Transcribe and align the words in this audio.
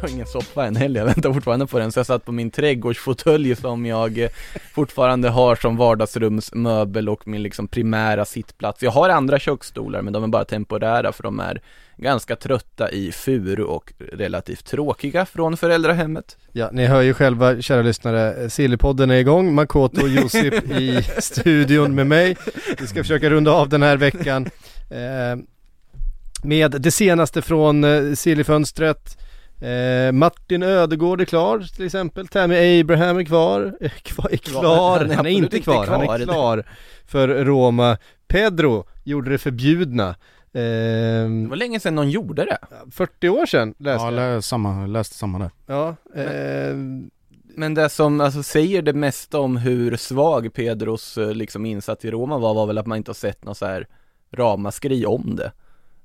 Jag 0.00 0.08
har 0.08 0.14
ingen 0.14 0.26
soffa 0.26 0.66
än 0.66 0.76
heller, 0.76 1.00
jag 1.00 1.06
väntar 1.06 1.32
fortfarande 1.32 1.66
på 1.66 1.78
den 1.78 1.92
så 1.92 1.98
jag 1.98 2.06
satt 2.06 2.24
på 2.24 2.32
min 2.32 2.50
trädgårdsfåtölj 2.50 3.56
som 3.56 3.86
jag 3.86 4.18
eh, 4.18 4.28
fortfarande 4.74 5.28
har 5.28 5.56
som 5.56 5.76
vardagsrumsmöbel 5.76 7.08
och 7.08 7.28
min 7.28 7.42
liksom 7.42 7.68
primära 7.68 8.24
sittplats. 8.24 8.82
Jag 8.82 8.90
har 8.90 9.08
andra 9.08 9.38
köksstolar 9.38 10.02
men 10.02 10.12
de 10.12 10.24
är 10.24 10.28
bara 10.28 10.44
temporära 10.44 11.12
för 11.12 11.22
de 11.22 11.40
är 11.40 11.60
ganska 11.96 12.36
trötta 12.36 12.90
i 12.90 13.12
furu 13.12 13.62
och 13.62 13.92
relativt 14.12 14.66
tråkiga 14.66 15.26
från 15.26 15.56
föräldrahemmet. 15.56 16.36
Ja, 16.52 16.70
ni 16.72 16.86
hör 16.86 17.00
ju 17.00 17.14
själva 17.14 17.62
kära 17.62 17.82
lyssnare, 17.82 18.50
Sillypodden 18.50 19.10
är 19.10 19.16
igång, 19.16 19.54
Makoto 19.54 20.02
och 20.02 20.08
Josip 20.08 20.70
i 20.78 21.02
studion 21.18 21.94
med 21.94 22.06
mig. 22.06 22.36
Vi 22.78 22.86
ska 22.86 23.02
försöka 23.02 23.30
runda 23.30 23.52
av 23.52 23.68
den 23.68 23.82
här 23.82 23.96
veckan 23.96 24.50
eh, 24.90 25.42
med 26.42 26.70
det 26.70 26.90
senaste 26.90 27.42
från 27.42 27.84
eh, 27.84 28.14
Sillyfönstret. 28.14 29.16
Eh, 29.60 30.12
Martin 30.12 30.62
Ödegård 30.62 31.20
är 31.20 31.24
klar 31.24 31.58
till 31.76 31.86
exempel, 31.86 32.28
Tammy 32.28 32.80
Abraham 32.80 33.18
är 33.18 33.24
kvar, 33.24 33.76
är 33.80 33.88
kvar, 33.88 34.28
är 34.32 34.36
klar, 34.36 34.98
Han 34.98 35.10
är 35.10 35.14
han 35.16 35.26
är 35.26 35.30
absolut 35.30 35.54
inte 35.54 35.60
kvar, 35.60 35.86
han 35.86 36.02
är 36.02 36.24
klar 36.24 36.64
för 37.06 37.28
Roma. 37.28 37.96
Pedro 38.28 38.84
gjorde 39.04 39.30
det 39.30 39.38
förbjudna. 39.38 40.14
Det 40.52 40.60
Eh, 40.60 41.48
var 41.48 41.56
länge 41.56 41.80
sedan 41.80 41.94
någon 41.94 42.10
gjorde 42.10 42.44
det. 42.44 42.58
40 42.90 43.28
år 43.28 43.46
sedan 43.46 43.74
läste 43.78 44.04
Ja, 44.04 44.12
jag. 44.12 44.34
lä, 44.34 44.42
samma, 44.42 44.86
läste 44.86 45.14
samma 45.14 45.38
där. 45.38 45.50
Ja, 45.66 45.88
eh, 46.14 46.76
Men 47.56 47.74
det 47.74 47.88
som 47.88 48.20
alltså 48.20 48.42
säger 48.42 48.82
det 48.82 48.92
mesta 48.92 49.40
om 49.40 49.56
hur 49.56 49.96
svag 49.96 50.52
Pedros 50.54 51.18
eh, 51.18 51.32
liksom 51.34 51.66
insats 51.66 52.04
i 52.04 52.10
Roma 52.10 52.38
var, 52.38 52.54
var 52.54 52.66
väl 52.66 52.78
att 52.78 52.86
man 52.86 52.98
inte 52.98 53.08
har 53.10 53.14
sett 53.14 53.44
något 53.44 53.56
så 53.58 53.66
här 53.66 53.86
ramaskri 54.32 55.06
om 55.06 55.36
det. 55.36 55.52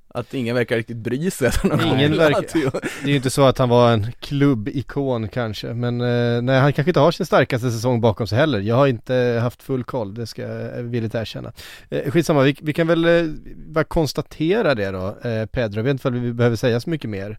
Att 0.08 0.34
ingen 0.34 0.54
verkar 0.54 0.76
riktigt 0.76 0.96
bry 0.96 1.30
sig. 1.30 1.48
att 1.48 1.56
han 1.56 1.70
har 1.80 1.96
Ingen 1.96 2.16
verkar- 2.16 2.42
till- 2.42 2.70
Det 2.72 3.04
är 3.04 3.08
ju 3.10 3.16
inte 3.16 3.30
så 3.30 3.42
att 3.46 3.58
han 3.58 3.68
var 3.68 3.92
en 3.92 4.06
klubbikon 4.20 5.28
kanske, 5.28 5.66
men 5.74 6.00
eh, 6.00 6.42
nej 6.42 6.60
han 6.60 6.72
kanske 6.72 6.90
inte 6.90 7.00
har 7.00 7.10
sin 7.10 7.26
starkaste 7.26 7.70
säsong 7.70 8.00
bakom 8.00 8.26
sig 8.26 8.38
heller. 8.38 8.60
Jag 8.60 8.76
har 8.76 8.86
inte 8.86 9.38
haft 9.42 9.62
full 9.62 9.84
koll, 9.84 10.14
det 10.14 10.26
ska 10.26 10.42
jag 10.42 10.82
villigt 10.82 11.14
erkänna. 11.14 11.52
Eh, 11.90 12.10
skitsamma, 12.10 12.42
vi, 12.42 12.56
vi 12.62 12.72
kan 12.72 12.86
väl 12.86 13.04
eh, 13.04 13.24
bara 13.56 13.84
konstatera 13.84 14.74
det 14.74 14.90
då, 14.90 15.28
eh, 15.28 15.46
Pedro. 15.46 15.78
Jag 15.78 15.84
vet 15.84 15.90
inte 15.90 16.08
om 16.08 16.22
vi 16.22 16.32
behöver 16.32 16.56
säga 16.56 16.80
så 16.80 16.90
mycket 16.90 17.10
mer. 17.10 17.38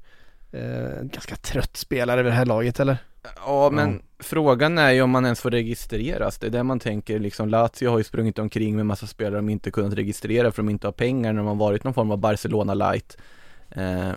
Eh, 0.51 1.03
ganska 1.03 1.35
trött 1.35 1.77
spelare 1.77 2.23
vid 2.23 2.31
det 2.31 2.35
här 2.35 2.45
laget 2.45 2.79
eller? 2.79 2.97
Ja 3.35 3.69
men 3.69 4.01
frågan 4.19 4.77
är 4.77 4.91
ju 4.91 5.01
om 5.01 5.09
man 5.09 5.25
ens 5.25 5.41
får 5.41 5.51
registreras, 5.51 6.37
det 6.37 6.47
är 6.47 6.51
det 6.51 6.63
man 6.63 6.79
tänker 6.79 7.19
liksom 7.19 7.49
Lazio 7.49 7.89
har 7.89 7.97
ju 7.97 8.03
sprungit 8.03 8.39
omkring 8.39 8.75
med 8.75 8.85
massa 8.85 9.07
spelare 9.07 9.35
de 9.35 9.49
inte 9.49 9.71
kunnat 9.71 9.93
registrera 9.93 10.51
för 10.51 10.63
de 10.63 10.69
inte 10.69 10.87
har 10.87 10.91
pengar 10.91 11.33
när 11.33 11.39
de 11.39 11.47
har 11.47 11.55
varit 11.55 11.83
någon 11.83 11.93
form 11.93 12.11
av 12.11 12.17
Barcelona 12.17 12.73
light. 12.73 13.17
Eh, 13.69 14.11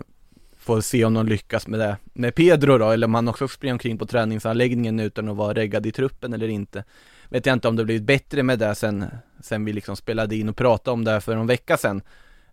Får 0.57 0.81
se 0.81 1.05
om 1.05 1.13
de 1.13 1.27
lyckas 1.27 1.67
med 1.67 1.79
det. 1.79 1.97
Med 2.13 2.35
Pedro 2.35 2.77
då, 2.77 2.89
eller 2.89 3.07
om 3.07 3.15
han 3.15 3.27
också 3.27 3.47
springer 3.47 3.73
omkring 3.73 3.97
på 3.97 4.05
träningsanläggningen 4.05 4.99
utan 4.99 5.29
att 5.29 5.35
vara 5.37 5.53
reggad 5.53 5.85
i 5.85 5.91
truppen 5.91 6.33
eller 6.33 6.47
inte. 6.47 6.83
Vet 7.29 7.45
jag 7.45 7.53
inte 7.53 7.67
om 7.67 7.75
det 7.75 7.85
blivit 7.85 8.03
bättre 8.03 8.43
med 8.43 8.59
det 8.59 8.75
sen, 8.75 9.05
sen 9.39 9.65
vi 9.65 9.73
liksom 9.73 9.95
spelade 9.95 10.35
in 10.35 10.49
och 10.49 10.57
pratade 10.57 10.93
om 10.93 11.03
det 11.03 11.11
här 11.11 11.19
för 11.19 11.35
en 11.35 11.47
vecka 11.47 11.77
sedan 11.77 12.01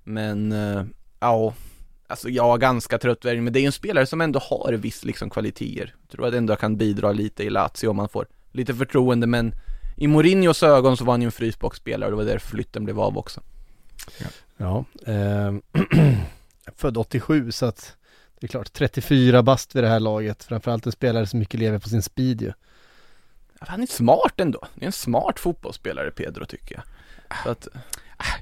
Men, 0.04 0.52
eh, 0.52 0.84
ja 1.20 1.54
Alltså 2.10 2.28
jag 2.28 2.54
är 2.54 2.58
ganska 2.58 2.98
trött 2.98 3.24
värvning, 3.24 3.44
men 3.44 3.52
det 3.52 3.58
är 3.58 3.60
ju 3.60 3.66
en 3.66 3.72
spelare 3.72 4.06
som 4.06 4.20
ändå 4.20 4.38
har 4.38 4.72
viss 4.72 5.04
liksom 5.04 5.30
kvaliteter. 5.30 5.94
Jag 6.02 6.10
tror 6.10 6.26
att 6.26 6.34
ändå 6.34 6.56
kan 6.56 6.76
bidra 6.76 7.12
lite 7.12 7.44
i 7.44 7.50
Lazio 7.50 7.88
om 7.88 7.96
man 7.96 8.08
får 8.08 8.26
lite 8.52 8.74
förtroende, 8.74 9.26
men 9.26 9.54
i 9.96 10.06
Mourinhos 10.06 10.62
ögon 10.62 10.96
så 10.96 11.04
var 11.04 11.12
han 11.12 11.22
ju 11.22 11.26
en 11.26 11.32
frysboxspelare 11.32 12.10
och 12.10 12.10
det 12.10 12.24
var 12.24 12.32
därför 12.32 12.48
flytten 12.48 12.84
blev 12.84 13.00
av 13.00 13.18
också. 13.18 13.40
Ja, 14.56 14.84
eh, 15.06 15.54
född 16.76 16.96
87 16.96 17.52
så 17.52 17.66
att 17.66 17.96
det 18.40 18.46
är 18.46 18.48
klart 18.48 18.72
34 18.72 19.42
bast 19.42 19.74
vid 19.74 19.84
det 19.84 19.88
här 19.88 20.00
laget. 20.00 20.44
Framförallt 20.44 20.86
en 20.86 20.92
spelare 20.92 21.26
som 21.26 21.38
mycket 21.38 21.60
lever 21.60 21.78
på 21.78 21.88
sin 21.88 22.02
speed 22.02 22.42
ju. 22.42 22.52
Han 23.58 23.82
är 23.82 23.86
smart 23.86 24.40
ändå. 24.40 24.60
Det 24.74 24.84
är 24.84 24.86
en 24.86 24.92
smart 24.92 25.40
fotbollsspelare 25.40 26.10
Pedro 26.10 26.44
tycker 26.46 26.74
jag. 26.74 26.84
Så 27.44 27.50
att, 27.50 27.68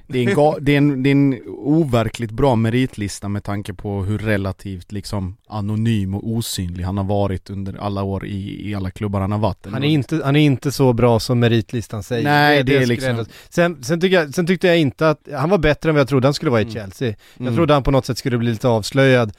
Det 0.07 0.19
är, 0.19 0.29
en 0.29 0.35
ga- 0.35 0.57
det, 0.61 0.73
är 0.73 0.77
en, 0.77 1.03
det 1.03 1.09
är 1.09 1.11
en 1.11 1.39
overkligt 1.47 2.31
bra 2.31 2.55
meritlista 2.55 3.29
med 3.29 3.43
tanke 3.43 3.73
på 3.73 4.03
hur 4.03 4.17
relativt 4.17 4.91
liksom 4.91 5.37
anonym 5.47 6.13
och 6.13 6.27
osynlig 6.27 6.83
han 6.83 6.97
har 6.97 7.03
varit 7.03 7.49
under 7.49 7.77
alla 7.77 8.03
år 8.03 8.25
i, 8.25 8.69
i 8.69 8.75
alla 8.75 8.91
klubbar 8.91 9.21
han 9.21 9.31
har 9.31 9.39
varit. 9.39 9.65
Han 9.71 9.83
är, 9.83 9.87
inte, 9.87 10.21
han 10.25 10.35
är 10.35 10.39
inte 10.39 10.71
så 10.71 10.93
bra 10.93 11.19
som 11.19 11.39
meritlistan 11.39 12.03
säger. 12.03 12.23
Nej, 12.23 12.63
det 12.63 12.75
är 12.75 12.81
skulle 12.81 12.93
liksom- 12.93 13.25
Sen, 13.49 13.83
sen, 13.83 14.01
tycker 14.01 14.15
jag, 14.15 14.33
sen 14.33 14.47
tyckte 14.47 14.67
jag 14.67 14.77
inte 14.79 15.09
att, 15.09 15.27
han 15.33 15.49
var 15.49 15.57
bättre 15.57 15.89
än 15.89 15.95
vad 15.95 15.99
jag 16.01 16.07
trodde 16.09 16.27
han 16.27 16.33
skulle 16.33 16.51
vara 16.51 16.61
i 16.61 16.63
Mm. 16.63 16.73
Chelsea. 16.73 17.07
Jag 17.33 17.41
Mm. 17.41 17.55
trodde 17.55 17.73
han 17.73 17.83
på 17.83 17.91
något 17.91 18.05
sätt 18.05 18.17
skulle 18.17 18.37
bli 18.37 18.51
lite 18.51 18.67
avslöjad 18.67 19.31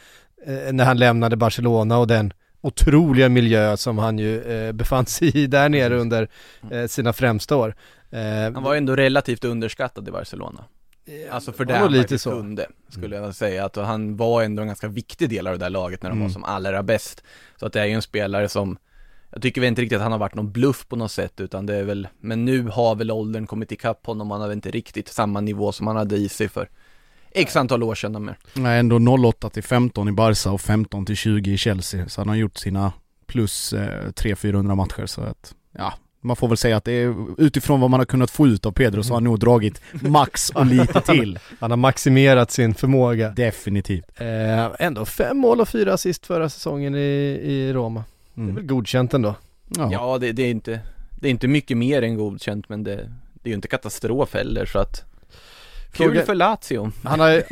eh, 0.46 0.72
när 0.72 0.84
han 0.84 0.98
lämnade 0.98 1.36
Barcelona 1.36 1.98
och 1.98 2.06
den 2.06 2.32
otroliga 2.60 3.28
miljö 3.28 3.76
som 3.76 3.98
han 3.98 4.18
ju 4.18 4.42
eh, 4.42 4.72
befann 4.72 5.06
sig 5.06 5.36
i 5.36 5.46
där 5.46 5.68
nere 5.68 5.96
under 5.96 6.28
eh, 6.70 6.86
sina 6.86 7.12
främsta 7.12 7.56
år. 7.56 7.74
Eh, 8.10 8.54
han 8.54 8.62
var 8.62 8.74
ändå 8.74 8.96
relativt 8.96 9.44
underskattad 9.44 10.08
i 10.08 10.10
Barcelona. 10.10 10.64
Alltså 11.30 11.52
för 11.52 11.64
det 11.64 11.74
han 11.76 11.92
lite 11.92 12.18
så. 12.18 12.30
kunde, 12.30 12.66
skulle 12.88 13.16
jag 13.16 13.34
säga. 13.34 13.64
Att 13.64 13.76
han 13.76 14.16
var 14.16 14.42
ändå 14.42 14.62
en 14.62 14.66
ganska 14.68 14.88
viktig 14.88 15.30
del 15.30 15.46
av 15.46 15.52
det 15.58 15.64
där 15.64 15.70
laget 15.70 16.02
när 16.02 16.10
de 16.10 16.16
Mm. 16.16 16.26
var 16.26 16.32
som 16.32 16.44
allra 16.44 16.82
bäst. 16.82 17.24
Så 17.56 17.66
att 17.66 17.72
det 17.72 17.80
är 17.80 17.84
ju 17.86 17.92
en 17.92 18.02
spelare 18.02 18.48
som 18.48 18.78
jag 19.30 19.42
tycker 19.42 19.60
väl 19.60 19.68
inte 19.68 19.82
riktigt 19.82 19.96
att 19.96 20.02
han 20.02 20.12
har 20.12 20.18
varit 20.18 20.34
någon 20.34 20.52
bluff 20.52 20.88
på 20.88 20.96
något 20.96 21.12
sätt 21.12 21.40
utan 21.40 21.66
det 21.66 21.76
är 21.76 21.84
väl, 21.84 22.08
men 22.20 22.44
nu 22.44 22.62
har 22.62 22.94
väl 22.94 23.10
åldern 23.10 23.46
kommit 23.46 23.72
ikapp 23.72 24.06
honom, 24.06 24.30
han 24.30 24.40
har 24.40 24.48
väl 24.48 24.56
inte 24.56 24.70
riktigt 24.70 25.08
samma 25.08 25.40
nivå 25.40 25.72
som 25.72 25.86
han 25.86 25.96
hade 25.96 26.16
i 26.16 26.28
sig 26.28 26.48
för 26.48 26.68
x 27.30 27.56
antal 27.56 27.82
år 27.82 27.94
sedan 27.94 28.24
mer. 28.24 28.36
Nej, 28.54 28.78
ändå 28.80 28.98
08 29.28 29.50
till 29.50 29.62
15 29.62 30.08
i 30.08 30.12
Barca 30.12 30.50
och 30.50 30.60
15 30.60 31.06
till 31.06 31.16
20 31.16 31.52
i 31.52 31.56
Chelsea. 31.56 32.08
Så 32.08 32.20
han 32.20 32.28
har 32.28 32.36
gjort 32.36 32.56
sina 32.56 32.92
plus 33.26 33.72
eh, 33.72 34.08
300-400 34.08 34.74
matcher 34.74 35.06
så 35.06 35.20
att, 35.20 35.54
ja. 35.72 35.94
Man 36.28 36.36
får 36.36 36.48
väl 36.48 36.56
säga 36.56 36.76
att 36.76 36.84
det 36.84 36.92
är 36.92 37.14
utifrån 37.38 37.80
vad 37.80 37.90
man 37.90 38.00
har 38.00 38.04
kunnat 38.04 38.30
få 38.30 38.46
ut 38.46 38.66
av 38.66 38.72
Pedro 38.72 39.02
så 39.02 39.08
har 39.08 39.16
han 39.16 39.24
nog 39.24 39.38
dragit 39.40 39.80
max 39.92 40.50
och 40.50 40.66
lite 40.66 41.00
till. 41.00 41.38
Han 41.60 41.70
har 41.70 41.76
maximerat 41.76 42.50
sin 42.50 42.74
förmåga. 42.74 43.28
Definitivt. 43.30 44.04
Eh, 44.16 44.66
ändå 44.78 45.04
fem 45.04 45.38
mål 45.38 45.60
och 45.60 45.68
fyra 45.68 45.92
assist 45.94 46.26
förra 46.26 46.48
säsongen 46.48 46.94
i, 46.94 46.98
i 47.42 47.72
Roma. 47.72 48.04
Det 48.34 48.40
är 48.40 48.42
Mm. 48.44 48.54
väl 48.54 48.64
godkänt 48.64 49.14
ändå. 49.14 49.34
Ja. 49.76 49.88
Ja, 49.92 50.18
det, 50.18 50.32
det 50.32 50.42
är 50.42 50.50
inte, 50.50 50.80
det 51.20 51.28
är 51.28 51.30
inte 51.30 51.48
mycket 51.48 51.76
mer 51.76 52.02
än 52.02 52.16
godkänt 52.16 52.68
men 52.68 52.84
det, 52.84 52.96
det 53.34 53.42
är 53.44 53.48
ju 53.48 53.54
inte 53.54 53.68
katastrof 53.68 54.34
heller 54.34 54.66
så 54.66 54.78
att 54.78 55.04
Kul 55.92 56.06
Fråga- 56.10 56.24
för 56.26 56.34
Lazio. 56.34 56.92
Han 57.04 57.20
har 57.20 57.42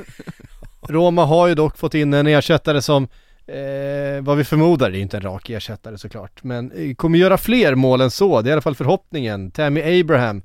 Roma 0.89 1.25
har 1.25 1.47
ju 1.47 1.55
dock 1.55 1.79
fått 1.79 1.95
in 1.95 2.15
en 2.15 2.27
ersättare 2.27 2.83
som 2.83 3.09
Eh, 3.49 4.23
vad 4.23 4.37
vi 4.37 4.45
förmodar, 4.45 4.91
det 4.91 4.99
är 4.99 5.01
inte 5.01 5.17
en 5.17 5.23
rak 5.23 5.51
ersättare 5.51 5.99
såklart, 5.99 6.43
men 6.43 6.73
eh, 6.73 6.95
kommer 6.95 7.19
göra 7.19 7.39
fler 7.39 7.75
mål 7.75 8.01
än 8.01 8.11
så, 8.11 8.43
det 8.43 8.49
är 8.49 8.51
i 8.51 8.53
alla 8.53 8.61
fall 8.61 8.75
förhoppningen. 8.75 9.51
Tammy 9.51 10.01
Abraham, 10.01 10.43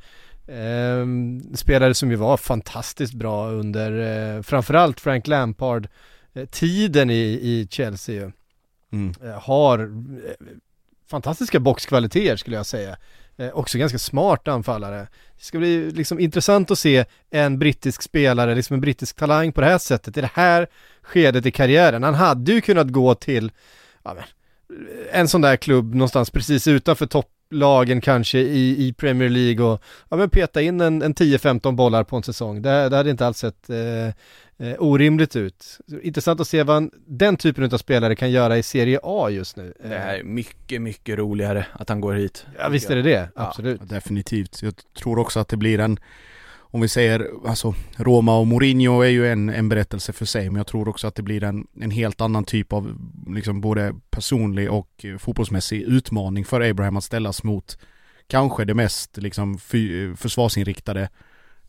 eh, 0.47 1.05
spelare 1.55 1.93
som 1.93 2.11
ju 2.11 2.15
var 2.15 2.37
fantastiskt 2.37 3.13
bra 3.13 3.49
under 3.49 3.91
eh, 4.35 4.41
framförallt 4.41 4.99
Frank 4.99 5.27
Lampard 5.27 5.87
eh, 6.33 6.45
tiden 6.45 7.09
i, 7.09 7.39
i 7.41 7.67
Chelsea 7.71 8.15
ju. 8.15 8.31
Mm. 8.91 9.13
Eh, 9.23 9.41
har 9.41 9.79
eh, 9.79 10.47
fantastiska 11.09 11.59
boxkvaliteter 11.59 12.35
skulle 12.35 12.55
jag 12.55 12.65
säga. 12.65 12.97
Eh, 13.41 13.49
också 13.53 13.77
ganska 13.77 13.99
smart 13.99 14.47
anfallare. 14.47 15.07
Det 15.37 15.43
ska 15.43 15.57
bli 15.57 15.91
liksom 15.91 16.19
intressant 16.19 16.71
att 16.71 16.79
se 16.79 17.05
en 17.31 17.59
brittisk 17.59 18.01
spelare, 18.01 18.55
liksom 18.55 18.73
en 18.73 18.81
brittisk 18.81 19.15
talang 19.15 19.51
på 19.51 19.61
det 19.61 19.67
här 19.67 19.77
sättet, 19.77 20.17
i 20.17 20.21
det 20.21 20.29
här 20.33 20.67
skedet 21.01 21.45
i 21.45 21.51
karriären. 21.51 22.03
Han 22.03 22.13
hade 22.13 22.51
ju 22.51 22.61
kunnat 22.61 22.87
gå 22.87 23.15
till, 23.15 23.51
ja, 24.03 24.13
men, 24.13 24.23
en 25.11 25.27
sån 25.27 25.41
där 25.41 25.55
klubb 25.55 25.93
någonstans 25.93 26.29
precis 26.29 26.67
utanför 26.67 27.05
topplagen 27.51 28.01
kanske 28.01 28.39
i, 28.39 28.87
i 28.87 28.93
Premier 28.93 29.29
League 29.29 29.65
och 29.65 29.81
ja, 30.09 30.17
men 30.17 30.29
peta 30.29 30.61
in 30.61 30.81
en, 30.81 31.01
en 31.01 31.13
10-15 31.13 31.75
bollar 31.75 32.03
på 32.03 32.15
en 32.15 32.23
säsong. 32.23 32.61
Det, 32.61 32.89
det 32.89 32.97
hade 32.97 33.09
inte 33.09 33.27
alls 33.27 33.37
sett 33.37 33.69
eh, 33.69 34.07
eh, 34.67 34.75
orimligt 34.79 35.35
ut. 35.35 35.79
Intressant 36.03 36.39
att 36.39 36.47
se 36.47 36.63
vad 36.63 36.77
en, 36.77 36.91
den 37.07 37.37
typen 37.37 37.73
av 37.73 37.77
spelare 37.77 38.15
kan 38.15 38.31
göra 38.31 38.57
i 38.57 38.63
Serie 38.63 38.99
A 39.03 39.29
just 39.29 39.57
nu. 39.57 39.73
Det 39.83 39.87
här 39.87 40.19
är 40.19 40.23
mycket, 40.23 40.81
mycket 40.81 41.17
roligare 41.17 41.65
att 41.73 41.89
han 41.89 42.01
går 42.01 42.13
hit 42.13 42.45
Ja 42.59 42.69
visst 42.69 42.89
är 42.89 42.95
det 42.95 43.01
det, 43.01 43.29
absolut. 43.35 43.81
Ja, 43.89 43.95
definitivt. 43.95 44.61
Jag 44.61 44.73
tror 44.97 45.19
också 45.19 45.39
att 45.39 45.47
det 45.47 45.57
blir 45.57 45.79
en, 45.79 45.99
om 46.71 46.81
vi 46.81 46.87
säger, 46.87 47.27
alltså 47.45 47.75
Roma 47.95 48.37
och 48.37 48.47
Mourinho 48.47 49.01
är 49.01 49.09
ju 49.09 49.27
en, 49.27 49.49
en 49.49 49.69
berättelse 49.69 50.13
för 50.13 50.25
sig, 50.25 50.49
men 50.49 50.55
jag 50.55 50.67
tror 50.67 50.87
också 50.87 51.07
att 51.07 51.15
det 51.15 51.23
blir 51.23 51.43
en, 51.43 51.67
en 51.81 51.91
helt 51.91 52.21
annan 52.21 52.45
typ 52.45 52.73
av, 52.73 52.97
liksom 53.27 53.61
både 53.61 53.95
personlig 54.09 54.71
och 54.71 55.05
eh, 55.05 55.17
fotbollsmässig 55.17 55.81
utmaning 55.81 56.45
för 56.45 56.61
Abraham 56.61 56.97
att 56.97 57.03
ställas 57.03 57.43
mot 57.43 57.77
kanske 58.27 58.65
det 58.65 58.73
mest 58.73 59.17
liksom 59.17 59.57
fy, 59.59 60.09
eh, 60.09 60.15
försvarsinriktade 60.15 61.01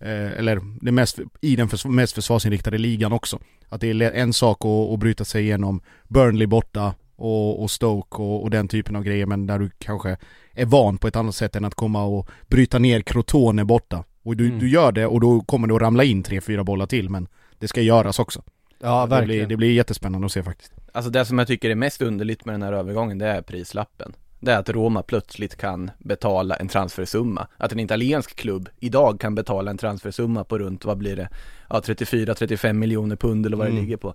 eh, 0.01 0.33
eller 0.39 0.61
det 0.81 0.93
mest, 0.93 1.19
i 1.41 1.57
den 1.57 1.69
förs- 1.69 1.87
mest 1.87 2.15
försvarsinriktade 2.15 2.79
ligan 2.79 3.13
också. 3.13 3.39
Att 3.69 3.81
det 3.81 3.91
är 3.91 4.03
en 4.03 4.33
sak 4.33 4.65
att, 4.65 4.93
att 4.93 4.99
bryta 4.99 5.25
sig 5.25 5.43
igenom 5.43 5.81
Burnley 6.09 6.47
borta 6.47 6.95
och, 7.17 7.63
och 7.63 7.71
Stoke 7.71 8.23
och, 8.23 8.43
och 8.43 8.51
den 8.51 8.69
typen 8.69 8.97
av 8.97 9.05
grejer 9.05 9.27
men 9.27 9.47
där 9.47 9.59
du 9.59 9.71
kanske 9.79 10.17
är 10.53 10.67
van 10.67 10.99
på 10.99 11.09
ett 11.09 11.17
annat 11.17 11.35
sätt 11.35 11.57
än 11.57 11.65
att 11.65 11.75
komma 11.75 12.05
och 12.05 12.29
bryta 12.47 12.79
ner 12.79 13.01
Crotone 13.01 13.65
borta. 13.65 14.05
Och 14.23 14.37
du, 14.37 14.47
Mm. 14.47 14.59
du 14.59 14.69
gör 14.69 14.93
det 14.93 15.07
och 15.07 15.21
då 15.21 15.41
kommer 15.41 15.69
det 15.69 15.75
att 15.75 15.83
ramla 15.83 16.05
in 16.05 16.23
tre, 16.23 16.41
fyra 16.41 16.65
bollar 16.65 16.87
till 16.87 17.09
men 17.11 17.29
det 17.59 17.69
ska 17.69 17.81
göras 17.81 18.19
också. 18.19 18.43
Ja 18.79 19.01
det, 19.01 19.07
blir, 19.09 19.17
verkligen. 19.19 19.49
det 19.49 19.57
blir 19.57 19.73
jättespännande 19.73 20.25
att 20.27 20.33
se 20.33 20.43
faktiskt. 20.43 20.73
Alltså 20.93 21.11
det 21.11 21.25
som 21.25 21.39
jag 21.39 21.47
tycker 21.49 21.71
är 21.71 21.75
mest 21.75 22.03
underligt 22.03 22.45
med 22.45 22.55
den 22.55 22.63
här 22.63 22.73
övergången 22.73 23.19
det 23.19 23.27
är 23.27 23.43
prislappen 23.43 24.13
Det 24.41 24.53
är 24.53 24.59
att 24.59 24.69
Roma 24.69 25.03
plötsligt 25.03 25.57
kan 25.57 25.91
betala 25.99 26.55
en 26.57 26.69
transfersumma 26.69 27.47
Att 27.57 27.73
en 27.73 27.81
italiensk 27.81 28.37
klubb 28.37 28.69
idag 28.81 29.21
kan 29.21 29.35
betala 29.35 29.71
en 29.71 29.79
transfersumma 29.79 30.45
på 30.45 30.59
runt, 30.59 30.85
vad 30.85 30.99
blir 30.99 31.17
det? 31.17 31.29
Ja 31.71 31.81
34-35 31.81 32.73
miljoner 32.73 33.17
pund 33.17 33.47
eller 33.47 33.57
vad 33.57 33.67
Mm. 33.67 33.77
det 33.77 33.83
ligger 33.83 33.97
på 33.97 34.15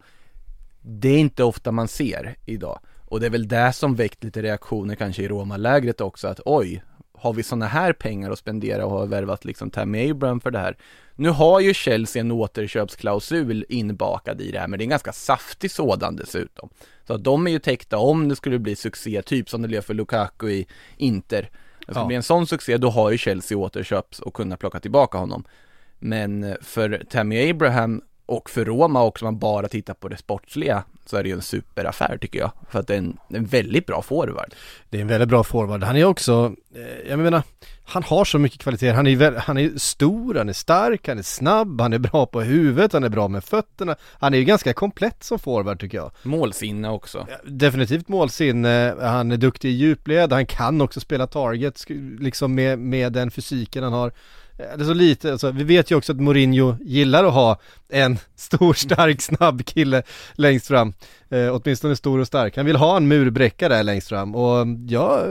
Det 0.81 1.09
är 1.09 1.19
inte 1.19 1.43
ofta 1.43 1.71
man 1.71 1.87
ser 1.87 2.35
idag 2.45 2.79
Och 3.05 3.19
det 3.19 3.25
är 3.25 3.29
väl 3.29 3.47
det 3.47 3.73
som 3.73 3.95
väckt 3.95 4.23
lite 4.23 4.41
reaktioner 4.41 4.95
kanske 4.95 5.23
i 5.23 5.27
Roma-lägret 5.27 6.01
också 6.01 6.27
att 6.27 6.39
oj 6.45 6.83
Har 7.19 7.33
vi 7.33 7.43
sådana 7.43 7.65
här 7.65 7.93
pengar 7.93 8.31
att 8.31 8.39
spendera 8.39 8.85
och 8.85 8.91
har 8.91 9.05
värvat 9.07 9.45
liksom 9.45 9.69
Tammy 9.71 10.11
Abraham 10.11 10.41
för 10.41 10.51
det 10.51 10.59
här 10.59 10.77
Nu 11.15 11.29
har 11.29 11.59
ju 11.59 11.73
Chelsea 11.73 12.19
en 12.19 12.31
återköpsklausul 12.31 13.65
inbakad 13.69 14.41
i 14.41 14.51
det 14.51 14.59
här 14.59 14.67
men 14.67 14.77
det 14.79 14.81
är 14.83 14.85
en 14.85 14.89
ganska 14.89 15.13
saftig 15.13 15.71
sådan 15.71 16.15
dessutom 16.15 16.69
så 17.07 17.13
att 17.13 17.23
de 17.23 17.47
är 17.47 17.51
ju 17.51 17.59
täckta 17.59 17.97
om 17.97 18.29
det 18.29 18.35
skulle 18.35 18.59
bli 18.59 18.75
succé, 18.75 19.21
typ 19.21 19.49
som 19.49 19.61
det 19.61 19.67
blev 19.67 19.81
för 19.81 19.93
Lukaku 19.93 20.49
i 20.49 20.67
Inter. 20.97 21.41
Det 21.41 21.83
skulle 21.83 21.99
Ja. 21.99 22.05
bli 22.07 22.15
en 22.15 22.23
sån 22.23 22.47
succé, 22.47 22.77
då 22.77 22.89
har 22.89 23.11
ju 23.11 23.17
Chelsea 23.17 23.57
återköps 23.57 24.19
och 24.19 24.33
kunna 24.33 24.57
plocka 24.57 24.79
tillbaka 24.79 25.17
honom. 25.17 25.43
Men 25.99 26.43
eh, 26.43 26.55
för 26.61 27.03
Tammy 27.09 27.49
Abraham 27.49 28.01
och 28.27 28.49
för 28.49 28.65
Roma 28.65 29.03
också, 29.03 29.25
om 29.25 29.33
man 29.33 29.39
bara 29.39 29.67
tittar 29.67 29.93
på 29.93 30.07
det 30.07 30.17
sportsliga, 30.17 30.83
så 31.05 31.17
är 31.17 31.23
det 31.23 31.29
ju 31.29 31.35
en 31.35 31.41
superaffär 31.41 32.17
tycker 32.21 32.39
jag. 32.39 32.51
För 32.69 32.79
att 32.79 32.87
det 32.87 32.93
är 32.93 32.97
en, 32.97 33.17
en 33.29 33.45
väldigt 33.45 33.85
bra 33.85 34.01
forward. 34.01 34.53
Det 34.89 34.97
är 34.97 35.01
en 35.01 35.07
väldigt 35.07 35.29
bra 35.29 35.43
forward. 35.43 35.83
Han 35.83 35.95
är 35.95 36.05
också, 36.05 36.55
eh, 36.75 37.09
jag 37.09 37.19
menar, 37.19 37.43
han 37.85 38.03
har 38.03 38.25
så 38.25 38.39
mycket 38.39 38.61
kvaliteter. 38.61 38.93
Han 38.93 39.07
är, 39.07 39.15
väl, 39.15 39.37
han 39.37 39.57
är 39.57 39.71
stor, 39.77 40.35
han 40.35 40.49
är 40.49 40.53
stark, 40.53 41.07
han 41.07 41.17
är 41.17 41.23
snabb, 41.23 41.81
han 41.81 41.93
är 41.93 41.97
bra 41.97 42.25
på 42.25 42.41
huvudet, 42.41 42.93
han 42.93 43.03
är 43.03 43.09
bra 43.09 43.27
med 43.27 43.43
fötterna. 43.43 43.95
Han 44.19 44.33
är 44.33 44.37
ju 44.37 44.43
ganska 44.43 44.73
komplett 44.73 45.23
som 45.23 45.39
forward 45.39 45.79
tycker 45.79 45.97
jag. 45.97 46.11
Målsinne 46.23 46.89
också. 46.89 47.27
Definitivt 47.45 48.07
målsinne, 48.07 48.95
han 49.01 49.31
är 49.31 49.37
duktig 49.37 49.69
i 49.69 49.73
djupled, 49.73 50.33
han 50.33 50.45
kan 50.45 50.81
också 50.81 50.99
spela 50.99 51.27
target, 51.27 51.85
liksom 52.19 52.55
med, 52.55 52.79
med 52.79 53.13
den 53.13 53.31
fysiken 53.31 53.83
han 53.83 53.93
har. 53.93 54.11
Eh, 54.57 54.77
Det 54.77 54.83
är 54.83 54.85
så 54.85 54.93
lite, 54.93 55.31
alltså, 55.31 55.51
vi 55.51 55.63
vet 55.63 55.91
ju 55.91 55.95
också 55.95 56.11
att 56.11 56.19
Mourinho 56.19 56.75
gillar 56.81 57.23
att 57.23 57.33
ha 57.33 57.59
en 57.89 58.17
stor, 58.35 58.73
stark, 58.73 59.21
snabb 59.21 59.65
kille 59.65 60.03
längst 60.33 60.67
fram. 60.67 60.93
Eh, 61.29 61.55
åtminstone 61.55 61.95
stor 61.95 62.19
och 62.19 62.27
stark. 62.27 62.57
Han 62.57 62.65
vill 62.65 62.75
ha 62.75 62.97
en 62.97 63.07
murbräcka 63.07 63.69
där 63.69 63.83
längst 63.83 64.09
fram 64.09 64.35
och 64.35 64.67
ja, 64.87 65.23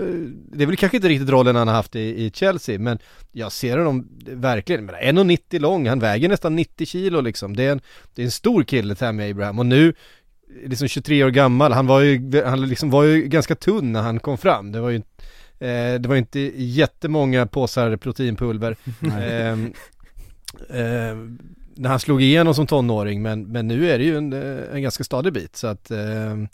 det 0.53 0.63
är 0.63 0.67
väl 0.67 0.77
kanske 0.77 0.97
inte 0.97 1.09
riktigt 1.09 1.29
rollen 1.29 1.57
han 1.57 1.69
har 1.69 1.75
haft 1.75 1.97
i, 1.97 2.01
i 2.25 2.31
Chelsea 2.35 2.79
men 2.79 2.99
jag 3.33 3.53
ser 3.53 3.79
honom 3.79 4.09
verkligen, 4.27 4.85
men 4.85 4.95
1,90 4.95 5.59
lång, 5.59 5.89
han 5.89 5.99
väger 5.99 6.29
nästan 6.29 6.57
90 6.57 6.87
kilo 6.87 7.21
liksom. 7.21 7.57
Det 7.57 7.65
är 7.65 7.73
en, 7.73 7.81
det 8.15 8.23
är 8.23 8.25
en 8.25 8.31
stor 8.31 8.63
kille 8.63 8.95
Tammy 8.95 9.31
Abraham 9.31 9.59
och 9.59 9.67
nu 9.67 9.95
liksom 10.65 10.89
23 10.89 11.25
år 11.25 11.31
gammal, 11.31 11.73
han 11.73 11.87
var 11.87 12.01
ju, 12.01 12.43
han 12.45 12.69
liksom 12.69 12.91
var 12.91 13.05
ju 13.05 13.23
ganska 13.23 13.55
tunn 13.55 13.93
när 13.93 14.03
han 14.03 14.21
kom 14.21 14.39
fram. 14.39 14.73
Det 14.73 14.81
var 14.81 14.91
ju 14.91 15.03
eh, 15.59 15.95
det 16.01 16.07
var 16.09 16.17
inte 16.17 16.41
jättemånga 16.57 17.47
påsar 17.47 17.97
proteinpulver. 17.97 18.77
Ehm, 19.21 19.73
ehm, 20.71 21.39
när 21.79 21.91
han 21.91 22.01
slog 22.01 22.23
igenom 22.23 22.55
som 22.55 22.67
tonåring 22.67 23.23
men, 23.23 23.43
men 23.43 23.69
nu 23.69 23.91
är 23.91 23.99
det 23.99 24.05
ju 24.05 24.17
en, 24.17 24.33
eh, 24.33 24.75
en 24.75 24.83
ganska 24.83 25.05
stadig 25.05 25.33
bit 25.33 25.57
så 25.57 25.67
att 25.67 25.91
ehm, 25.91 26.49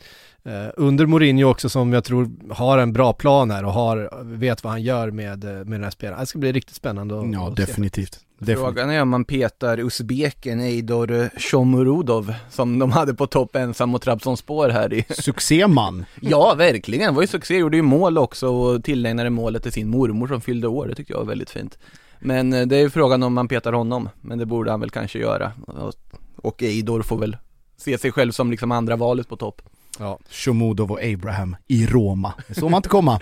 eh, 0.44 0.69
under 0.76 1.06
Mourinho 1.06 1.50
också 1.50 1.69
som 1.69 1.93
jag 1.93 2.04
tror 2.04 2.31
har 2.50 2.78
en 2.78 2.93
bra 2.93 3.12
plan 3.12 3.50
här 3.50 3.64
och 3.64 3.72
har, 3.72 4.25
vet 4.25 4.64
vad 4.64 4.70
han 4.70 4.82
gör 4.82 5.10
med, 5.10 5.44
eh, 5.44 5.50
med 5.50 5.66
den 5.66 5.84
här 5.84 5.90
spelaren. 5.90 6.20
Det 6.20 6.26
ska 6.26 6.38
bli 6.38 6.52
riktigt 6.52 6.76
spännande 6.76 7.20
att, 7.20 7.32
Ja, 7.32 7.49
att 7.49 7.56
se. 7.56 8.12
Definitivt. 8.46 8.64
Frågan 8.66 8.90
är 8.90 9.02
om 9.02 9.08
man 9.08 9.24
petar 9.24 9.80
usbeken 9.80 10.60
Eidor 10.60 11.30
Shomurodov 11.40 12.34
som 12.50 12.78
de 12.78 12.92
hade 12.92 13.14
på 13.14 13.26
topp 13.26 13.56
ensam 13.56 13.88
mot 13.90 14.02
Trabzonspor 14.02 14.68
här 14.68 14.92
i 14.92 15.04
Succéman. 15.08 16.04
Ja, 16.20 16.54
verkligen. 16.54 17.06
Det 17.06 17.14
var 17.14 17.22
ju 17.22 17.28
succé. 17.28 17.56
Gjorde 17.58 17.76
ju 17.76 17.82
mål 17.82 18.18
också 18.18 18.48
och 18.48 18.84
tillägnade 18.84 19.30
målet 19.30 19.62
till 19.62 19.72
sin 19.72 19.88
mormor 19.88 20.26
som 20.28 20.40
fyllde 20.40 20.68
år. 20.68 20.86
Det 20.86 20.94
tyckte 20.94 21.12
jag 21.12 21.18
var 21.18 21.26
väldigt 21.26 21.50
fint. 21.50 21.78
Men 22.20 22.52
eh, 22.52 22.66
det 22.66 22.76
är 22.76 22.80
ju 22.80 22.90
frågan 22.90 23.22
om 23.22 23.34
man 23.34 23.48
petar 23.48 23.72
honom. 23.72 24.08
Men 24.20 24.38
det 24.38 24.46
borde 24.46 24.70
han 24.70 24.80
väl 24.80 24.90
kanske 24.90 25.18
göra. 25.18 25.52
Och- 25.66 25.94
Och 26.36 26.62
Eidor 26.62 27.02
får 27.02 27.18
väl 27.18 27.36
se 27.76 27.98
sig 27.98 28.12
själv 28.12 28.32
som 28.32 28.50
liksom 28.50 28.72
andra 28.72 28.96
valet 28.96 29.28
på 29.28 29.36
topp. 29.36 29.62
Ja. 29.98 30.18
Shomodov 30.30 30.92
och 30.92 31.02
Abraham 31.02 31.56
i 31.68 31.86
Roma. 31.86 32.34
Det 32.48 32.54
såg 32.54 32.70
man 32.70 32.78
inte 32.78 32.88
komma. 32.88 33.20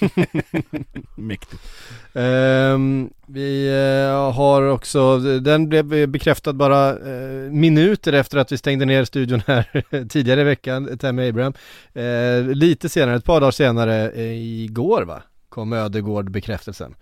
Mäktigt. 1.16 1.62
Ehm, 2.14 3.10
vi 3.26 3.68
eh, 3.68 4.32
har 4.32 4.62
också, 4.62 5.18
den 5.18 5.68
blev 5.68 6.08
bekräftad 6.08 6.52
bara 6.52 6.90
eh, 6.90 7.50
minuter 7.50 8.12
efter 8.12 8.38
att 8.38 8.52
vi 8.52 8.58
stängde 8.58 8.84
ner 8.84 9.04
studion 9.04 9.42
här 9.46 9.82
tidigare 10.08 10.40
i 10.40 10.44
veckan, 10.44 10.98
Tammy 10.98 11.28
Abraham. 11.28 11.52
Eh, 11.92 12.42
lite 12.42 12.88
senare, 12.88 13.16
ett 13.16 13.24
par 13.24 13.40
dagar 13.40 13.50
senare, 13.50 14.12
igår 14.36 15.02
va, 15.02 15.22
kom 15.48 15.72
Ödegård 15.72 16.30
bekräftelsen. 16.30 16.94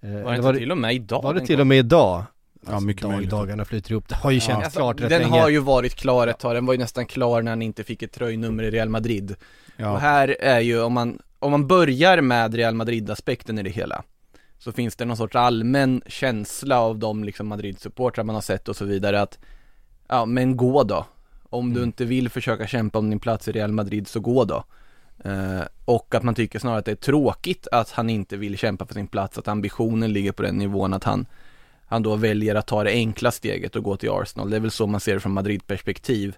Var 0.00 0.30
det 0.30 0.36
inte 0.36 0.58
till 0.58 0.70
och 0.70 0.78
med 0.78 0.94
idag? 0.94 1.22
var 1.22 1.34
det 1.34 1.46
till 1.46 1.60
och 1.60 1.66
med 1.66 1.78
idag? 1.78 2.24
Ja, 2.70 2.80
mycket 2.80 3.02
dag, 3.02 3.12
möjligt. 3.12 3.30
Dagarna 3.30 3.64
flyter 3.64 3.92
ihop, 3.92 4.08
det 4.08 4.14
har 4.14 4.30
ju 4.30 4.40
känts 4.40 4.64
Alltså, 4.64 4.78
klart 4.80 5.00
rätt 5.00 5.10
Den 5.10 5.22
länge. 5.22 5.40
har 5.40 5.48
ju 5.48 5.58
varit 5.58 5.94
klar 5.94 6.26
ett 6.26 6.38
tag. 6.38 6.54
Den 6.54 6.66
var 6.66 6.74
ju 6.74 6.78
nästan 6.78 7.06
klar 7.06 7.42
när 7.42 7.50
han 7.52 7.62
inte 7.62 7.84
fick 7.84 8.02
ett 8.02 8.12
tröjnummer 8.12 8.62
i 8.62 8.70
Real 8.70 8.88
Madrid. 8.88 9.30
Och 9.30 9.36
Ja. 9.76 9.96
här 9.96 10.36
är 10.40 10.60
ju, 10.60 10.80
om 10.82 10.92
man, 10.92 11.18
om 11.38 11.50
man 11.50 11.66
börjar 11.66 12.20
med 12.20 12.54
Real 12.54 12.74
Madrid-aspekten 12.74 13.58
i 13.58 13.62
det 13.62 13.70
hela 13.70 14.02
Så 14.58 14.72
finns 14.72 14.96
det 14.96 15.04
någon 15.04 15.16
sorts 15.16 15.36
allmän 15.36 16.02
känsla 16.06 16.80
av 16.80 16.98
de 16.98 17.24
liksom 17.24 17.46
Madrid-supportrar 17.46 18.24
man 18.24 18.34
har 18.34 18.42
sett 18.42 18.68
och 18.68 18.76
så 18.76 18.84
vidare 18.84 19.20
att 19.22 19.38
Ja 20.08 20.24
men 20.26 20.56
gå 20.56 20.82
då 20.82 21.06
Om 21.50 21.74
du 21.74 21.82
inte 21.82 22.04
vill 22.04 22.28
försöka 22.28 22.66
kämpa 22.66 22.98
om 22.98 23.10
din 23.10 23.20
plats 23.20 23.48
i 23.48 23.52
Real 23.52 23.72
Madrid 23.72 24.08
så 24.08 24.20
gå 24.20 24.44
då 24.44 24.64
eh, 25.24 25.60
Och 25.84 26.14
att 26.14 26.22
man 26.22 26.34
tycker 26.34 26.58
snarare 26.58 26.78
att 26.78 26.84
det 26.84 26.90
är 26.90 26.96
tråkigt 26.96 27.68
att 27.72 27.90
han 27.90 28.10
inte 28.10 28.36
vill 28.36 28.58
kämpa 28.58 28.86
för 28.86 28.94
sin 28.94 29.06
plats 29.06 29.38
Att 29.38 29.48
ambitionen 29.48 30.12
ligger 30.12 30.32
på 30.32 30.42
den 30.42 30.56
nivån 30.56 30.92
att 30.94 31.04
han 31.04 31.26
Han 31.94 32.02
då 32.02 32.16
väljer 32.16 32.54
att 32.54 32.66
ta 32.66 32.84
det 32.84 32.90
enkla 32.90 33.30
steget 33.30 33.76
och 33.76 33.82
gå 33.82 33.96
till 33.96 34.10
Arsenal 34.10 34.50
Det 34.50 34.56
är 34.56 34.60
väl 34.60 34.70
så 34.70 34.86
man 34.86 35.00
ser 35.00 35.14
det 35.14 35.20
från 35.20 35.32
Madrid-perspektiv 35.32 36.36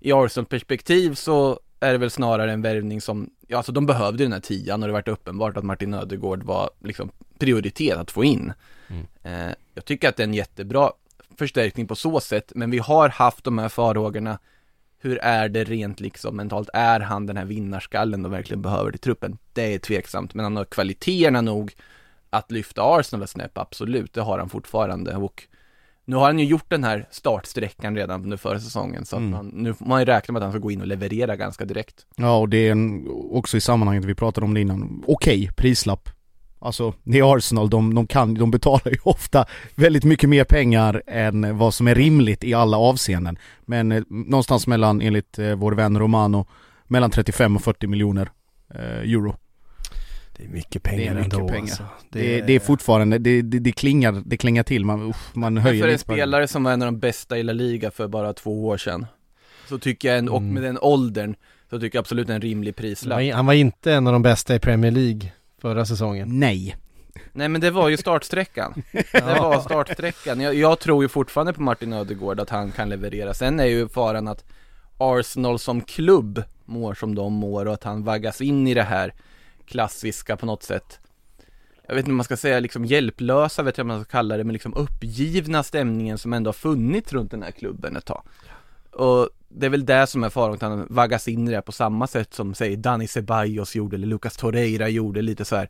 I 0.00 0.12
Arsenal-perspektiv 0.12 1.14
så 1.14 1.60
är 1.80 1.92
det 1.92 1.98
väl 1.98 2.10
snarare 2.10 2.52
en 2.52 2.62
värvning 2.62 3.00
som, 3.00 3.30
ja 3.48 3.56
alltså 3.56 3.72
de 3.72 3.86
behövde 3.86 4.24
den 4.24 4.32
här 4.32 4.40
tian 4.40 4.82
och 4.82 4.86
det 4.88 4.92
varit 4.92 5.08
uppenbart 5.08 5.56
att 5.56 5.64
Martin 5.64 5.94
Ödegård 5.94 6.42
var 6.42 6.70
liksom 6.84 7.10
prioritet 7.38 7.98
att 7.98 8.10
få 8.10 8.24
in. 8.24 8.52
Eh, 9.22 9.50
jag 9.74 9.84
tycker 9.84 10.08
att 10.08 10.16
det 10.16 10.22
är 10.22 10.26
en 10.26 10.34
jättebra 10.34 10.92
förstärkning 11.38 11.86
på 11.86 11.96
så 11.96 12.20
sätt, 12.20 12.52
men 12.54 12.70
vi 12.70 12.78
har 12.78 13.08
haft 13.08 13.44
de 13.44 13.58
här 13.58 13.68
farhågorna. 13.68 14.38
Hur 14.98 15.18
är 15.18 15.48
det 15.48 15.64
rent 15.64 16.00
liksom 16.00 16.36
mentalt? 16.36 16.68
Är 16.72 17.00
han 17.00 17.26
den 17.26 17.36
här 17.36 17.44
vinnarskallen 17.44 18.22
de 18.22 18.32
verkligen 18.32 18.62
behöver 18.62 18.90
till 18.90 19.00
truppen? 19.00 19.38
Det 19.52 19.74
är 19.74 19.78
tveksamt, 19.78 20.34
men 20.34 20.44
han 20.44 20.56
har 20.56 20.64
kvaliteterna 20.64 21.40
nog 21.40 21.74
att 22.36 22.50
lyfta 22.50 22.82
Arsenal 22.82 23.22
ett 23.22 23.30
snäpp, 23.30 23.58
absolut, 23.58 24.12
det 24.14 24.20
har 24.20 24.38
han 24.38 24.48
fortfarande 24.48 25.16
och 25.16 25.42
nu 26.04 26.16
har 26.16 26.24
han 26.26 26.38
ju 26.38 26.44
gjort 26.44 26.70
den 26.70 26.84
här 26.84 27.08
startsträckan 27.10 27.96
redan 27.96 28.22
under 28.24 28.36
förra 28.36 28.60
säsongen 28.60 29.04
så 29.04 29.16
att 29.16 29.20
Mm. 29.20 29.30
man, 29.30 29.46
nu 29.46 29.74
får 29.74 29.86
man 29.86 30.00
ju 30.00 30.04
räkna 30.06 30.32
med 30.32 30.40
att 30.40 30.44
han 30.44 30.52
ska 30.52 30.58
gå 30.58 30.70
in 30.70 30.80
och 30.80 30.86
leverera 30.86 31.36
ganska 31.36 31.64
direkt. 31.64 32.06
Ja 32.16 32.36
och 32.36 32.48
det 32.48 32.56
är 32.68 32.72
en, 32.72 33.08
också 33.30 33.56
i 33.56 33.60
sammanhanget, 33.60 34.04
vi 34.04 34.14
pratade 34.14 34.44
om 34.44 34.54
det 34.54 34.60
innan, 34.60 35.04
okej 35.06 35.50
prislapp. 35.56 36.08
Alltså, 36.58 36.94
det 37.02 37.18
är 37.18 37.36
Arsenal, 37.36 37.70
de, 37.70 37.94
de, 37.94 38.06
kan, 38.06 38.34
de 38.34 38.50
betalar 38.50 38.90
ju 38.92 38.96
ofta 39.04 39.46
väldigt 39.74 40.04
mycket 40.04 40.28
mer 40.28 40.44
pengar 40.44 41.02
än 41.06 41.58
vad 41.58 41.74
som 41.74 41.88
är 41.88 41.94
rimligt 41.94 42.44
i 42.44 42.54
alla 42.54 42.76
avseenden. 42.78 43.38
Men 43.66 43.92
eh, 43.92 44.02
någonstans 44.08 44.66
mellan, 44.66 45.00
enligt 45.00 45.38
eh, 45.38 45.54
vår 45.54 45.72
vän 45.72 45.98
Romano, 45.98 46.46
mellan 46.84 47.10
35 47.10 47.56
och 47.56 47.62
40 47.62 47.86
miljoner 47.86 48.30
eh, 48.74 48.80
euro. 49.12 49.36
Det 50.36 50.44
är 50.44 50.48
mycket 50.48 50.82
pengar 50.82 50.98
Det 50.98 51.06
är 51.08 51.14
mycket 51.14 51.32
ändå 51.34 51.48
pengar. 51.48 51.62
alltså. 51.62 51.84
Det, 52.10 52.40
det 52.40 52.52
är 52.52 52.60
fortfarande, 52.60 53.18
det, 53.18 53.42
det, 53.42 53.58
det, 53.58 53.72
klingar, 53.72 54.22
det 54.26 54.36
klingar 54.36 54.62
till, 54.62 54.84
man, 54.84 55.02
usch, 55.10 55.36
man 55.36 55.56
höjer 55.58 55.82
För 55.82 55.88
en 55.88 55.98
spelare 55.98 56.48
som 56.48 56.64
var 56.64 56.72
en 56.72 56.82
av 56.82 56.86
de 56.86 56.98
bästa 56.98 57.38
i 57.38 57.42
La 57.42 57.52
Liga 57.52 57.90
för 57.90 58.08
bara 58.08 58.32
två 58.32 58.66
år 58.66 58.76
sedan 58.76 59.06
Så 59.68 59.78
tycker 59.78 60.08
jag, 60.08 60.18
en, 60.18 60.28
och 60.28 60.38
Mm. 60.40 60.54
med 60.54 60.62
den 60.62 60.78
åldern 60.80 61.34
Så 61.70 61.80
tycker 61.80 61.96
jag 61.96 62.00
absolut 62.02 62.28
en 62.28 62.40
rimlig 62.40 62.76
prislapp 62.76 63.32
han 63.32 63.46
var 63.46 63.54
inte 63.54 63.92
en 63.92 64.06
av 64.06 64.12
de 64.12 64.22
bästa 64.22 64.54
i 64.54 64.58
Premier 64.58 64.90
League 64.92 65.32
förra 65.60 65.84
säsongen. 65.86 66.38
Nej. 66.40 66.76
Nej 67.32 67.48
men 67.48 67.60
det 67.60 67.70
var 67.70 67.88
ju 67.88 67.96
startsträckan 67.96 68.82
Det 69.12 69.20
var 69.22 69.60
startsträckan, 69.60 70.40
jag, 70.40 70.54
jag 70.54 70.78
tror 70.78 71.04
ju 71.04 71.08
fortfarande 71.08 71.52
på 71.52 71.62
Martin 71.62 71.92
Ödegård 71.92 72.40
att 72.40 72.50
han 72.50 72.72
kan 72.72 72.88
leverera 72.88 73.34
Sen 73.34 73.60
är 73.60 73.64
ju 73.64 73.88
faran 73.88 74.28
att 74.28 74.44
Arsenal 74.98 75.58
som 75.58 75.80
klubb 75.80 76.42
mår 76.64 76.94
som 76.94 77.14
de 77.14 77.32
mår 77.32 77.66
och 77.66 77.74
att 77.74 77.84
han 77.84 78.04
vaggas 78.04 78.40
in 78.40 78.66
i 78.68 78.74
det 78.74 78.82
här 78.82 79.14
klassiska 79.66 80.36
på 80.36 80.46
något 80.46 80.62
sätt. 80.62 81.00
Jag 81.86 81.94
vet 81.94 82.02
inte 82.02 82.10
om 82.10 82.16
man 82.16 82.24
ska 82.24 82.36
säga 82.36 82.60
liksom 82.60 82.84
hjälplösa, 82.84 83.62
vet 83.62 83.78
jag 83.78 83.84
om 83.84 83.88
man 83.88 84.04
ska 84.04 84.10
kalla 84.10 84.36
det, 84.36 84.44
men 84.44 84.52
liksom 84.52 84.74
uppgivna 84.74 85.62
stämningen 85.62 86.18
som 86.18 86.32
ändå 86.32 86.48
har 86.48 86.52
funnits 86.52 87.12
runt 87.12 87.30
den 87.30 87.42
här 87.42 87.50
klubben 87.50 87.96
ett 87.96 88.04
tag. 88.04 88.22
Och 88.90 89.28
det 89.48 89.66
är 89.66 89.70
väl 89.70 89.86
det 89.86 90.06
som 90.06 90.24
är 90.24 90.30
faran, 90.30 90.54
att 90.54 90.62
han 90.62 90.86
vaggas 90.90 91.28
in 91.28 91.48
i 91.48 91.50
det 91.50 91.62
på 91.62 91.72
samma 91.72 92.06
sätt 92.06 92.34
som 92.34 92.54
säg 92.54 92.76
Dani 92.76 93.06
Ceballos 93.06 93.76
gjorde 93.76 93.96
eller 93.96 94.06
Lucas 94.06 94.36
Torreira 94.36 94.88
gjorde 94.88 95.22
lite 95.22 95.44
så 95.44 95.56
här. 95.56 95.68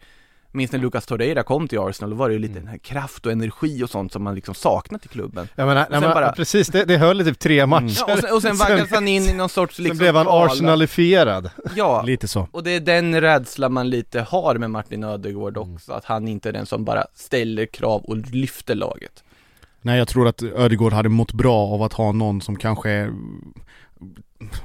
Minns 0.55 0.73
när 0.73 0.79
Lucas 0.79 1.07
Torreira 1.07 1.43
kom 1.43 1.69
till 1.69 1.79
Arsenal, 1.79 2.11
då 2.11 2.17
var 2.17 2.29
det 2.29 2.33
ju 2.33 2.39
lite 2.39 2.55
den 2.55 2.69
här 2.69 2.79
kraft 2.79 3.27
och 3.27 3.33
energi 3.33 3.83
och 3.85 3.91
sånt 3.91 4.13
som 4.13 4.23
man 4.25 4.35
liksom 4.35 4.55
saknat 4.55 5.05
i 5.05 5.09
klubben 5.09 5.49
menar, 5.57 5.85
Och 5.85 5.91
nej, 5.91 6.01
men, 6.01 6.11
bara- 6.11 6.33
precis, 6.33 6.69
det, 6.69 6.85
det 6.85 6.97
höll 6.97 7.21
i 7.21 7.25
typ 7.25 7.39
tre 7.39 7.67
matcher. 7.67 8.05
Ja, 8.07 8.15
och 8.15 8.19
sen, 8.21 8.35
och 8.35 8.43
sen 8.43 8.57
vaggas 8.57 8.91
han 8.91 9.09
in 9.09 9.23
i 9.23 9.33
någon 9.35 9.49
sorts 9.49 9.79
liksom 9.79 9.97
Sen 9.97 10.05
blev 10.05 10.15
han 10.17 10.27
arsenalifierad. 10.29 11.51
Ja, 11.77 12.03
Lite 12.07 12.29
så. 12.29 12.49
och 12.53 12.63
det 12.65 12.71
är 12.71 12.81
den 12.81 13.21
rädsla 13.21 13.69
man 13.69 13.91
lite 13.91 14.21
har 14.21 14.55
med 14.55 14.71
Martin 14.71 15.05
Ödegård 15.05 15.57
Mm. 15.57 15.75
också, 15.75 15.93
att 15.93 16.05
han 16.05 16.29
inte 16.29 16.49
är 16.49 16.53
den 16.53 16.67
som 16.67 16.85
bara 16.85 17.05
ställer 17.15 17.67
krav 17.67 18.05
och 18.05 18.17
lyfter 18.17 18.75
laget 18.75 19.25
Nej 19.83 19.99
jag 19.99 20.09
tror 20.09 20.29
att 20.29 20.43
Ödegård 20.43 20.93
hade 20.93 21.09
mått 21.09 21.33
bra 21.33 21.67
av 21.67 21.83
att 21.83 21.93
ha 21.93 22.13
någon 22.13 22.41
som 22.41 22.57
kanske 22.57 23.11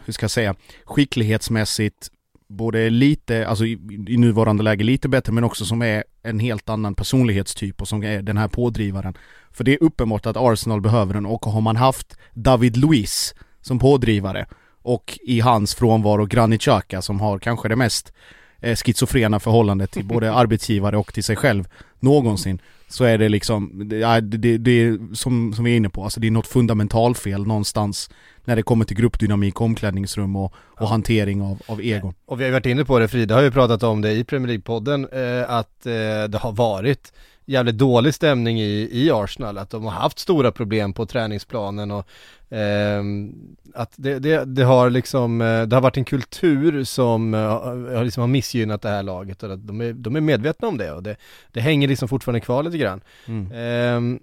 hur 0.05 0.13
ska 0.13 0.24
jag 0.24 0.31
säga, 0.31 0.55
skicklighetsmässigt 0.86 2.10
både 2.49 2.89
lite, 2.89 3.47
alltså 3.47 3.65
i, 3.65 3.71
i 4.07 4.17
nuvarande 4.17 4.63
läge 4.63 4.83
lite 4.83 5.09
bättre 5.09 5.33
men 5.33 5.43
också 5.43 5.65
som 5.65 5.81
är 5.81 6.03
en 6.23 6.39
helt 6.39 6.69
annan 6.69 6.95
personlighetstyp 6.95 7.81
och 7.81 7.87
som 7.87 8.03
är 8.03 8.21
den 8.21 8.37
här 8.37 8.47
pådrivaren. 8.47 9.13
För 9.51 9.63
det 9.63 9.73
är 9.73 9.83
uppenbart 9.83 10.25
att 10.25 10.37
Arsenal 10.37 10.81
behöver 10.81 11.13
den 11.13 11.25
och 11.25 11.45
har 11.45 11.61
man 11.61 11.75
haft 11.75 12.17
David 12.33 12.77
Luiz 12.77 13.35
som 13.61 13.79
pådrivare 13.79 14.45
och 14.81 15.19
i 15.21 15.39
hans 15.39 15.75
frånvaro 15.75 16.25
Granit 16.25 16.61
Xhaka 16.61 17.01
som 17.01 17.19
har 17.19 17.39
kanske 17.39 17.69
det 17.69 17.75
mest 17.75 18.07
eh, 18.07 18.38
schizofrena 18.61 19.39
förhållandet 19.39 19.91
till 19.91 20.05
både 20.05 20.33
arbetsgivare 20.33 20.97
och 20.97 21.13
till 21.13 21.23
sig 21.23 21.35
själv 21.35 21.67
någonsin 21.99 22.61
så 22.87 23.03
är 23.03 23.17
det 23.17 23.29
liksom, 23.29 23.89
det, 23.89 24.21
det, 24.21 24.57
det, 24.57 24.99
som, 25.13 25.53
som 25.53 25.65
vi 25.65 25.71
är 25.71 25.77
inne 25.77 25.89
på, 25.89 26.03
alltså 26.03 26.19
det 26.19 26.27
är 26.27 26.31
något 26.31 26.47
fundamentalfel 26.47 27.47
någonstans 27.47 28.09
när 28.45 28.55
det 28.55 28.63
kommer 28.63 28.85
till 28.85 28.97
gruppdynamik, 28.97 29.61
omklädningsrum 29.61 30.35
och, 30.35 30.53
och 30.55 30.87
hantering 30.87 31.41
av, 31.41 31.61
av 31.65 31.81
egon. 31.81 32.13
Och 32.25 32.41
vi 32.41 32.45
har 32.45 32.51
varit 32.51 32.65
inne 32.65 32.85
på 32.85 32.99
det, 32.99 33.07
Frida 33.07 33.35
har 33.35 33.41
ju 33.41 33.51
pratat 33.51 33.83
om 33.83 34.01
det 34.01 34.11
i 34.11 34.23
Premier 34.23 34.57
League-podden, 34.57 35.07
eh, 35.11 35.51
att 35.51 35.85
eh, 35.85 35.91
det 36.29 36.37
har 36.37 36.51
varit 36.51 37.13
jävligt 37.49 37.77
dålig 37.77 38.13
stämning 38.13 38.61
i, 38.61 38.89
i 38.91 39.11
Arsenal, 39.11 39.57
att 39.57 39.69
de 39.69 39.83
har 39.83 39.91
haft 39.91 40.19
stora 40.19 40.51
problem 40.51 40.93
på 40.93 41.05
träningsplanen 41.05 41.91
och 41.91 42.07
ehm, 42.49 43.33
att 43.73 43.93
det, 43.95 44.19
det, 44.19 44.45
det 44.45 44.63
har 44.63 44.89
liksom, 44.89 45.41
eh, 45.41 45.61
det 45.61 45.75
har 45.75 45.81
varit 45.81 45.97
en 45.97 46.05
kultur 46.05 46.83
som 46.83 47.33
eh, 47.33 47.39
har 47.39 48.03
liksom 48.03 48.21
har 48.21 48.27
missgynnat 48.27 48.81
det 48.81 48.89
här 48.89 49.03
laget 49.03 49.43
och 49.43 49.53
att 49.53 49.67
de 49.67 49.81
är, 49.81 49.93
de 49.93 50.15
är 50.15 50.21
medvetna 50.21 50.67
om 50.67 50.77
det 50.77 50.91
och 50.91 51.03
det, 51.03 51.15
det 51.51 51.61
hänger 51.61 51.87
liksom 51.87 52.07
fortfarande 52.07 52.39
kvar 52.39 52.63
lite 52.63 52.77
grann. 52.77 53.01
Mm. 53.25 53.51
Ehm, 53.53 54.19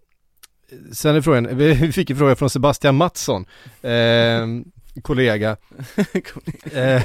sen 0.92 1.16
är 1.16 1.20
frågan, 1.20 1.48
vi 1.56 1.92
fick 1.92 2.10
en 2.10 2.16
fråga 2.16 2.36
från 2.36 2.50
Sebastian 2.50 2.94
Mattsson, 2.94 3.46
ehm, 3.82 4.64
kollega, 5.02 5.56
eh, 6.72 6.96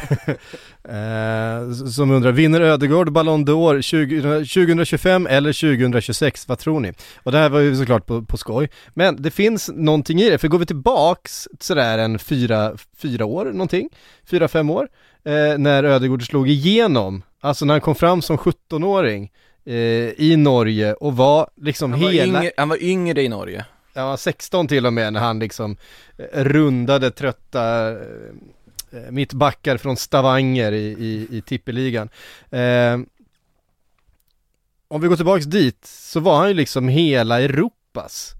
eh, 0.83 1.71
som 1.71 2.12
undrar, 2.12 2.31
vinner 2.31 2.62
Ödegård 2.62 3.12
Ballon 3.12 3.45
d'Or 3.45 3.81
20, 3.81 4.21
2025 4.21 5.27
eller 5.27 5.53
2026? 5.53 6.48
Vad 6.48 6.60
tror 6.60 6.79
ni? 6.79 6.93
Och 7.24 7.31
det 7.31 7.38
här 7.38 7.50
var 7.50 7.60
ju 7.60 7.75
såklart 7.75 8.05
på, 8.05 8.21
på 8.21 8.38
skoj, 8.38 8.69
men 8.93 9.21
det 9.21 9.31
finns 9.31 9.69
någonting 9.74 10.21
i 10.21 10.29
det, 10.29 10.38
för 10.38 10.48
går 10.48 10.60
vi 10.60 10.65
tillbaks 10.65 11.48
sådär 11.60 11.98
en 11.98 12.19
fyra, 12.19 12.74
fyra 12.98 13.25
år 13.25 13.45
någonting, 13.45 13.89
fyra, 14.25 14.48
fem 14.48 14.69
år, 14.69 14.88
eh, 15.25 15.57
när 15.57 15.83
Ödegård 15.83 16.25
slog 16.25 16.50
igenom, 16.50 17.24
alltså 17.39 17.65
när 17.65 17.74
han 17.74 17.81
kom 17.81 17.95
fram 17.95 18.21
som 18.21 18.38
17-åring 18.38 19.31
eh, 19.65 19.74
i 20.21 20.36
Norge 20.38 20.93
och 20.93 21.17
var 21.17 21.50
liksom 21.62 21.91
han 21.91 22.01
var, 22.01 22.10
hela 22.10 22.39
yngre, 22.39 22.51
han 22.57 22.69
var 22.69 22.83
yngre 22.83 23.21
i 23.21 23.29
Norge 23.29 23.65
han 23.93 24.07
var 24.07 24.17
16 24.17 24.67
till 24.67 24.86
och 24.86 24.93
med 24.93 25.13
när 25.13 25.19
han 25.19 25.39
liksom 25.39 25.77
eh, 26.17 26.43
rundade 26.43 27.12
trötta 27.12 27.91
eh, 27.91 27.98
eh, 28.91 29.12
mittbackar 29.12 29.77
från 29.77 29.98
Stavanger 29.98 30.71
i, 30.71 30.86
i, 30.86 31.27
i 31.38 31.41
tippeligan. 31.41 32.10
Eh, 32.50 33.00
om 34.88 35.01
vi 35.01 35.07
går 35.07 35.15
tillbaks 35.15 35.45
dit 35.45 35.86
så 35.86 36.19
var 36.19 36.38
han 36.38 36.48
ju 36.48 36.53
liksom 36.53 36.88
hela 36.88 37.41
Europas, 37.41 38.33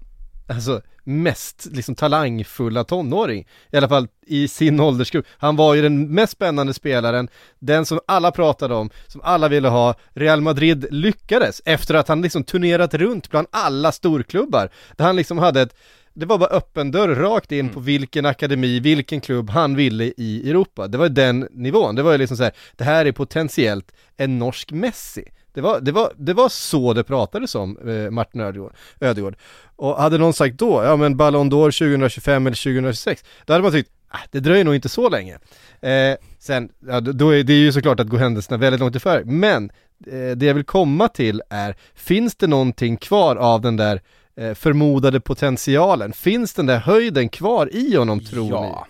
alltså 0.54 0.80
mest 1.04 1.66
liksom 1.72 1.94
talangfulla 1.94 2.84
tonåring. 2.84 3.46
I 3.70 3.76
alla 3.76 3.88
fall 3.88 4.08
i 4.26 4.48
sin 4.48 4.80
åldersgrupp. 4.80 5.26
Han 5.38 5.56
var 5.56 5.74
ju 5.74 5.82
den 5.82 6.08
mest 6.08 6.32
spännande 6.32 6.74
spelaren, 6.74 7.28
den 7.58 7.86
som 7.86 8.00
alla 8.06 8.30
pratade 8.30 8.74
om, 8.74 8.90
som 9.06 9.20
alla 9.24 9.48
ville 9.48 9.68
ha. 9.68 9.94
Real 10.14 10.40
Madrid 10.40 10.86
lyckades 10.90 11.62
efter 11.64 11.94
att 11.94 12.08
han 12.08 12.22
liksom 12.22 12.44
turnerat 12.44 12.94
runt 12.94 13.30
bland 13.30 13.46
alla 13.50 13.92
storklubbar. 13.92 14.70
Där 14.96 15.04
han 15.04 15.16
liksom 15.16 15.38
hade 15.38 15.60
ett 15.60 15.74
det 16.14 16.26
var 16.26 16.38
bara 16.38 16.48
öppen 16.48 16.90
dörr 16.90 17.14
rakt 17.14 17.52
in 17.52 17.68
på 17.68 17.80
vilken 17.80 18.26
akademi, 18.26 18.80
vilken 18.80 19.20
klubb 19.20 19.50
han 19.50 19.76
ville 19.76 20.04
i 20.04 20.50
Europa. 20.50 20.88
Det 20.88 20.98
var 20.98 21.08
den 21.08 21.48
nivån. 21.50 21.94
Det 21.94 22.02
var 22.02 22.12
ju 22.12 22.18
liksom 22.18 22.36
så 22.36 22.42
här, 22.42 22.52
det 22.76 22.84
här 22.84 23.06
är 23.06 23.12
potentiellt 23.12 23.92
en 24.16 24.38
norsk 24.38 24.72
Messi. 24.72 25.24
Det 25.54 25.60
var, 25.60 25.80
det 25.80 25.92
var, 25.92 26.12
det 26.16 26.32
var 26.34 26.48
så 26.48 26.92
det 26.92 27.04
pratades 27.04 27.54
om 27.54 27.78
eh, 27.88 28.10
Martin 28.10 28.40
Ödegård, 28.40 28.72
Ödegård. 29.00 29.36
Och 29.76 29.96
hade 30.02 30.18
någon 30.18 30.32
sagt 30.32 30.58
då, 30.58 30.82
ja 30.84 30.96
men 30.96 31.16
Ballon 31.16 31.50
d'Or 31.52 31.78
2025 31.78 32.46
eller 32.46 32.56
2026, 32.56 33.24
då 33.44 33.52
hade 33.52 33.62
man 33.62 33.72
tyckt, 33.72 33.90
ah, 34.08 34.18
det 34.30 34.40
dröjer 34.40 34.64
nog 34.64 34.74
inte 34.74 34.88
så 34.88 35.08
länge. 35.08 35.38
Eh, 35.80 36.16
sen, 36.38 36.68
ja, 36.88 37.00
då 37.00 37.30
är 37.34 37.42
det 37.44 37.52
är 37.52 37.56
ju 37.56 37.72
såklart 37.72 38.00
att 38.00 38.08
gå 38.08 38.16
händelserna 38.16 38.56
väldigt 38.56 38.80
långt 38.80 38.96
i 38.96 39.00
förväg, 39.00 39.26
men 39.26 39.70
eh, 40.06 40.30
det 40.36 40.46
jag 40.46 40.54
vill 40.54 40.64
komma 40.64 41.08
till 41.08 41.42
är, 41.50 41.74
finns 41.94 42.36
det 42.36 42.46
någonting 42.46 42.96
kvar 42.96 43.36
av 43.36 43.60
den 43.60 43.76
där 43.76 44.00
eh, 44.36 44.54
förmodade 44.54 45.20
potentialen? 45.20 46.12
Finns 46.12 46.54
den 46.54 46.66
där 46.66 46.78
höjden 46.78 47.28
kvar 47.28 47.68
i 47.72 47.96
honom 47.96 48.20
tror 48.20 48.44
ni? 48.44 48.50
Ja, 48.50 48.86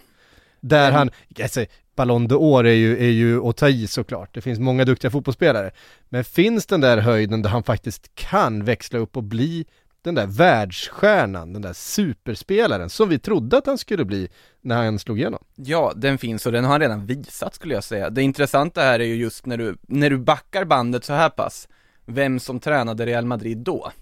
Där 0.61 0.91
Men- 0.91 0.95
han, 0.95 1.11
alltså, 1.43 1.65
Ballon 1.97 2.29
d'Or 2.29 2.67
är 2.67 2.75
ju, 2.75 2.99
är 3.05 3.11
ju 3.11 3.49
att 3.49 3.57
ta 3.57 3.69
i 3.69 3.87
såklart, 3.87 4.35
det 4.35 4.41
finns 4.41 4.59
många 4.59 4.85
duktiga 4.85 5.11
fotbollsspelare. 5.11 5.71
Men 6.09 6.25
finns 6.25 6.67
den 6.67 6.81
där 6.81 6.99
höjden 6.99 7.43
där 7.43 7.51
han 7.51 7.63
faktiskt 7.63 8.15
kan 8.15 8.65
växla 8.65 8.99
upp 8.99 9.17
och 9.17 9.25
bli 9.25 9.67
den 10.03 10.15
där 10.15 10.27
världsstjärnan, 10.27 11.53
den 11.53 11.63
där 11.63 11.73
superspelaren 11.73 12.91
som 12.91 13.09
vi 13.09 13.19
trodde 13.19 13.59
att 13.59 13.67
han 13.67 13.79
skulle 13.79 14.05
bli 14.05 14.29
när 14.61 14.85
han 14.85 14.99
slog 14.99 15.19
igenom? 15.19 15.45
ja, 15.55 15.93
den 15.97 16.19
finns 16.19 16.47
och 16.47 16.53
den 16.53 16.65
har 16.65 16.71
han 16.71 16.81
redan 16.81 17.07
visat 17.07 17.55
skulle 17.55 17.75
jag 17.75 17.85
säga 17.85 18.11
Det 18.11 18.23
intressanta 18.23 18.81
här 18.81 19.01
är 19.01 19.05
ju 19.05 19.15
just 19.15 19.47
när 19.47 19.57
du, 19.57 19.77
när 19.83 20.11
du 20.11 20.19
backar 20.19 20.65
bandet 20.65 21.05
så 21.05 21.13
här 21.13 21.29
pass 21.29 21.69
Vem 22.07 22.41
som 22.41 22.61
tränade 22.61 23.07
Real 23.07 23.27
Madrid 23.27 23.59
då 23.59 23.93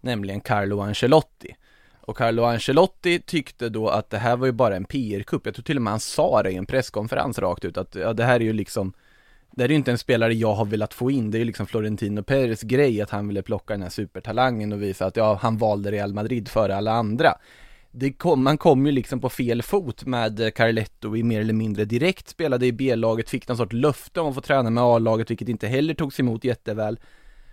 Nämligen 0.00 0.40
Carlo 0.40 0.80
Ancelotti 0.80 1.56
och 2.00 2.16
Carlo 2.16 2.42
Ancelotti 2.42 3.20
tyckte 3.20 3.68
då 3.68 3.88
att 3.88 4.10
det 4.10 4.18
här 4.18 4.36
var 4.36 4.46
ju 4.46 4.52
bara 4.52 4.76
en 4.76 4.84
PR-kupp 4.84 5.46
Jag 5.46 5.54
tror 5.54 5.62
till 5.62 5.76
och 5.76 5.82
med 5.82 5.92
han 5.92 6.00
sa 6.00 6.42
det 6.42 6.50
i 6.50 6.56
en 6.56 6.66
presskonferens 6.66 7.38
rakt 7.38 7.64
ut 7.64 7.78
att 7.78 7.94
ja, 7.94 8.12
det 8.12 8.24
här 8.24 8.40
är 8.40 8.44
ju 8.44 8.52
liksom 8.52 8.92
Det 9.50 9.62
här 9.62 9.68
är 9.68 9.72
ju 9.72 9.76
inte 9.76 9.90
en 9.90 9.98
spelare 9.98 10.34
jag 10.34 10.54
har 10.54 10.64
velat 10.64 10.94
få 10.94 11.10
in, 11.10 11.30
det 11.30 11.36
är 11.36 11.40
ju 11.40 11.44
liksom 11.44 11.66
Florentino 11.66 12.22
Perez 12.22 12.62
grej 12.62 13.02
att 13.02 13.10
han 13.10 13.28
ville 13.28 13.42
plocka 13.42 13.74
den 13.74 13.82
här 13.82 13.90
supertalangen 13.90 14.72
och 14.72 14.82
visa 14.82 15.06
att 15.06 15.16
ja, 15.16 15.38
han 15.42 15.58
valde 15.58 15.90
Real 15.90 16.14
Madrid 16.14 16.48
före 16.48 16.76
alla 16.76 16.92
andra. 16.92 17.34
Det 17.92 18.12
kom, 18.12 18.44
man 18.44 18.58
kom 18.58 18.86
ju 18.86 18.92
liksom 18.92 19.20
på 19.20 19.28
fel 19.28 19.62
fot 19.62 20.06
med 20.06 20.54
Carletto 20.54 21.16
i 21.16 21.22
mer 21.22 21.40
eller 21.40 21.52
mindre 21.52 21.84
direkt, 21.84 22.28
spelade 22.28 22.66
i 22.66 22.72
B-laget, 22.72 23.30
fick 23.30 23.48
någon 23.48 23.56
sorts 23.56 23.72
löfte 23.72 24.20
om 24.20 24.28
att 24.28 24.34
få 24.34 24.40
träna 24.40 24.70
med 24.70 24.84
A-laget, 24.84 25.30
vilket 25.30 25.48
inte 25.48 25.66
heller 25.66 25.94
togs 25.94 26.20
emot 26.20 26.44
jätteväl. 26.44 26.98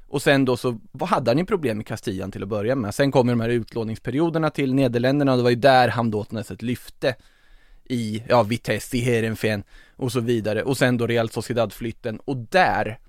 Och 0.10 0.22
sen 0.22 0.46
då 0.46 0.58
så 0.58 0.80
vad 0.92 1.10
hade 1.10 1.32
han 1.32 1.38
ju 1.38 1.46
problem 1.46 1.78
med 1.78 1.88
Castillan 1.88 2.32
till 2.32 2.44
att 2.44 2.50
börja 2.50 2.76
med. 2.76 2.96
Sen 2.96 3.12
kommer 3.12 3.34
de 3.34 3.40
här 3.40 3.50
utlåningsperioderna 3.50 4.50
till 4.50 4.74
Nederländerna 4.74 5.32
och 5.32 5.38
det 5.38 5.44
var 5.44 5.50
ju 5.50 5.56
där 5.56 5.88
han 5.88 6.12
då 6.12 6.24
på 6.24 6.36
något 6.36 6.48
sätt 6.48 6.62
lyfte 6.62 7.16
i, 7.90 8.24
ja, 8.30 8.44
Vitesse, 8.44 8.98
i 8.98 9.00
Heerenveen 9.00 9.64
och 9.96 10.12
så 10.12 10.20
vidare. 10.20 10.64
Och 10.64 10.78
sen 10.78 10.98
då 10.98 11.08
Real 11.08 11.30
Sociedad-flytten 11.30 12.20
och 12.26 12.38
där 12.38 13.00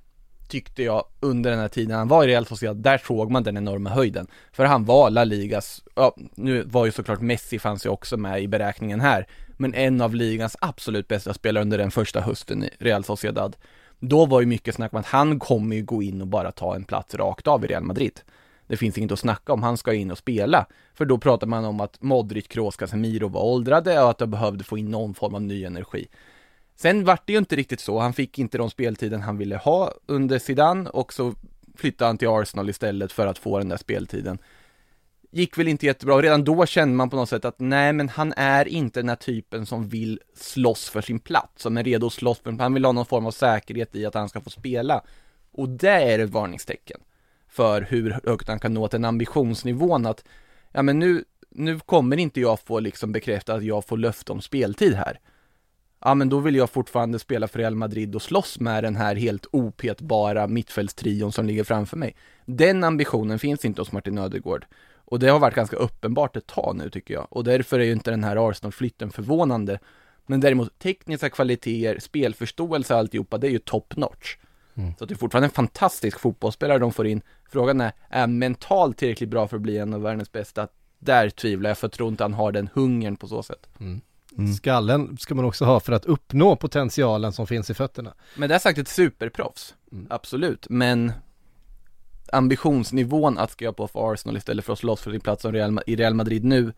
tyckte 0.48 0.82
jag 0.82 1.04
under 1.20 1.50
den 1.50 1.60
här 1.60 1.68
tiden 1.68 1.96
han 1.96 2.08
var 2.08 2.24
i 2.24 2.26
Real 2.26 2.46
Sociedad, 2.46 2.76
där 2.76 2.98
såg 2.98 3.30
man 3.30 3.42
den 3.42 3.56
enorma 3.56 3.90
höjden. 3.90 4.26
För 4.52 4.64
han 4.64 4.84
var 4.84 5.10
La 5.10 5.24
Ligas, 5.24 5.82
ja, 5.94 6.16
nu 6.34 6.62
var 6.62 6.86
ju 6.86 6.92
såklart 6.92 7.20
Messi 7.20 7.58
fanns 7.58 7.86
ju 7.86 7.90
också 7.90 8.16
med 8.16 8.42
i 8.42 8.48
beräkningen 8.48 9.00
här, 9.00 9.26
men 9.56 9.74
en 9.74 10.00
av 10.00 10.14
ligans 10.14 10.56
absolut 10.60 11.08
bästa 11.08 11.34
spelare 11.34 11.62
under 11.62 11.78
den 11.78 11.90
första 11.90 12.20
hösten 12.20 12.64
i 12.64 12.70
Real 12.78 13.04
Sociedad. 13.04 13.56
Då 14.00 14.26
var 14.26 14.40
ju 14.40 14.46
mycket 14.46 14.74
snack 14.74 14.92
om 14.92 15.00
att 15.00 15.06
han 15.06 15.38
kommer 15.38 15.76
ju 15.76 15.82
gå 15.82 16.02
in 16.02 16.20
och 16.20 16.26
bara 16.26 16.52
ta 16.52 16.74
en 16.74 16.84
plats 16.84 17.14
rakt 17.14 17.46
av 17.46 17.64
i 17.64 17.68
Real 17.68 17.82
Madrid. 17.82 18.20
Det 18.66 18.76
finns 18.76 18.98
inget 18.98 19.12
att 19.12 19.18
snacka 19.18 19.52
om, 19.52 19.62
han 19.62 19.76
ska 19.76 19.94
in 19.94 20.10
och 20.10 20.18
spela. 20.18 20.66
För 20.94 21.04
då 21.04 21.18
pratar 21.18 21.46
man 21.46 21.64
om 21.64 21.80
att 21.80 22.02
Modric, 22.02 22.48
Kroos, 22.48 22.76
Casemiro 22.76 23.28
var 23.28 23.42
åldrade 23.42 24.02
och 24.02 24.10
att 24.10 24.18
de 24.18 24.30
behövde 24.30 24.64
få 24.64 24.78
in 24.78 24.90
någon 24.90 25.14
form 25.14 25.34
av 25.34 25.42
ny 25.42 25.64
energi. 25.64 26.08
Sen 26.76 27.04
vart 27.04 27.26
det 27.26 27.32
ju 27.32 27.38
inte 27.38 27.56
riktigt 27.56 27.80
så, 27.80 27.98
han 27.98 28.12
fick 28.12 28.38
inte 28.38 28.58
de 28.58 28.70
speltiden 28.70 29.22
han 29.22 29.38
ville 29.38 29.56
ha 29.56 29.92
under 30.06 30.38
Zidane 30.38 30.90
och 30.90 31.12
så 31.12 31.34
flyttade 31.76 32.08
han 32.08 32.18
till 32.18 32.28
Arsenal 32.28 32.70
istället 32.70 33.12
för 33.12 33.26
att 33.26 33.38
få 33.38 33.58
den 33.58 33.68
där 33.68 33.76
speltiden. 33.76 34.38
Gick 35.30 35.58
väl 35.58 35.68
inte 35.68 35.86
jättebra, 35.86 36.14
och 36.14 36.22
redan 36.22 36.44
då 36.44 36.66
kände 36.66 36.94
man 36.94 37.10
på 37.10 37.16
något 37.16 37.28
sätt 37.28 37.44
att 37.44 37.60
nej 37.60 37.92
men 37.92 38.08
han 38.08 38.32
är 38.36 38.68
inte 38.68 39.00
den 39.00 39.08
här 39.08 39.16
typen 39.16 39.66
som 39.66 39.88
vill 39.88 40.20
slåss 40.34 40.88
för 40.88 41.00
sin 41.00 41.18
plats, 41.18 41.62
som 41.62 41.76
är 41.76 41.84
redo 41.84 42.06
att 42.06 42.12
slåss 42.12 42.38
för, 42.38 42.52
han 42.52 42.74
vill 42.74 42.84
ha 42.84 42.92
någon 42.92 43.06
form 43.06 43.26
av 43.26 43.30
säkerhet 43.30 43.96
i 43.96 44.06
att 44.06 44.14
han 44.14 44.28
ska 44.28 44.40
få 44.40 44.50
spela. 44.50 45.02
Och 45.52 45.68
det 45.68 45.90
är 45.90 46.18
ett 46.18 46.30
varningstecken 46.30 47.00
för 47.48 47.82
hur 47.82 48.20
högt 48.24 48.48
han 48.48 48.60
kan 48.60 48.74
nå 48.74 48.88
till 48.88 49.04
ambitionsnivån 49.04 50.06
att, 50.06 50.24
ja 50.72 50.82
men 50.82 50.98
nu, 50.98 51.24
nu 51.50 51.78
kommer 51.78 52.16
inte 52.16 52.40
jag 52.40 52.60
få 52.60 52.80
liksom 52.80 53.12
bekräfta 53.12 53.54
att 53.54 53.64
jag 53.64 53.84
får 53.84 53.96
löfte 53.96 54.32
om 54.32 54.40
speltid 54.40 54.94
här 54.94 55.20
ja 56.00 56.14
men 56.14 56.28
då 56.28 56.38
vill 56.38 56.56
jag 56.56 56.70
fortfarande 56.70 57.18
spela 57.18 57.48
för 57.48 57.58
Real 57.58 57.74
Madrid 57.74 58.14
och 58.14 58.22
slåss 58.22 58.60
med 58.60 58.84
den 58.84 58.96
här 58.96 59.16
helt 59.16 59.46
opetbara 59.52 60.46
mittfältstrion 60.46 61.32
som 61.32 61.46
ligger 61.46 61.64
framför 61.64 61.96
mig. 61.96 62.16
Den 62.46 62.84
ambitionen 62.84 63.38
finns 63.38 63.64
inte 63.64 63.80
hos 63.80 63.92
Martin 63.92 64.18
Ödegård. 64.18 64.66
Och 65.10 65.18
det 65.18 65.28
har 65.28 65.38
varit 65.38 65.54
ganska 65.54 65.76
uppenbart 65.76 66.36
ett 66.36 66.46
tag 66.46 66.76
nu 66.76 66.90
tycker 66.90 67.14
jag. 67.14 67.26
Och 67.30 67.44
därför 67.44 67.80
är 67.80 67.84
ju 67.84 67.92
inte 67.92 68.10
den 68.10 68.24
här 68.24 68.48
Arsenal-flytten 68.50 69.10
förvånande. 69.10 69.78
Men 70.26 70.40
däremot 70.40 70.78
tekniska 70.78 71.30
kvaliteter, 71.30 72.00
spelförståelse 72.00 72.94
och 72.94 73.00
alltihopa, 73.00 73.38
det 73.38 73.46
är 73.46 73.50
ju 73.50 73.58
top 73.58 73.96
notch. 73.96 74.36
Mm. 74.74 74.92
Så 74.98 75.04
det 75.04 75.14
är 75.14 75.16
fortfarande 75.16 75.46
en 75.46 75.50
fantastisk 75.50 76.18
fotbollsspelare 76.18 76.78
de 76.78 76.92
får 76.92 77.06
in. 77.06 77.22
Frågan 77.50 77.80
är, 77.80 77.92
är 78.08 78.20
han 78.20 78.38
mentalt 78.38 78.96
tillräckligt 78.96 79.28
bra 79.28 79.48
för 79.48 79.56
att 79.56 79.62
bli 79.62 79.78
en 79.78 79.94
av 79.94 80.02
världens 80.02 80.32
bästa? 80.32 80.68
Där 80.98 81.30
tvivlar 81.30 81.70
jag, 81.70 81.78
för 81.78 81.86
jag 81.86 81.92
tror 81.92 82.08
inte 82.08 82.24
han 82.24 82.34
har 82.34 82.52
den 82.52 82.70
hungern 82.74 83.16
på 83.16 83.28
så 83.28 83.42
sätt. 83.42 83.68
Mm. 83.80 84.00
Mm. 84.38 84.52
Skallen 84.52 85.16
ska 85.18 85.34
man 85.34 85.44
också 85.44 85.64
ha 85.64 85.80
för 85.80 85.92
att 85.92 86.04
uppnå 86.04 86.56
potentialen 86.56 87.32
som 87.32 87.46
finns 87.46 87.70
i 87.70 87.74
fötterna. 87.74 88.14
Men 88.36 88.48
det 88.48 88.54
är 88.54 88.58
sagt 88.58 88.78
ett 88.78 88.88
superproffs, 88.88 89.74
mm. 89.92 90.06
absolut, 90.10 90.66
men 90.70 91.12
ambitionsnivån 92.32 93.38
att 93.38 93.50
skriva 93.50 93.72
på 93.72 93.88
för 93.88 94.12
Arsenal 94.12 94.36
istället 94.36 94.64
för 94.64 94.72
att 94.72 94.78
slåss 94.78 95.00
för 95.00 95.10
sin 95.10 95.20
plats 95.20 95.44
i 95.86 95.96
Real 95.96 96.14
Madrid 96.14 96.44
nu, 96.44 96.72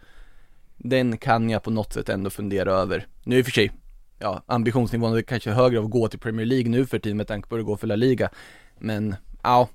den 0.76 1.16
kan 1.18 1.50
jag 1.50 1.62
på 1.62 1.70
något 1.70 1.92
sätt 1.92 2.08
ändå 2.08 2.30
fundera 2.30 2.72
över. 2.72 3.06
Nu 3.24 3.38
i 3.38 3.42
och 3.42 3.44
för 3.44 3.52
sig, 3.52 3.70
ja, 4.18 4.42
ambitionsnivån 4.46 5.16
är 5.16 5.22
kanske 5.22 5.50
högre 5.50 5.78
av 5.78 5.84
att 5.84 5.90
gå 5.90 6.08
till 6.08 6.18
Premier 6.18 6.46
League 6.46 6.70
nu 6.70 6.86
för 6.86 6.98
tiden 6.98 7.16
med 7.16 7.26
tanke 7.26 7.48
på 7.48 7.56
att 7.56 7.64
gå 7.64 7.76
för 7.76 7.86
La 7.86 7.96
Liga, 7.96 8.30
men 8.78 9.14
ja, 9.42 9.68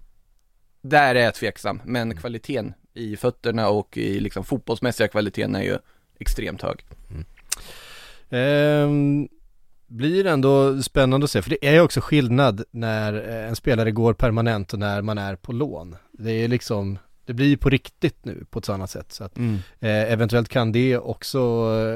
där 0.82 1.15
är 1.15 1.24
jag 1.24 1.36
tveksam, 1.36 1.82
men 1.86 2.17
kvaliteten 2.17 2.74
i 2.94 3.17
fötterna 3.17 3.70
och 3.70 3.98
i 3.98 4.20
liksom 4.20 4.44
fotbollsmässiga 4.44 5.08
kvaliteten 5.08 5.55
är 5.55 5.63
ju 5.63 5.77
extremt 6.20 6.62
hög. 6.62 6.86
Mm. 7.10 7.25
Eh, 8.29 9.27
blir 9.96 10.25
ändå 10.25 10.82
spännande 10.82 11.24
att 11.24 11.32
se, 11.32 11.42
för 11.42 11.50
det 11.50 11.68
är 11.68 11.74
ju 11.74 11.82
också 11.82 12.02
skillnad 12.02 12.64
när 12.72 13.30
eh, 13.30 13.48
en 13.50 13.56
spelare 13.56 13.92
går 13.92 14.14
permanent 14.14 14.74
och 14.74 14.80
när 14.80 15.02
man 15.02 15.18
är 15.18 15.36
på 15.36 15.52
lån. 15.52 15.96
Det 16.12 16.32
är 16.32 16.48
liksom, 16.48 16.98
det 17.25 17.34
blir 17.34 17.58
på 17.58 17.70
riktigt 17.70 18.25
nu 18.25 18.46
på 18.50 18.60
ett 18.60 18.70
annat 18.70 18.90
sätt. 18.90 19.12
Så 19.12 19.24
att, 19.24 19.38
mm. 19.38 19.56
eh, 19.80 20.12
eventuellt 20.14 20.50
kan 20.50 20.72
det 20.72 20.98
också 20.98 21.40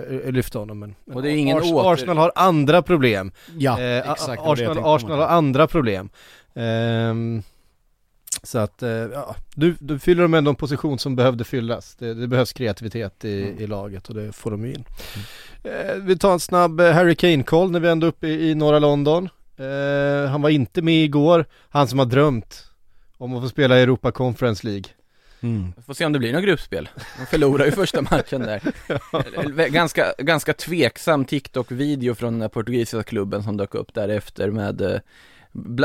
eh, 0.09 0.31
lyfta 0.31 0.59
honom. 0.59 0.79
Men, 0.79 0.95
och 1.13 1.21
det 1.21 1.31
är 1.31 1.35
ingen 1.35 1.57
Ars 1.57 1.71
åter... 1.71 1.93
Arsenal 1.93 2.17
har 2.17 2.31
andra 2.35 2.81
problem. 2.81 3.31
Ja, 3.57 3.79
eh, 3.79 4.11
exakt. 4.11 4.41
Arsenal, 4.45 4.77
Arsenal 4.83 5.19
har 5.19 5.27
andra 5.27 5.67
problem. 5.67 6.09
Så 8.43 8.57
att, 8.57 8.83
eh, 8.83 8.89
ja, 8.89 9.35
du, 9.55 9.75
du 9.79 9.99
fyller 9.99 10.21
de 10.21 10.33
ändå 10.33 10.49
en 10.49 10.55
position 10.55 10.99
som 10.99 11.15
behövde 11.15 11.43
fyllas. 11.43 11.95
Det, 11.95 12.13
det 12.13 12.27
behövs 12.27 12.53
kreativitet 12.53 13.25
i, 13.25 13.43
mm. 13.43 13.59
i, 13.59 13.67
laget 13.67 14.09
och 14.09 14.15
det 14.15 14.31
får 14.31 14.51
de 14.51 14.65
ju 14.65 14.73
in. 14.73 14.85
Mm. 15.63 15.89
Eh, 15.89 15.95
vi 15.95 16.17
tar 16.17 16.33
en 16.33 16.39
snabb 16.39 16.79
eh, 16.79 16.91
Harry 16.91 17.15
Kane-koll 17.15 17.71
när 17.71 17.79
vi 17.79 17.89
ändå 17.89 18.07
är 18.07 18.09
uppe 18.09 18.27
i, 18.27 18.49
i 18.49 18.55
norra 18.55 18.79
London. 18.79 19.29
Eh, 19.57 20.29
han 20.31 20.41
var 20.41 20.49
inte 20.49 20.81
med 20.81 21.03
igår, 21.03 21.45
han 21.69 21.87
som 21.87 21.99
har 21.99 22.05
drömt 22.05 22.65
om 23.17 23.35
att 23.35 23.43
få 23.43 23.49
spela 23.49 23.79
i 23.79 23.81
Europa 23.81 24.11
Conference 24.11 24.67
League. 24.67 24.85
Mm. 25.41 25.73
Får 25.85 25.93
se 25.93 26.05
om 26.05 26.13
det 26.13 26.19
blir 26.19 26.33
något 26.33 26.43
gruppspel. 26.43 26.89
De 27.19 27.25
förlorar 27.25 27.65
ju 27.65 27.71
första 27.71 28.01
matchen 28.01 28.41
där. 28.41 28.61
ja. 29.11 29.67
Ganska, 29.67 30.13
ganska 30.17 30.53
tveksam 30.53 31.25
TikTok-video 31.25 32.15
från 32.15 32.39
den 32.39 32.49
portugisiska 32.49 33.03
klubben 33.03 33.43
som 33.43 33.57
dök 33.57 33.75
upp 33.75 33.93
därefter 33.93 34.49
med 34.51 35.01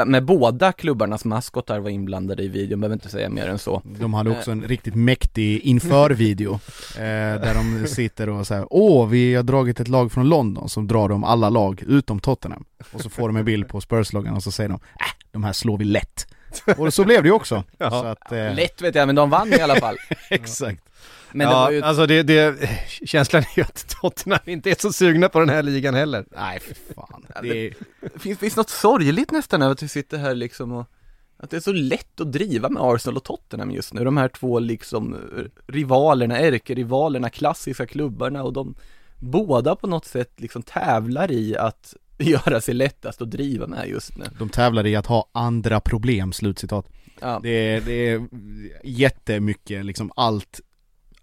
med 0.07 0.25
båda 0.25 0.73
klubbarnas 0.73 1.25
maskotar 1.25 1.79
var 1.79 1.91
inblandade 1.91 2.43
i 2.43 2.49
videon, 2.49 2.81
behöver 2.81 2.95
inte 2.95 3.09
säga 3.09 3.29
mer 3.29 3.49
än 3.49 3.59
så. 3.59 3.83
De 3.85 4.15
hade 4.15 4.31
också 4.31 4.51
en 4.51 4.63
riktigt 4.63 4.95
mäktig 4.95 5.61
inför-video, 5.61 6.53
eh, 6.97 7.01
där 7.41 7.55
de 7.55 7.87
sitter 7.87 8.29
och 8.29 8.47
säger 8.47 8.67
Åh, 8.71 9.09
vi 9.09 9.35
har 9.35 9.43
dragit 9.43 9.81
ett 9.81 9.89
lag 9.89 10.13
från 10.13 10.29
London, 10.29 10.69
som 10.69 10.87
drar 10.87 11.09
de 11.09 11.25
alla 11.25 11.49
lag 11.49 11.83
utom 11.87 12.21
Tottenham. 12.21 12.65
Och 12.93 13.01
så 13.01 13.11
får 13.11 13.29
de 13.29 13.37
en 13.37 13.45
bild 13.45 13.69
på 13.69 13.81
Spurs-loggan 13.81 14.35
och 14.35 14.43
så 14.43 14.53
säger 14.53 14.69
de 14.69 14.75
Äh, 14.75 15.25
de 15.33 15.45
här 15.45 15.53
slår 15.53 15.79
vi 15.79 15.85
lätt. 15.85 16.27
Och 16.79 16.95
så 16.95 17.05
blev 17.05 17.23
det 17.23 17.29
ju 17.29 17.33
också. 17.33 17.65
Ja. 17.79 17.91
Så 17.91 18.07
att, 18.07 18.33
eh... 18.33 18.55
Lätt 18.55 18.83
vet 18.83 18.95
jag, 18.95 19.07
men 19.07 19.15
de 19.15 19.31
vann 19.31 19.53
i 19.53 19.61
alla 19.61 19.77
fall. 19.77 19.97
Exakt. 20.31 20.83
Men 21.33 21.51
ja, 21.51 21.69
det 21.69 21.75
ju... 21.75 21.83
alltså 21.83 22.07
det, 22.07 22.23
det, 22.23 22.71
känslan 23.05 23.43
är 23.43 23.59
ju 23.59 23.63
att 23.63 23.97
Tottenham 24.01 24.41
inte 24.45 24.71
är 24.71 24.77
så 24.79 24.93
sugna 24.93 25.29
på 25.29 25.41
den 25.41 25.49
här 25.49 25.63
ligan 25.63 25.95
heller. 25.95 26.25
Nej, 26.37 26.61
för 26.61 26.95
fan. 26.95 27.27
Det, 27.43 27.67
är... 27.67 27.75
finns, 28.19 28.39
finns 28.39 28.57
något 28.57 28.71
sorgligt 28.71 29.31
nästan 29.31 29.63
över 29.63 29.73
att 29.73 29.83
vi 29.83 29.89
sitter 29.89 30.19
här 30.19 30.35
liksom 30.35 30.73
och 30.73 30.87
att 31.37 31.51
det 31.51 31.57
är 31.57 31.61
så 31.61 31.73
lätt 31.73 32.21
att 32.21 32.33
driva 32.33 32.69
med 32.69 32.83
Arsenal 32.83 33.17
och 33.17 33.25
Tottenham 33.25 33.71
just 33.71 33.95
nu, 33.95 34.05
de 34.05 34.17
här 34.17 34.29
två 34.29 34.59
liksom 34.59 35.17
rivalerna, 35.67 36.39
ärkerivalerna, 36.39 37.31
klassiska 37.31 37.87
klubbarna 37.87 38.43
och 38.43 38.53
de 38.53 38.75
båda 39.19 39.77
på 39.77 39.87
något 39.87 40.05
sätt 40.05 40.33
liksom 40.37 40.63
tävlar 40.63 41.31
i 41.31 41.57
att 41.57 41.95
göra 42.19 42.61
sig 42.61 42.75
lättast 42.75 43.23
att 43.23 43.31
driva 43.31 43.67
med 43.67 43.89
just 43.89 44.17
nu. 44.17 44.25
De 44.39 44.49
tävlar 44.49 44.87
i 44.87 44.97
att 44.97 45.07
ha 45.07 45.31
andra 45.33 45.81
problem, 45.81 46.33
slutcitat. 46.33 46.89
Ja. 47.21 47.41
Det, 47.43 47.51
är, 47.51 47.81
det 47.81 48.09
är 48.09 48.29
jättemycket 48.85 49.85
liksom 49.85 50.13
allt 50.17 50.61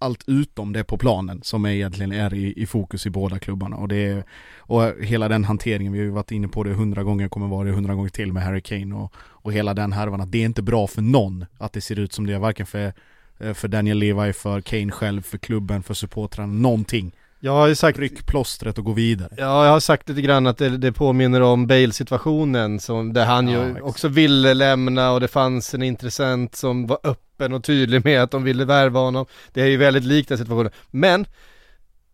allt 0.02 0.24
utom 0.28 0.74
det 0.74 0.84
på 0.84 0.98
planen 0.98 1.40
som 1.44 1.66
är 1.66 1.70
egentligen 1.70 2.12
är 2.12 2.34
i, 2.34 2.54
i 2.62 2.66
fokus 2.66 3.06
i 3.06 3.10
båda 3.10 3.40
klubbarna 3.40 3.76
och 3.76 3.88
det 3.88 3.96
är, 3.96 4.24
och 4.58 4.84
hela 5.04 5.28
den 5.28 5.44
hanteringen, 5.44 5.94
vi 5.94 6.00
har 6.00 6.06
ju 6.06 6.12
varit 6.12 6.32
inne 6.32 6.48
på 6.48 6.64
det 6.64 6.74
hundra 6.74 7.04
gånger, 7.04 7.28
kommer 7.28 7.48
vara 7.48 7.68
det 7.68 7.72
hundra 7.72 7.96
gånger 7.96 8.10
till 8.10 8.34
med 8.34 8.44
Harry 8.44 8.62
Kane 8.62 8.96
och, 8.96 9.14
och 9.18 9.54
hela 9.54 9.74
den 9.74 9.92
härvan 9.92 10.22
att 10.22 10.32
det 10.32 10.38
är 10.38 10.46
inte 10.46 10.62
bra 10.62 10.88
för 10.88 11.02
någon 11.02 11.46
att 11.58 11.74
det 11.74 11.82
ser 11.82 12.00
ut 12.00 12.14
som 12.14 12.28
det 12.28 12.34
är, 12.34 12.40
varken 12.40 12.66
för, 12.66 12.94
eh, 13.40 13.54
för 13.54 13.68
Daniel 13.68 13.98
Levi, 13.98 14.34
för 14.34 14.62
Kane 14.62 14.92
själv, 14.92 15.22
för 15.22 15.38
klubben, 15.38 15.84
för 15.84 15.94
supportrarna, 15.94 16.54
någonting. 16.54 17.16
Jag 17.44 17.52
har 17.52 17.68
ju 17.68 17.76
sagt 17.76 18.00
Ryck 18.00 18.26
plåstret 18.26 18.78
och 18.78 18.84
gå 18.84 18.92
vidare. 18.92 19.30
Ja, 19.38 19.66
jag 19.66 19.72
har 19.72 19.80
sagt 19.80 20.10
lite 20.10 20.22
grann 20.22 20.48
att 20.48 20.58
det, 20.58 20.78
det 20.78 20.92
påminner 20.92 21.42
om 21.42 21.68
Bale-situationen 21.68 22.80
som, 22.80 23.14
där 23.14 23.26
han 23.26 23.48
ja, 23.48 23.64
ju 23.64 23.70
exakt. 23.70 23.86
också 23.86 24.08
ville 24.08 24.54
lämna 24.54 25.12
och 25.12 25.20
det 25.20 25.28
fanns 25.28 25.74
en 25.74 25.84
intressent 25.84 26.56
som 26.56 26.88
var 26.88 27.00
öppen 27.04 27.54
och 27.54 27.64
tydlig 27.64 28.06
med 28.06 28.24
att 28.24 28.32
de 28.32 28.44
ville 28.44 28.66
värva 28.66 29.00
honom. 29.00 29.26
Det 29.54 29.62
är 29.62 29.66
ju 29.66 29.78
väldigt 29.78 30.04
likt 30.04 30.30
den 30.30 30.38
situationen, 30.38 30.72
men 30.92 31.26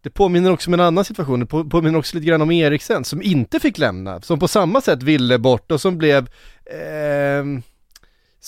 det 0.01 0.09
påminner 0.09 0.51
också 0.51 0.69
om 0.69 0.73
en 0.73 0.79
annan 0.79 1.05
situation, 1.05 1.39
det 1.39 1.45
påminner 1.45 1.99
också 1.99 2.17
lite 2.17 2.27
grann 2.27 2.41
om 2.41 2.51
Eriksen 2.51 3.03
som 3.03 3.21
inte 3.21 3.59
fick 3.59 3.77
lämna, 3.77 4.21
som 4.21 4.39
på 4.39 4.47
samma 4.47 4.81
sätt 4.81 5.03
ville 5.03 5.37
bort 5.37 5.71
och 5.71 5.81
som 5.81 5.97
blev 5.97 6.29
eh, 6.65 7.43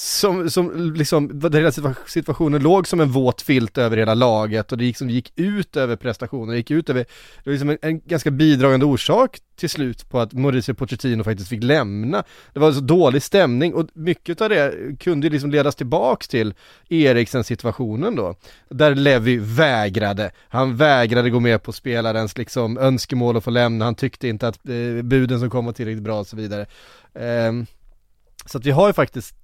som, 0.01 0.49
som 0.49 0.93
liksom, 0.93 1.39
där 1.39 1.59
hela 1.59 1.95
situationen 2.05 2.63
låg 2.63 2.87
som 2.87 2.99
en 2.99 3.11
våt 3.11 3.41
filt 3.41 3.77
över 3.77 3.97
hela 3.97 4.13
laget 4.13 4.71
och 4.71 4.77
det 4.77 4.83
liksom 4.83 5.09
gick 5.09 5.33
ut 5.35 5.77
över 5.77 5.95
prestationen, 5.95 6.55
gick 6.55 6.71
ut 6.71 6.89
över, 6.89 7.05
det 7.43 7.49
var 7.49 7.51
liksom 7.51 7.69
en, 7.69 7.77
en, 7.81 7.99
ganska 7.99 8.31
bidragande 8.31 8.85
orsak 8.85 9.37
till 9.55 9.69
slut 9.69 10.09
på 10.09 10.19
att 10.19 10.33
Mauricio 10.33 10.73
Pochettino 10.73 11.23
faktiskt 11.23 11.49
fick 11.49 11.63
lämna. 11.63 12.23
Det 12.53 12.59
var 12.59 12.71
så 12.71 12.79
dålig 12.79 13.23
stämning 13.23 13.73
och 13.73 13.87
mycket 13.93 14.41
av 14.41 14.49
det 14.49 14.73
kunde 14.99 15.27
ju 15.27 15.31
liksom 15.33 15.51
ledas 15.51 15.75
tillbaks 15.75 16.27
till 16.27 16.53
Eriksen 16.89 17.43
situationen 17.43 18.15
då, 18.15 18.35
där 18.69 18.95
Levi 18.95 19.37
vägrade. 19.37 20.31
Han 20.49 20.77
vägrade 20.77 21.29
gå 21.29 21.39
med 21.39 21.63
på 21.63 21.71
spelarens 21.71 22.37
liksom 22.37 22.77
önskemål 22.77 23.37
att 23.37 23.43
få 23.43 23.49
lämna, 23.49 23.85
han 23.85 23.95
tyckte 23.95 24.27
inte 24.27 24.47
att 24.47 24.69
eh, 24.69 25.03
buden 25.03 25.39
som 25.39 25.49
kom 25.49 25.65
var 25.65 25.73
tillräckligt 25.73 26.03
bra 26.03 26.19
och 26.19 26.27
så 26.27 26.35
vidare. 26.35 26.65
Eh, 27.13 27.53
så 28.45 28.57
att 28.57 28.65
vi 28.65 28.71
har 28.71 28.87
ju 28.87 28.93
faktiskt 28.93 29.35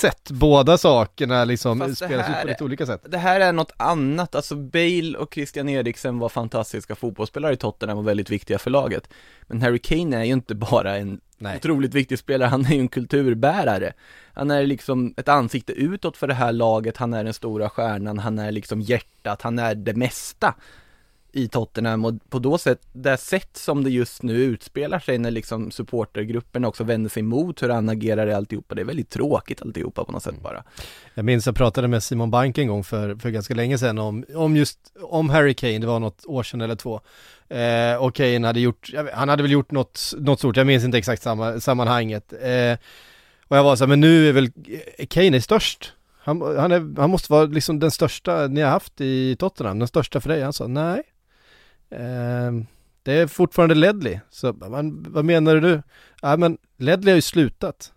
sett 0.00 0.30
båda 0.30 0.78
sakerna 0.78 1.44
liksom 1.44 1.94
spelas 1.94 2.28
ut 2.28 2.40
på 2.42 2.46
lite 2.46 2.64
olika 2.64 2.86
sätt. 2.86 3.04
Det 3.08 3.18
här 3.18 3.40
är 3.40 3.52
något 3.52 3.72
annat, 3.76 4.34
alltså 4.34 4.56
Bale 4.56 5.18
och 5.18 5.34
Christian 5.34 5.68
Eriksen 5.68 6.18
var 6.18 6.28
fantastiska 6.28 6.94
fotbollsspelare 6.94 7.52
i 7.52 7.56
Tottenham 7.56 7.98
och 7.98 8.08
väldigt 8.08 8.30
viktiga 8.30 8.58
för 8.58 8.70
laget. 8.70 9.08
Men 9.46 9.62
Harry 9.62 9.78
Kane 9.78 10.16
är 10.16 10.24
ju 10.24 10.32
inte 10.32 10.54
bara 10.54 10.96
en 10.96 11.20
Nej. 11.38 11.56
otroligt 11.56 11.94
viktig 11.94 12.18
spelare, 12.18 12.48
han 12.48 12.66
är 12.66 12.70
ju 12.70 12.80
en 12.80 12.88
kulturbärare. 12.88 13.92
Han 14.32 14.50
är 14.50 14.66
liksom 14.66 15.14
ett 15.16 15.28
ansikte 15.28 15.72
utåt 15.72 16.16
för 16.16 16.26
det 16.26 16.34
här 16.34 16.52
laget, 16.52 16.96
han 16.96 17.14
är 17.14 17.24
den 17.24 17.34
stora 17.34 17.68
stjärnan, 17.68 18.18
han 18.18 18.38
är 18.38 18.52
liksom 18.52 18.80
hjärtat, 18.80 19.42
han 19.42 19.58
är 19.58 19.74
det 19.74 19.94
mesta 19.94 20.54
i 21.32 21.48
Tottenham 21.48 22.04
och 22.04 22.14
på 22.28 22.38
då 22.38 22.58
sätt, 22.58 22.80
det 22.92 23.16
sätt 23.16 23.50
som 23.52 23.84
det 23.84 23.90
just 23.90 24.22
nu 24.22 24.34
utspelar 24.34 24.98
sig 24.98 25.18
när 25.18 25.30
liksom 25.30 25.70
supportergruppen 25.70 26.64
också 26.64 26.84
vänder 26.84 27.10
sig 27.10 27.22
mot 27.22 27.62
hur 27.62 27.68
han 27.68 27.88
agerar 27.88 28.26
i 28.26 28.32
alltihopa, 28.32 28.74
det 28.74 28.80
är 28.80 28.84
väldigt 28.86 29.10
tråkigt 29.10 29.62
alltihopa 29.62 30.04
på 30.04 30.12
något 30.12 30.22
sätt 30.22 30.42
bara. 30.42 30.64
Jag 31.14 31.24
minns 31.24 31.46
jag 31.46 31.56
pratade 31.56 31.88
med 31.88 32.02
Simon 32.02 32.30
Bank 32.30 32.58
en 32.58 32.68
gång 32.68 32.84
för, 32.84 33.14
för 33.14 33.30
ganska 33.30 33.54
länge 33.54 33.78
sedan 33.78 33.98
om, 33.98 34.24
om 34.34 34.56
just, 34.56 34.78
om 35.02 35.30
Harry 35.30 35.54
Kane, 35.54 35.78
det 35.78 35.86
var 35.86 36.00
något 36.00 36.26
år 36.26 36.42
sedan 36.42 36.60
eller 36.60 36.76
två. 36.76 37.00
Eh, 37.48 38.02
och 38.02 38.14
Kane 38.14 38.46
hade 38.46 38.60
gjort, 38.60 38.90
han 39.14 39.28
hade 39.28 39.42
väl 39.42 39.52
gjort 39.52 39.70
något, 39.70 40.12
något 40.18 40.38
stort, 40.38 40.56
jag 40.56 40.66
minns 40.66 40.84
inte 40.84 40.98
exakt 40.98 41.22
samma, 41.22 41.60
sammanhanget. 41.60 42.32
Eh, 42.32 42.78
och 43.48 43.56
jag 43.56 43.64
var 43.64 43.76
så 43.76 43.84
här, 43.84 43.88
men 43.88 44.00
nu 44.00 44.28
är 44.28 44.32
väl, 44.32 44.50
Kane 45.08 45.36
är 45.36 45.40
störst. 45.40 45.92
Han, 46.22 46.56
han, 46.58 46.72
är, 46.72 47.00
han 47.00 47.10
måste 47.10 47.32
vara 47.32 47.44
liksom 47.44 47.78
den 47.78 47.90
största 47.90 48.46
ni 48.46 48.60
har 48.60 48.70
haft 48.70 49.00
i 49.00 49.36
Tottenham, 49.36 49.78
den 49.78 49.88
största 49.88 50.20
för 50.20 50.28
dig. 50.28 50.42
Han 50.42 50.52
sa 50.52 50.66
nej. 50.66 51.02
Eh, 51.90 52.52
det 53.02 53.12
är 53.12 53.26
fortfarande 53.26 53.74
Ledley. 53.74 54.18
Så 54.30 54.52
man, 54.52 55.06
vad 55.08 55.24
menar 55.24 55.56
du? 55.56 55.82
Ja 56.22 56.36
men 56.36 56.58
Ledley 56.76 57.12
har 57.12 57.16
ju 57.16 57.22
slutat. 57.22 57.92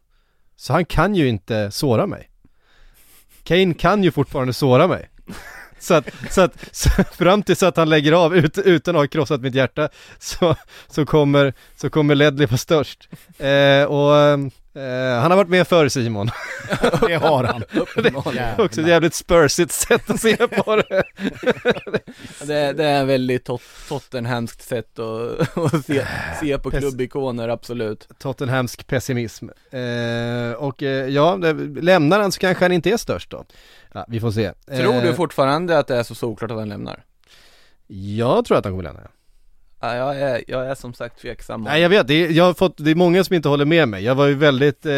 Så 0.55 0.73
han 0.73 0.85
kan 0.85 1.15
ju 1.15 1.27
inte 1.27 1.71
såra 1.71 2.07
mig. 2.07 2.29
Kane 3.43 3.73
kan 3.73 4.03
ju 4.03 4.11
fortfarande 4.11 4.53
såra 4.53 4.87
mig. 4.87 5.09
Så 5.79 5.93
att, 5.93 6.09
så 6.29 6.41
att 6.41 6.75
så 6.75 6.89
fram 7.03 7.43
tills 7.43 7.63
att 7.63 7.77
han 7.77 7.89
lägger 7.89 8.11
av 8.11 8.35
ut, 8.35 8.57
utan 8.57 8.95
att 8.95 9.01
ha 9.01 9.07
krossat 9.07 9.41
mitt 9.41 9.55
hjärta 9.55 9.89
så, 10.19 10.55
så, 10.87 11.05
kommer, 11.05 11.53
så 11.75 11.89
kommer 11.89 12.15
Ledley 12.15 12.47
vara 12.47 12.57
störst. 12.57 13.09
Eh, 13.37 13.83
och 13.83 14.17
ehm, 14.17 14.51
eh, 14.75 15.21
han 15.21 15.31
har 15.31 15.35
varit 15.35 15.49
med 15.49 15.67
förr 15.67 15.87
Simon. 15.89 16.29
Det 17.07 17.15
har 17.15 17.43
han. 17.43 17.63
Uppenbarligen. 17.73 18.59
Också 18.61 18.81
ett 18.81 18.87
jävligt 18.87 19.13
spursigt 19.13 19.71
sätt 19.71 20.09
att 20.09 20.19
se 20.19 20.35
på 20.47 20.75
det. 20.75 21.03
Det, 22.45 22.73
det 22.73 22.85
är 22.85 22.99
en 23.01 23.07
väldigt 23.07 23.45
tot 23.45 23.61
tottenhamskt 23.89 24.61
sätt 24.61 24.99
att, 24.99 25.57
att 25.57 25.85
se, 25.85 26.05
se 26.39 26.57
på 26.57 26.71
Pes- 26.71 26.79
klubbikoner, 26.79 27.49
absolut. 27.49 28.07
Tottenhamsk 28.19 28.87
pessimism. 28.87 29.49
Eh, 29.71 30.51
och 30.57 30.83
eh, 30.83 31.07
ja, 31.07 31.37
det, 31.41 31.53
lämnar 31.81 32.19
han 32.19 32.31
så 32.31 32.39
kanske 32.39 32.63
han 32.65 32.71
inte 32.71 32.89
är 32.89 32.97
störst 32.97 33.29
då. 33.29 33.45
Ja, 33.93 34.05
vi 34.07 34.19
får 34.19 34.31
se. 34.31 34.51
Tror 34.67 35.01
du 35.01 35.09
Eh, 35.09 35.15
fortfarande 35.15 35.79
att 35.79 35.87
det 35.87 35.95
är 35.95 36.03
så 36.03 36.15
solklart 36.15 36.51
att 36.51 36.57
han 36.57 36.69
lämnar? 36.69 37.03
Jag 37.87 38.45
tror 38.45 38.57
att 38.57 38.65
han 38.65 38.73
kommer 38.73 38.83
lämna. 38.83 39.01
Ja, 39.03 39.09
jag 39.91 40.21
är, 40.21 40.43
jag 40.47 40.65
är 40.67 40.75
som 40.75 40.93
sagt 40.93 41.21
tveksam. 41.21 41.61
Nej 41.63 41.81
jag 41.81 41.89
vet, 41.89 42.07
det 42.07 42.13
är, 42.13 42.29
jag 42.31 42.43
har 42.43 42.53
fått, 42.53 42.73
det 42.77 42.91
är 42.91 42.95
många 42.95 43.23
som 43.23 43.35
inte 43.35 43.49
håller 43.49 43.65
med 43.65 43.87
mig. 43.87 44.03
Jag 44.03 44.15
var 44.15 44.27
ju 44.27 44.33
väldigt, 44.35 44.85
eh, 44.85 44.91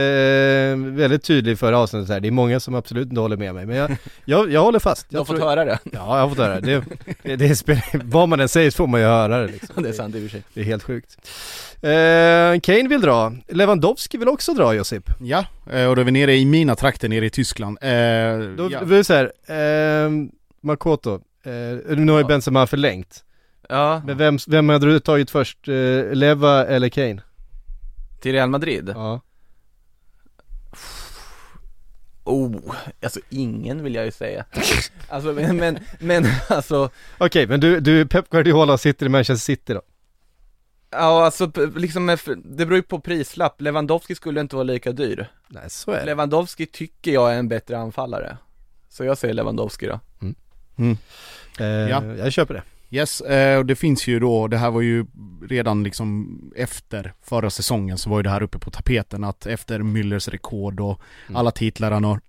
väldigt 0.95 1.23
tydlig 1.23 1.51
i 1.51 1.55
förra 1.55 1.77
avsnittet 1.79 2.09
här. 2.09 2.19
Det 2.19 2.27
är 2.27 2.31
många 2.31 2.59
som 2.59 2.75
absolut 2.75 3.09
inte 3.09 3.21
håller 3.21 3.37
med 3.37 3.53
mig. 3.55 3.65
Men 3.65 3.75
jag, 3.75 3.95
jag, 4.25 4.51
jag 4.51 4.61
håller 4.63 4.79
fast. 4.79 5.09
Du 5.09 5.17
har 5.17 5.19
Jag 5.19 5.27
fått 5.27 5.39
höra 5.39 5.65
det. 5.65 5.79
Ja, 5.83 5.89
jag 5.91 6.27
har 6.27 6.29
fått 6.29 6.37
höra 6.37 6.59
det. 6.59 6.83
det, 7.23 7.35
det 7.35 7.55
spelar, 7.55 7.83
vad 8.03 8.29
man 8.29 8.39
än 8.39 8.49
säger 8.49 8.71
så 8.71 8.75
får 8.77 8.87
man 8.87 8.99
ju 9.01 9.05
höra 9.07 9.37
det 9.41 9.47
liksom. 9.47 9.83
Det 9.83 9.89
är 9.89 9.93
sant 9.93 10.15
i 10.15 10.17
och 10.17 10.21
för 10.23 10.29
sig. 10.29 10.43
Det 10.53 10.61
är 10.61 10.65
helt 10.65 10.83
sjukt. 10.83 11.17
Eh, 11.81 12.59
Kane 12.61 12.87
vill 12.89 13.01
dra. 13.01 13.33
Lewandowski 13.47 14.17
vill 14.17 14.27
också 14.27 14.53
dra 14.53 14.73
Josip. 14.73 15.09
Ja, 15.19 15.45
eh, 15.71 15.85
och 15.85 15.95
då 15.95 16.01
är 16.01 16.05
vi 16.05 16.11
nere 16.11 16.35
i 16.35 16.45
mina 16.45 16.75
trakter 16.75 17.09
nere 17.09 17.25
i 17.25 17.29
Tyskland. 17.29 17.77
Eh, 17.81 17.89
Då 18.57 18.69
ja. 18.71 18.79
vill 18.79 18.97
vi 18.97 19.03
säga 19.03 19.23
eh, 19.47 20.09
Makoto, 20.61 21.13
eh, 21.45 21.51
nu 21.97 22.11
har 22.11 22.19
ju 22.19 22.23
Ja. 22.23 22.27
Benzema 22.27 22.67
förlängt. 22.67 23.21
Ja, 23.69 24.01
Men 24.05 24.17
vem, 24.17 24.37
vem 24.47 24.69
hade 24.69 24.85
du 24.85 24.99
tagit 24.99 25.31
först? 25.31 25.67
Eh, 25.67 26.13
Leva 26.13 26.65
eller 26.65 26.89
Kane? 26.89 27.21
till 28.21 28.31
Real 28.31 28.49
Madrid? 28.49 28.91
Ja. 28.95 29.21
Oh, 32.23 32.55
alltså 33.03 33.19
ingen 33.29 33.83
vill 33.83 33.95
jag 33.95 34.05
ju 34.05 34.11
säga. 34.11 34.45
Alltså 35.09 35.33
men, 35.33 35.57
men, 35.57 35.79
men 35.99 36.25
alltså, 36.49 36.89
Okej, 37.17 37.47
men 37.47 37.59
du, 37.59 37.79
du 37.79 38.05
Pep 38.07 38.29
Guardiola 38.29 38.77
sitter 38.77 39.05
i 39.05 39.09
Manchester 39.09 39.43
City 39.45 39.73
då? 39.73 39.81
ja 40.91 41.25
alltså 41.25 41.51
liksom, 41.75 42.17
det 42.43 42.65
beror 42.65 42.75
ju 42.75 42.81
på 42.81 42.99
prislapp. 42.99 43.61
Lewandowski 43.61 44.15
skulle 44.15 44.41
inte 44.41 44.55
vara 44.55 44.63
lika 44.63 44.91
dyr. 44.91 45.27
Nej, 45.47 45.69
så 45.69 45.91
är 45.91 45.99
det. 45.99 46.05
Lewandowski 46.05 46.65
tycker 46.65 47.11
jag 47.11 47.33
är 47.33 47.39
en 47.39 47.47
bättre 47.47 47.77
anfallare. 47.77 48.37
Så 48.89 49.03
jag 49.03 49.17
säger 49.17 49.33
Lewandowski 49.33 49.87
då. 49.87 49.99
Mm. 50.77 50.97
Eh, 51.59 51.65
Ja. 51.65 52.03
Jag 52.05 52.33
köper 52.33 52.53
det. 52.53 52.63
Yes, 52.89 53.21
eh, 53.21 53.57
och 53.57 53.65
det 53.65 53.75
finns 53.75 54.07
ju 54.07 54.19
då, 54.19 54.47
det 54.47 54.57
här 54.57 54.71
var 54.71 54.81
ju 54.81 55.05
redan 55.49 55.83
liksom 55.83 56.39
efter 56.55 57.13
förra 57.21 57.49
säsongen 57.49 57.97
så 57.97 58.09
var 58.09 58.17
ju 58.19 58.23
det 58.23 58.29
här 58.29 58.43
uppe 58.43 58.59
på 58.59 58.71
tapeten 58.71 59.23
att 59.23 59.45
efter 59.45 59.79
Müllers 59.79 60.29
rekord 60.31 60.79
och 60.79 61.01
Mm. 61.27 61.35
alla 61.35 61.51
titlar 61.51 61.91
han 61.91 62.03
har 62.03 62.19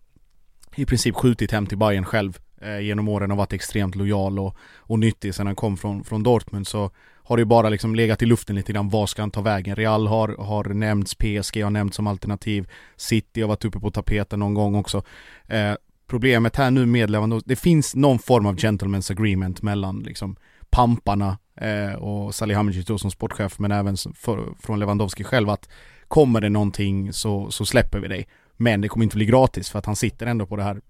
i 0.76 0.84
princip 0.86 1.14
skjutit 1.14 1.52
hem 1.52 1.66
till 1.66 1.78
Bayern 1.78 2.04
själv 2.04 2.38
eh, 2.60 2.80
genom 2.80 3.08
åren 3.08 3.30
och 3.30 3.36
varit 3.36 3.52
extremt 3.52 3.94
lojal 3.94 4.38
och, 4.38 4.56
och 4.76 4.98
nyttig 4.98 5.34
sen 5.34 5.46
han 5.46 5.56
kom 5.56 5.76
från, 5.76 6.04
från 6.04 6.22
Dortmund 6.22 6.66
så 6.66 6.90
har 7.22 7.36
det 7.36 7.40
ju 7.40 7.44
bara 7.44 7.68
liksom 7.68 7.94
legat 7.94 8.22
i 8.22 8.26
luften 8.26 8.56
lite 8.56 8.72
grann, 8.72 8.88
vad 8.88 9.08
ska 9.08 9.22
han 9.22 9.30
ta 9.30 9.40
vägen? 9.40 9.76
Real 9.76 10.06
har, 10.06 10.28
har 10.38 10.64
nämnts, 10.64 11.14
PSG 11.14 11.62
har 11.62 11.70
nämnts 11.70 11.96
som 11.96 12.06
alternativ, 12.06 12.68
City 12.96 13.40
har 13.40 13.48
varit 13.48 13.64
uppe 13.64 13.80
på 13.80 13.90
tapeten 13.90 14.38
någon 14.40 14.54
gång 14.54 14.74
också. 14.74 15.02
Eh, 15.46 15.72
problemet 16.06 16.56
här 16.56 16.70
nu 16.70 16.86
med 16.86 17.10
Lewandowski, 17.10 17.48
det 17.48 17.56
finns 17.56 17.94
någon 17.94 18.18
form 18.18 18.46
av 18.46 18.56
gentleman's 18.56 19.12
agreement 19.12 19.62
mellan 19.62 19.98
liksom 19.98 20.36
pamparna 20.70 21.38
eh, 21.60 21.94
och 21.94 22.34
Salihamidzic 22.34 22.86
då 22.86 22.98
som 22.98 23.10
sportchef 23.10 23.58
men 23.58 23.72
även 23.72 23.96
för, 24.14 24.54
från 24.60 24.78
Lewandowski 24.78 25.24
själv 25.24 25.50
att 25.50 25.68
kommer 26.08 26.40
det 26.40 26.48
någonting 26.48 27.12
så, 27.12 27.50
så 27.50 27.66
släpper 27.66 27.98
vi 28.00 28.08
dig. 28.08 28.28
Men 28.56 28.80
det 28.80 28.88
kommer 28.88 29.04
inte 29.04 29.16
bli 29.16 29.26
gratis 29.26 29.70
för 29.70 29.78
att 29.78 29.86
han 29.86 29.96
sitter 29.96 30.26
ändå 30.26 30.46
på 30.46 30.56
det 30.56 30.62
här 30.62 30.80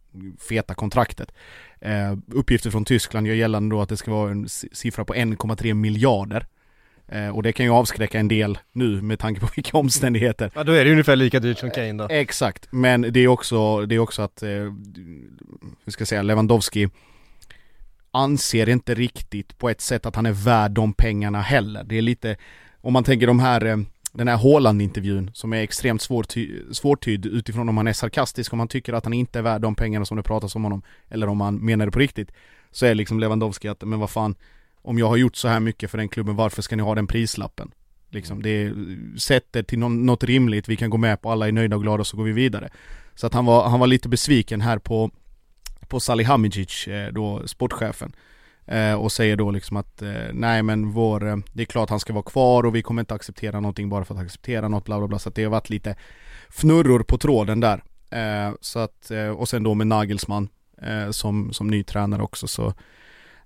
feta 0.49 0.75
kontraktet. 0.75 1.33
Eh, 1.81 2.17
uppgifter 2.33 2.71
från 2.71 2.85
Tyskland 2.85 3.27
gör 3.27 3.35
gällande 3.35 3.77
då 3.77 3.83
att 3.83 3.89
det 3.89 3.97
ska 3.97 4.11
vara 4.11 4.31
en 4.31 4.49
siffra 4.49 5.05
på 5.05 5.15
1,3 5.15 5.75
miljarder. 5.75 6.47
Eh, 7.09 7.29
och 7.29 7.43
det 7.43 7.53
kan 7.53 7.67
ju 7.67 7.73
avskräcka 7.73 8.19
en 8.19 8.29
del 8.29 8.59
nu 8.73 9.03
med 9.03 9.19
tanke 9.19 9.41
på 9.41 9.49
vilka 9.57 9.79
omständigheter. 9.79 10.51
Ja, 10.55 10.65
då 10.65 10.73
är 10.73 10.85
det 10.85 10.91
ungefär 10.93 11.17
lika 11.17 11.41
dyrt 11.41 11.59
som 11.59 11.71
Kane 11.71 11.93
då. 11.93 12.07
Exakt, 12.11 12.69
men 12.71 13.01
det 13.13 13.21
är 13.21 13.29
också, 13.29 13.87
det 13.87 13.95
är 13.95 13.99
också 13.99 14.23
att, 14.23 14.43
eh, 14.43 14.49
hur 14.49 15.91
ska 15.91 16.01
jag 16.01 16.09
säga, 16.09 16.23
Lewandowski 16.23 16.89
anser 18.11 18.69
inte 18.69 18.95
riktigt 18.95 19.59
på 19.59 19.71
ett 19.71 19.81
sätt 19.81 20.07
att 20.07 20.17
han 20.17 20.27
är 20.27 20.33
värd 20.33 20.71
de 20.71 20.93
pengarna 20.93 21.41
heller. 21.41 21.85
Det 21.85 21.99
är 21.99 22.03
lite, 22.03 22.37
om 22.81 22.93
man 22.93 23.05
tänker 23.05 23.27
de 23.27 23.41
här, 23.41 23.65
eh, 23.65 23.77
den 24.13 24.29
här 24.29 24.37
Haaland-intervjun 24.37 25.31
som 25.35 25.53
är 25.53 25.63
extremt 25.63 26.01
svårty- 26.03 26.73
svårtydd 26.73 27.27
utifrån 27.27 27.69
om 27.69 27.77
han 27.77 27.87
är 27.87 27.93
sarkastisk, 27.93 28.53
om 28.53 28.59
man 28.59 28.69
tycker 28.69 28.93
att 28.93 29.05
han 29.05 29.13
inte 29.15 29.39
är 29.39 29.43
värd 29.43 29.61
de 29.61 29.75
pengarna 29.75 30.05
som 30.05 30.17
det 30.17 30.23
pratas 30.23 30.57
om 30.57 30.65
honom, 30.65 30.83
eller 31.09 31.29
om 31.29 31.41
han 31.41 31.65
menar 31.65 31.87
det 31.87 31.93
på 31.93 31.99
riktigt, 31.99 32.33
så 32.71 32.87
är 32.87 32.95
liksom 32.95 33.21
Lewandowski 33.21 33.69
att, 33.69 33.83
men 33.83 34.01
vad 34.01 34.11
fan, 34.11 34.35
om 34.87 34.99
jag 34.99 35.09
har 35.09 35.17
gjort 35.17 35.37
så 35.37 35.49
här 35.49 35.61
mycket 35.61 35.91
för 35.91 35.99
den 35.99 36.09
klubben, 36.09 36.37
varför 36.37 36.63
ska 36.63 36.77
ni 36.77 36.83
ha 36.83 36.95
den 36.95 37.07
prislappen? 37.07 37.71
Liksom, 38.11 38.43
det 38.43 38.51
är, 38.51 38.75
sätt 39.19 39.47
det 39.51 39.63
till 39.63 39.79
något 39.79 40.25
rimligt, 40.25 40.69
vi 40.69 40.77
kan 40.77 40.91
gå 40.91 40.97
med 40.97 41.23
på, 41.23 41.31
alla 41.31 41.49
är 41.49 41.53
nöjda 41.53 41.77
och 41.77 41.83
glada 41.83 42.01
och 42.01 42.07
så 42.07 42.17
går 42.17 42.25
vi 42.25 42.33
vidare. 42.33 42.69
Så 43.15 43.27
att 43.27 43.35
han 43.35 43.45
var, 43.45 43.69
han 43.69 43.81
var 43.81 43.87
lite 43.87 44.09
besviken 44.09 44.61
här 44.61 44.79
på, 44.79 45.11
på 45.89 46.01
Salihamidzic, 46.01 46.89
eh, 46.89 47.13
då 47.13 47.43
sportchefen. 47.47 48.13
Eh, 48.67 48.95
och 48.95 49.13
säger 49.13 49.37
då 49.37 49.51
liksom 49.51 49.77
att 49.77 50.03
eh, 50.03 50.33
nej 50.33 50.63
men 50.63 50.91
vår, 50.91 51.29
eh, 51.29 51.37
det 51.53 51.63
är 51.63 51.67
klart 51.67 51.91
han 51.91 52.01
ska 52.01 52.13
vara 52.13 52.23
kvar 52.23 52.67
och 52.67 52.75
vi 52.75 52.83
kommer 52.83 53.03
inte 53.03 53.15
acceptera 53.15 53.61
någonting 53.61 53.89
bara 53.89 54.05
för 54.05 54.15
att 54.15 54.21
acceptera 54.21 54.69
något 54.69 54.85
bla 54.85 54.99
bla 54.99 55.09
bla. 55.09 55.19
Så 55.19 55.29
att 55.29 55.35
det 55.35 55.45
har 55.45 55.51
varit 55.51 55.71
lite 55.71 55.97
fnurror 56.51 57.03
på 57.03 57.19
tråden 57.19 57.61
där. 57.61 57.83
Eh, 58.11 58.55
så 58.61 58.79
att, 58.79 59.11
eh, 59.11 59.29
och 59.29 59.49
sen 59.49 59.63
då 59.63 59.75
med 59.75 59.87
Nagelsmann 59.87 60.49
eh, 60.83 61.11
som, 61.11 61.53
som 61.53 61.67
ny 61.67 61.85
tränare 61.85 62.23
också 62.23 62.49
så 62.49 62.75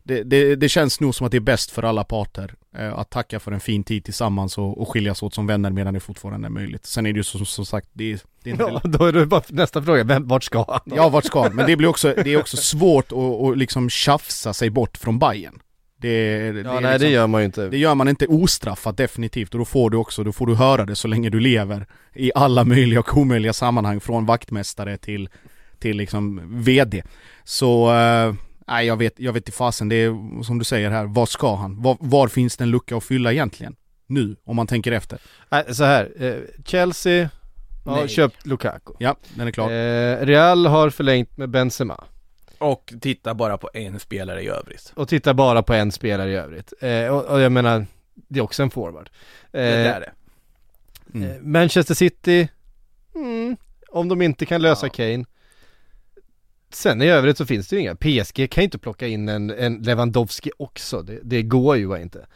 det, 0.02 0.22
det, 0.22 0.56
det 0.56 0.68
känns 0.68 1.00
nog 1.00 1.14
som 1.14 1.26
att 1.26 1.30
det 1.32 1.38
är 1.38 1.40
bäst 1.40 1.70
för 1.70 1.82
alla 1.82 2.04
parter 2.04 2.54
eh, 2.76 2.98
att 2.98 3.10
tacka 3.10 3.40
för 3.40 3.52
en 3.52 3.60
fin 3.60 3.84
tid 3.84 4.04
tillsammans 4.04 4.58
och, 4.58 4.80
och 4.80 4.88
skiljas 4.88 5.22
åt 5.22 5.34
som 5.34 5.46
vänner 5.46 5.70
medan 5.70 5.94
det 5.94 6.00
fortfarande 6.00 6.48
är 6.48 6.50
möjligt. 6.50 6.86
Sen 6.86 7.06
är 7.06 7.12
det 7.12 7.16
ju 7.16 7.22
som, 7.22 7.46
som 7.46 7.66
sagt, 7.66 7.88
det, 7.92 8.12
är- 8.12 8.20
det 8.44 8.50
är 8.50 8.52
inte 8.52 8.64
Ja, 8.64 8.80
då 8.84 9.04
är 9.06 9.12
det 9.12 9.26
bara 9.26 9.42
nästa 9.48 9.82
fråga, 9.82 10.04
vem, 10.04 10.28
vart 10.28 10.44
ska 10.44 10.64
han? 10.68 10.80
då? 10.84 10.96
Ja, 10.96 11.08
vart 11.08 11.24
ska 11.24 11.42
han? 11.42 11.54
Men 11.54 11.66
det 11.66 11.76
blir 11.76 11.88
också, 11.88 12.14
det 12.24 12.32
är 12.32 12.38
också 12.40 12.56
svårt 12.56 13.12
att, 13.12 13.18
att 13.18 13.58
liksom 13.58 13.90
tjafsa 13.90 14.52
sig 14.52 14.70
bort 14.70 14.96
från 14.96 15.18
Bayern. 15.18 15.60
Det, 15.96 16.08
det, 16.52 16.60
Ja, 16.60 16.76
är 16.76 16.80
nej 16.80 16.92
liksom, 16.92 17.06
det 17.08 17.12
gör 17.14 17.26
man 17.26 17.40
ju 17.40 17.44
inte. 17.44 17.68
det 17.68 17.78
gör 17.78 17.94
man 17.94 18.08
inte 18.08 18.26
ostraffat 18.26 18.96
definitivt 18.96 19.54
och 19.54 19.58
då 19.58 19.64
får 19.64 19.90
du 19.90 19.96
också, 19.96 20.24
då 20.24 20.32
får 20.32 20.46
du 20.46 20.54
höra 20.54 20.84
det 20.84 20.96
så 20.96 21.08
länge 21.08 21.30
du 21.30 21.40
lever 21.40 21.86
i 22.14 22.30
alla 22.34 22.64
möjliga 22.64 23.00
och 23.00 23.16
omöjliga 23.16 23.52
sammanhang 23.52 24.00
från 24.00 24.26
vaktmästare 24.26 24.96
till, 24.96 25.28
till 25.78 25.96
liksom 25.96 26.40
VD. 26.64 27.02
Så, 27.44 27.94
eh, 27.94 28.34
nej 28.70 28.86
jag 28.86 28.96
vet, 28.96 29.18
jag 29.18 29.32
vet 29.32 29.48
i 29.48 29.52
fasen, 29.52 29.88
det 29.88 29.96
är 29.96 30.42
som 30.42 30.58
du 30.58 30.64
säger 30.64 30.90
här, 30.90 31.04
vad 31.04 31.28
ska 31.28 31.54
han? 31.56 31.82
Var, 31.82 31.96
var 32.00 32.28
finns 32.28 32.56
det 32.56 32.64
en 32.64 32.70
lucka 32.70 32.96
att 32.96 33.04
fylla 33.04 33.32
egentligen? 33.32 33.76
Nu, 34.06 34.36
om 34.44 34.56
man 34.56 34.66
tänker 34.66 34.92
efter. 34.92 35.18
Nej, 35.48 35.74
så 35.74 35.84
här, 35.84 36.12
eh, 36.24 36.34
Chelsea 36.64 37.28
har 37.84 37.96
Nej. 37.96 38.08
köpt 38.08 38.46
Lukaku. 38.46 38.92
Ja, 38.98 39.16
den 39.34 39.46
är 39.46 39.50
klar. 39.50 39.70
Eh, 39.70 40.26
Real 40.26 40.66
har 40.66 40.90
förlängt 40.90 41.36
med 41.36 41.50
Benzema. 41.50 42.04
Och 42.58 42.92
titta 43.00 43.34
bara 43.34 43.58
på 43.58 43.70
en 43.74 44.00
spelare 44.00 44.42
i 44.42 44.48
övrigt. 44.48 44.92
Och 44.96 45.08
tittar 45.08 45.34
bara 45.34 45.62
på 45.62 45.72
en 45.74 45.92
spelare 45.92 46.30
i 46.30 46.34
övrigt. 46.34 46.72
Eh, 46.80 47.06
och, 47.06 47.24
och 47.24 47.40
jag 47.40 47.52
menar, 47.52 47.86
det 48.14 48.38
är 48.38 48.42
också 48.42 48.62
en 48.62 48.70
forward. 48.70 49.10
Eh, 49.52 49.60
Det 49.60 49.60
är 49.62 50.00
det. 50.00 50.12
Mm. 51.14 51.52
Manchester 51.52 51.94
City, 51.94 52.48
mm, 53.14 53.56
om 53.88 54.08
de 54.08 54.22
inte 54.22 54.46
kan 54.46 54.62
lösa 54.62 54.86
Ja. 54.86 54.90
Kane. 54.92 55.24
Sen 56.72 57.02
i 57.02 57.06
övrigt 57.06 57.38
så 57.38 57.46
finns 57.46 57.68
det 57.68 57.76
ju 57.76 57.82
inga. 57.82 57.94
PSG 57.94 58.50
kan 58.50 58.62
ju 58.62 58.64
inte 58.64 58.78
plocka 58.78 59.06
in 59.06 59.28
en, 59.28 59.50
en 59.50 59.82
Lewandowski 59.82 60.50
också. 60.58 61.02
Det, 61.02 61.18
det 61.22 61.42
går 61.42 61.76
ju 61.76 61.88
bara 61.88 62.00
inte. 62.00 62.26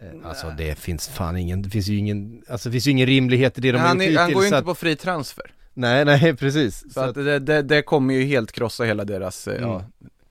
Eh, 0.00 0.28
Alltså 0.28 0.50
det 0.58 0.78
finns 0.78 1.08
fan 1.08 1.36
ingen, 1.36 1.62
det 1.62 1.70
finns 1.70 1.88
ju 1.88 1.96
ingen, 1.96 2.42
alltså 2.48 2.68
det 2.68 2.72
finns 2.72 2.86
ju 2.86 2.90
ingen 2.90 3.06
rimlighet 3.06 3.58
i 3.58 3.60
det 3.60 3.72
de 3.72 3.78
har 3.78 3.94
gjort 3.94 4.18
han 4.18 4.32
går 4.32 4.42
ju 4.42 4.46
inte 4.46 4.58
att- 4.58 4.64
på 4.64 4.74
fri 4.74 4.96
transfer. 4.96 5.44
Nej, 5.74 6.04
nej 6.04 6.36
precis. 6.38 6.78
Så, 6.80 6.88
Så 6.90 7.00
att 7.00 7.08
att, 7.08 7.14
det, 7.14 7.38
det, 7.38 7.62
det 7.62 7.82
kommer 7.82 8.14
ju 8.14 8.24
helt 8.24 8.52
krossa 8.52 8.84
hela 8.84 9.04
deras, 9.04 9.48
eh, 9.48 9.60
ja, 9.60 9.84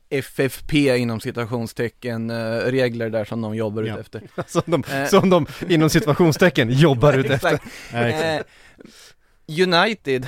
FFP 0.09 0.97
inom 0.97 1.19
citationstecken, 1.19 2.29
eh, 2.29 2.35
regler 2.57 3.09
där 3.09 3.25
som 3.25 3.41
de 3.41 3.55
jobbar 3.55 3.83
Ja. 3.83 3.93
ut 3.93 3.99
efter. 3.99 4.21
som, 4.47 4.61
de, 4.65 4.83
Eh. 4.93 5.05
som 5.07 5.29
de 5.29 5.45
inom 5.69 5.89
situationstecken 5.89 6.69
jobbar 6.79 7.13
ut 7.13 7.29
efter. 7.29 7.59
United, 9.47 10.27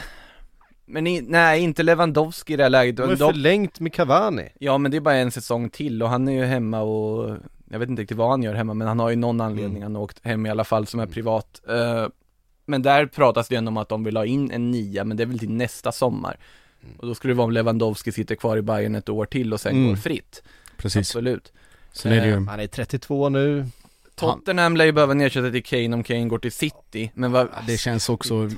men 0.85 1.07
i, 1.07 1.21
nej 1.21 1.61
inte 1.61 1.83
Lewandowski 1.83 2.53
i 2.53 2.55
det 2.57 2.63
här 2.63 2.69
läget. 2.69 2.95
De 2.97 3.01
har 3.03 3.09
ju 3.09 3.17
förlängt 3.17 3.79
med 3.79 3.93
Cavani. 3.93 4.49
ja 4.59 4.77
men 4.77 4.91
det 4.91 4.97
är 4.97 5.01
bara 5.01 5.15
en 5.15 5.31
säsong 5.31 5.69
till 5.69 6.03
och 6.03 6.09
han 6.09 6.27
är 6.27 6.31
ju 6.31 6.43
hemma 6.45 6.81
och 6.81 7.37
jag 7.69 7.79
vet 7.79 7.89
inte 7.89 8.01
riktigt 8.01 8.17
vad 8.17 8.29
han 8.29 8.43
gör 8.43 8.53
hemma 8.53 8.73
men 8.73 8.87
han 8.87 8.99
har 8.99 9.09
ju 9.09 9.15
någon 9.15 9.41
anledning, 9.41 9.71
Mm. 9.77 9.83
han 9.83 9.95
har 9.95 10.01
åkt 10.01 10.25
hem 10.25 10.45
i 10.45 10.49
alla 10.49 10.63
fall 10.63 10.87
som 10.87 10.99
är 10.99 11.05
privat. 11.07 11.61
Eh, 11.69 12.07
men 12.65 12.81
där 12.81 13.05
pratas 13.05 13.47
det 13.47 13.55
ändå 13.55 13.69
om 13.69 13.77
att 13.77 13.89
de 13.89 14.03
vill 14.03 14.17
ha 14.17 14.25
in 14.25 14.51
en 14.51 14.71
nia, 14.71 15.03
men 15.03 15.17
det 15.17 15.23
är 15.23 15.27
väl 15.27 15.39
till 15.39 15.51
nästa 15.51 15.91
sommar. 15.91 16.37
Och 16.97 17.07
då 17.07 17.15
skulle 17.15 17.33
det 17.33 17.37
vara 17.37 17.45
om 17.45 17.51
Lewandowski 17.51 18.11
sitter 18.11 18.35
kvar 18.35 18.57
i 18.57 18.61
Bayern 18.61 18.95
ett 18.95 19.09
år 19.09 19.25
till 19.25 19.53
och 19.53 19.59
sen 19.61 19.71
Mm. 19.75 19.87
går 19.89 19.95
fritt. 19.95 20.43
Precis. 20.77 21.09
Absolut. 21.09 21.53
Sen 21.91 22.11
är 22.11 22.21
det 22.21 22.27
ju, 22.27 22.45
Han 22.45 22.59
är 22.59 22.67
32 22.67 23.29
nu. 23.29 23.65
Tottenham 24.15 24.77
lär 24.77 24.85
ju 24.85 24.91
behöva 24.91 25.11
en 25.11 25.21
ersättare 25.21 25.51
till 25.51 25.63
Kane 25.63 25.95
om 25.95 26.03
Kane 26.03 26.25
går 26.25 26.39
till 26.39 26.51
City, 26.51 27.11
men 27.13 27.31
vad... 27.31 27.49
det 27.67 27.77
känns 27.77 28.09
också 28.09 28.49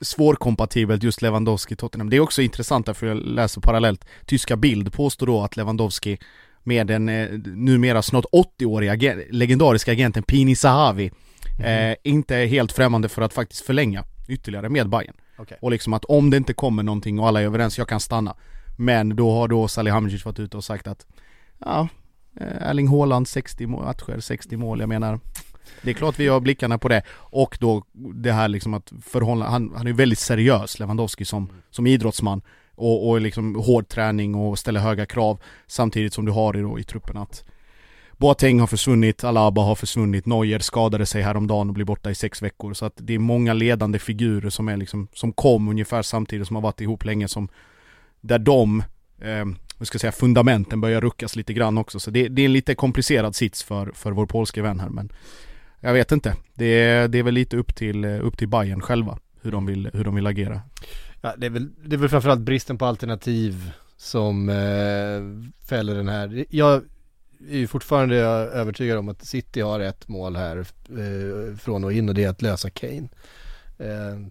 svårkompatibelt 0.00 1.02
just 1.02 1.22
Lewandowski 1.22 1.76
Tottenham. 1.76 2.10
Det 2.10 2.16
är 2.16 2.20
också 2.20 2.42
intressant 2.42 2.86
därför 2.86 3.06
jag 3.06 3.16
läser 3.16 3.60
parallellt. 3.60 4.04
Tyska 4.26 4.56
Bild 4.56 4.92
påstår 4.92 5.26
då 5.26 5.42
att 5.42 5.56
Lewandowski 5.56 6.18
med 6.62 6.86
den 6.86 7.08
eh, 7.08 7.28
numera 7.44 8.02
snart 8.02 8.24
80-åriga 8.32 8.92
agen- 8.92 9.24
legendariska 9.30 9.92
agenten 9.92 10.22
Pini 10.22 10.56
Zahavi 10.56 11.10
eh, 11.64 11.94
inte 12.04 12.36
är 12.36 12.46
helt 12.46 12.72
främmande 12.72 13.08
för 13.08 13.22
att 13.22 13.32
faktiskt 13.32 13.66
förlänga 13.66 14.04
ytterligare 14.28 14.68
med 14.68 14.88
Bayern. 14.88 15.14
Okej. 15.38 15.58
Och 15.60 15.70
liksom 15.70 15.92
att 15.92 16.04
om 16.04 16.30
det 16.30 16.36
inte 16.36 16.54
kommer 16.54 16.82
någonting 16.82 17.18
och 17.18 17.28
alla 17.28 17.40
är 17.40 17.44
överens, 17.44 17.78
jag 17.78 17.88
kan 17.88 18.00
stanna. 18.00 18.36
Men 18.78 19.16
då 19.16 19.32
har 19.32 19.48
då 19.48 19.68
Salihamidzic 19.68 20.24
varit 20.24 20.38
ute 20.38 20.56
och 20.56 20.64
sagt 20.64 20.86
att 20.86 21.06
ja, 21.58 21.88
Erling 22.40 22.88
Haaland 22.88 23.28
60 23.28 23.66
må- 23.66 23.82
matcher, 23.82 24.20
60 24.20 24.56
mål, 24.56 24.80
jag 24.80 24.88
menar. 24.88 25.20
Det 25.82 25.90
är 25.90 25.94
klart 25.94 26.18
vi 26.18 26.28
har 26.28 26.40
blickarna 26.40 26.78
på 26.78 26.88
det. 26.88 27.02
Och 27.12 27.58
då 27.60 27.84
det 28.14 28.32
här 28.32 28.48
liksom 28.48 28.74
att 28.74 28.92
förhålla, 29.02 29.48
han, 29.48 29.72
han 29.76 29.86
är 29.86 29.92
väldigt 29.92 30.18
seriös 30.18 30.78
Lewandowski 30.78 31.24
som, 31.24 31.48
som 31.70 31.86
idrottsman. 31.86 32.42
Och, 32.74 33.08
och 33.08 33.20
liksom 33.20 33.54
hård 33.54 33.88
träning 33.88 34.34
och 34.34 34.58
ställer 34.58 34.80
höga 34.80 35.06
krav 35.06 35.40
samtidigt 35.66 36.12
som 36.12 36.24
du 36.24 36.32
har 36.32 36.52
det 36.52 36.62
då 36.62 36.78
i 36.78 36.84
truppen 36.84 37.16
att 37.16 37.44
Boateng 38.20 38.60
har 38.60 38.66
försvunnit, 38.66 39.24
Alaba 39.24 39.62
har 39.62 39.74
försvunnit, 39.74 40.26
Neuer 40.26 40.58
skadade 40.58 41.06
sig 41.06 41.22
häromdagen 41.22 41.68
och 41.68 41.74
blir 41.74 41.84
borta 41.84 42.10
i 42.10 42.14
sex 42.14 42.42
veckor. 42.42 42.74
Så 42.74 42.84
att 42.86 42.92
det 42.96 43.14
är 43.14 43.18
många 43.18 43.52
ledande 43.52 43.98
figurer 43.98 44.50
som 44.50 44.68
är 44.68 44.76
liksom, 44.76 45.08
som 45.14 45.32
kom 45.32 45.68
ungefär 45.68 46.02
samtidigt 46.02 46.46
som 46.46 46.56
har 46.56 46.62
varit 46.62 46.80
ihop 46.80 47.04
länge 47.04 47.28
som 47.28 47.48
där 48.20 48.38
de, 48.38 48.82
eh, 49.20 49.44
vad 49.80 49.86
ska 49.86 49.96
jag 49.96 50.00
säga, 50.00 50.12
fundamenten 50.12 50.80
börjar 50.80 51.00
ruckas 51.00 51.36
lite 51.36 51.52
grann 51.52 51.78
också 51.78 52.00
så 52.00 52.10
det, 52.10 52.28
det 52.28 52.42
är 52.42 52.46
en 52.46 52.52
lite 52.52 52.74
komplicerad 52.74 53.36
sits 53.36 53.62
för, 53.62 53.92
för 53.94 54.12
vår 54.12 54.26
polske 54.26 54.62
vän 54.62 54.80
här 54.80 54.88
men 54.88 55.12
jag 55.80 55.92
vet 55.92 56.12
inte. 56.12 56.36
Det 56.54 56.64
är, 56.64 57.08
det 57.08 57.18
är 57.18 57.22
väl 57.22 57.34
lite 57.34 57.56
upp 57.56 57.74
till, 57.74 58.04
upp 58.04 58.38
till 58.38 58.48
Bayern 58.48 58.80
själva 58.80 59.18
hur 59.42 59.52
de 59.52 59.66
vill, 59.66 59.90
hur 59.92 60.04
de 60.04 60.14
vill 60.14 60.26
agera. 60.26 60.60
Ja, 61.20 61.34
det, 61.36 61.46
är 61.46 61.50
väl, 61.50 61.68
det 61.84 61.96
är 61.96 61.98
väl 61.98 62.08
framförallt 62.08 62.40
bristen 62.40 62.78
på 62.78 62.86
alternativ 62.86 63.72
som 63.96 64.48
eh, 64.48 65.52
fäller 65.68 65.94
den 65.94 66.08
här. 66.08 66.44
Jag 66.50 66.82
är 67.50 67.58
ju 67.58 67.66
fortfarande 67.66 68.16
övertygad 68.16 68.98
om 68.98 69.08
att 69.08 69.24
City 69.24 69.60
har 69.60 69.80
ett 69.80 70.08
mål 70.08 70.36
här 70.36 70.56
eh, 70.58 71.56
från 71.56 71.84
och 71.84 71.92
in 71.92 72.08
och 72.08 72.14
det 72.14 72.24
är 72.24 72.28
att 72.28 72.42
lösa 72.42 72.70
Kane. 72.70 73.08
Eh, 73.80 73.86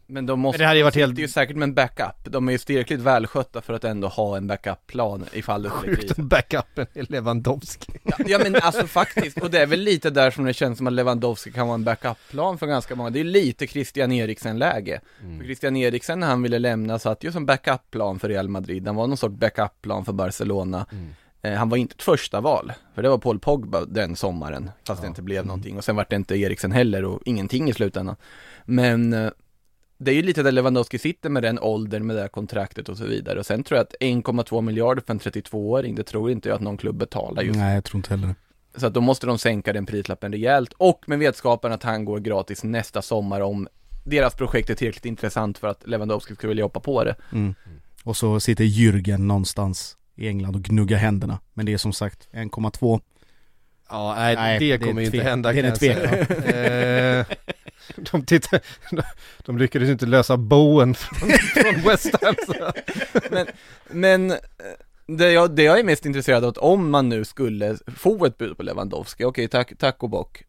Men 0.08 0.26
de 0.26 0.40
måste, 0.40 0.58
Men 0.58 0.64
det 0.64 0.68
hade 0.68 0.78
ju 0.78 0.84
varit 0.84 0.96
helt- 0.96 1.12
sitter 1.12 1.22
ju 1.22 1.28
säkert 1.28 1.56
med 1.56 1.64
en 1.64 1.74
backup. 1.74 2.16
De 2.24 2.48
är 2.48 2.52
ju 2.52 2.58
tillräckligt 2.58 3.00
välskötta 3.00 3.62
för 3.62 3.74
att 3.74 3.84
ändå 3.84 4.08
ha 4.08 4.38
en 4.38 4.48
backup-plan 4.48 5.26
ifall 5.34 5.64
det 5.64 5.70
skulle 5.70 5.96
sjukt 5.96 6.20
om 6.20 6.28
backupen 6.28 6.86
är 6.94 7.06
Lewandowski. 7.12 7.92
Ja, 8.04 8.16
ja 8.28 8.40
men 8.44 8.56
alltså 8.56 8.88
faktiskt, 8.88 9.38
och 9.38 9.52
det 9.52 9.60
är 9.62 9.66
väl 9.66 9.80
lite 9.80 10.10
där 10.10 10.32
som 10.32 10.46
det 10.46 10.54
känns 10.54 10.78
som 10.78 10.88
att 10.88 10.94
Lewandowski 10.94 11.52
kan 11.52 11.68
vara 11.68 11.76
en 11.76 11.84
backup-plan 11.84 12.58
för 12.58 12.68
ganska 12.68 12.96
många. 12.96 13.10
Det 13.10 13.20
är 13.20 13.24
lite 13.24 13.68
Christian 13.68 14.12
Eriksen-läge. 14.12 15.02
För 15.38 15.46
Christian 15.46 15.76
Eriksen 15.78 16.20
när 16.20 16.28
han 16.28 16.42
ville 16.44 16.60
lämna 16.60 17.00
satt 17.00 17.24
ju 17.24 17.32
som 17.32 17.46
backup-plan 17.46 18.20
för 18.20 18.30
Real 18.30 18.48
Madrid. 18.50 18.88
Han 18.88 18.96
var 18.96 19.08
någon 19.08 19.18
sorts 19.18 19.36
backup-plan 19.36 20.06
för 20.06 20.14
Barcelona. 20.14 20.86
Eh, 20.92 20.98
han 21.42 21.70
var 21.70 21.78
inte 21.78 21.94
ett 21.94 22.02
första 22.02 22.42
val, 22.42 22.72
för 22.96 23.04
det 23.04 23.10
var 23.10 23.18
Paul 23.18 23.40
Pogba 23.40 23.86
den 23.86 24.16
sommaren, 24.16 24.72
fast 24.88 25.02
det 25.02 25.08
inte 25.08 25.22
blev 25.22 25.46
någonting. 25.46 25.78
Och 25.78 25.84
sen 25.84 25.96
var 25.96 26.06
det 26.10 26.16
inte 26.16 26.36
Eriksen 26.36 26.72
heller 26.72 27.06
och 27.06 27.22
ingenting 27.26 27.70
i 27.70 27.74
slutändan. 27.74 28.16
Men 28.66 29.14
eh, 29.14 29.32
det 29.98 30.12
är 30.12 30.16
ju 30.16 30.22
lite 30.22 30.44
där 30.44 30.52
Lewandowski 30.52 31.00
sitter 31.00 31.30
med 31.30 31.44
den 31.44 31.60
åldern, 31.60 32.08
med 32.08 32.16
det 32.16 32.22
här 32.22 32.30
kontraktet 32.30 32.90
och 32.90 32.98
så 32.98 33.06
vidare. 33.06 33.40
Och 33.40 33.46
sen 33.46 33.64
tror 33.64 33.78
jag 33.78 33.84
att 33.84 33.96
1,2 34.00 34.62
miljarder 34.62 35.04
för 35.06 35.14
en 35.14 35.20
32-åring, 35.20 35.96
det 35.96 36.04
tror 36.04 36.32
inte 36.32 36.50
jag 36.50 36.56
att 36.56 36.62
någon 36.62 36.78
klubb 36.78 36.96
betalar 36.96 37.44
just 37.44 37.60
Nej, 37.60 37.76
jag 37.76 37.84
tror 37.84 37.98
inte 37.98 38.10
heller 38.10 38.36
så 38.78 38.88
att 38.88 38.94
då 38.94 39.02
måste 39.02 39.28
de 39.28 39.38
sänka 39.38 39.74
den 39.74 39.86
prislappen 39.86 40.32
rejält 40.32 40.74
och 40.78 41.04
med 41.08 41.20
vetskapen 41.20 41.72
att 41.72 41.84
han 41.84 42.06
går 42.06 42.20
gratis 42.20 42.64
nästa 42.64 43.02
sommar 43.02 43.42
om 43.42 43.68
deras 44.06 44.36
projekt 44.36 44.70
är 44.70 44.76
tillräckligt 44.76 45.06
intressant 45.06 45.58
för 45.58 45.68
att 45.68 45.88
Lewandowski 45.88 46.36
skulle 46.36 46.50
vilja 46.50 46.66
hoppa 46.66 46.80
på 46.80 47.04
det. 47.04 47.16
Mm. 47.32 47.56
Och 48.04 48.18
så 48.18 48.40
sitter 48.40 48.64
Jürgen 48.64 49.18
någonstans 49.18 49.98
i 50.20 50.28
England 50.28 50.56
och 50.56 50.62
gnuggar 50.62 50.98
händerna. 50.98 51.40
Men 51.54 51.66
det 51.66 51.74
är 51.74 51.78
som 51.78 51.94
sagt 51.94 52.28
1,2. 52.32 53.02
Ja, 53.90 54.16
nej, 54.18 54.36
Nej, 54.36 54.60
det, 54.60 54.78
det 54.78 54.86
kommer 54.86 55.02
ju 55.02 55.06
inte 55.06 55.22
hända 55.22 55.54
det 55.54 55.60
är 55.60 55.96
en. 55.96 57.20
Eh, 57.20 57.26
de, 58.12 58.26
tittar, 58.26 58.62
de, 58.92 59.02
de 59.46 59.58
lyckades 59.58 59.90
inte 59.90 60.06
lösa 60.06 60.38
Bowen 60.38 60.96
från, 60.96 61.30
från 61.30 61.82
West 61.82 62.16
Ham. 62.22 62.36
så. 62.46 62.72
Men 63.90 64.32
eh, 64.32 64.38
det 65.08 65.32
jag, 65.32 65.56
det 65.56 65.64
jag 65.64 65.80
är 65.80 65.84
mest 65.84 66.06
intresserad 66.06 66.46
av, 66.46 66.58
om 66.58 66.90
man 66.90 67.10
nu 67.10 67.26
skulle 67.26 67.78
få 67.96 68.26
ett 68.26 68.38
bud 68.38 68.58
på 68.58 68.64
Lewandowski, 68.64 69.24
okej 69.24 69.48
tack, 69.48 69.78
tack 69.78 70.04
och 70.04 70.10
bock. 70.10 70.44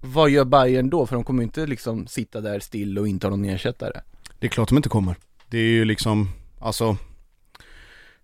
Vad 0.00 0.30
gör 0.30 0.44
Bayern 0.44 0.90
då? 0.90 1.06
För 1.06 1.14
de 1.14 1.24
kommer 1.24 1.42
ju 1.42 1.44
inte 1.44 1.66
liksom 1.66 2.06
sitta 2.06 2.40
där 2.40 2.60
still 2.60 2.98
och 2.98 3.08
inte 3.08 3.26
ha 3.26 3.30
någon 3.30 3.44
ersättare. 3.44 4.00
Det 4.38 4.46
är 4.46 4.50
klart 4.50 4.68
de 4.68 4.76
inte 4.76 4.88
kommer. 4.88 5.16
Det 5.48 5.58
är 5.58 5.70
ju 5.70 5.84
liksom, 5.84 6.28
alltså, 6.60 6.96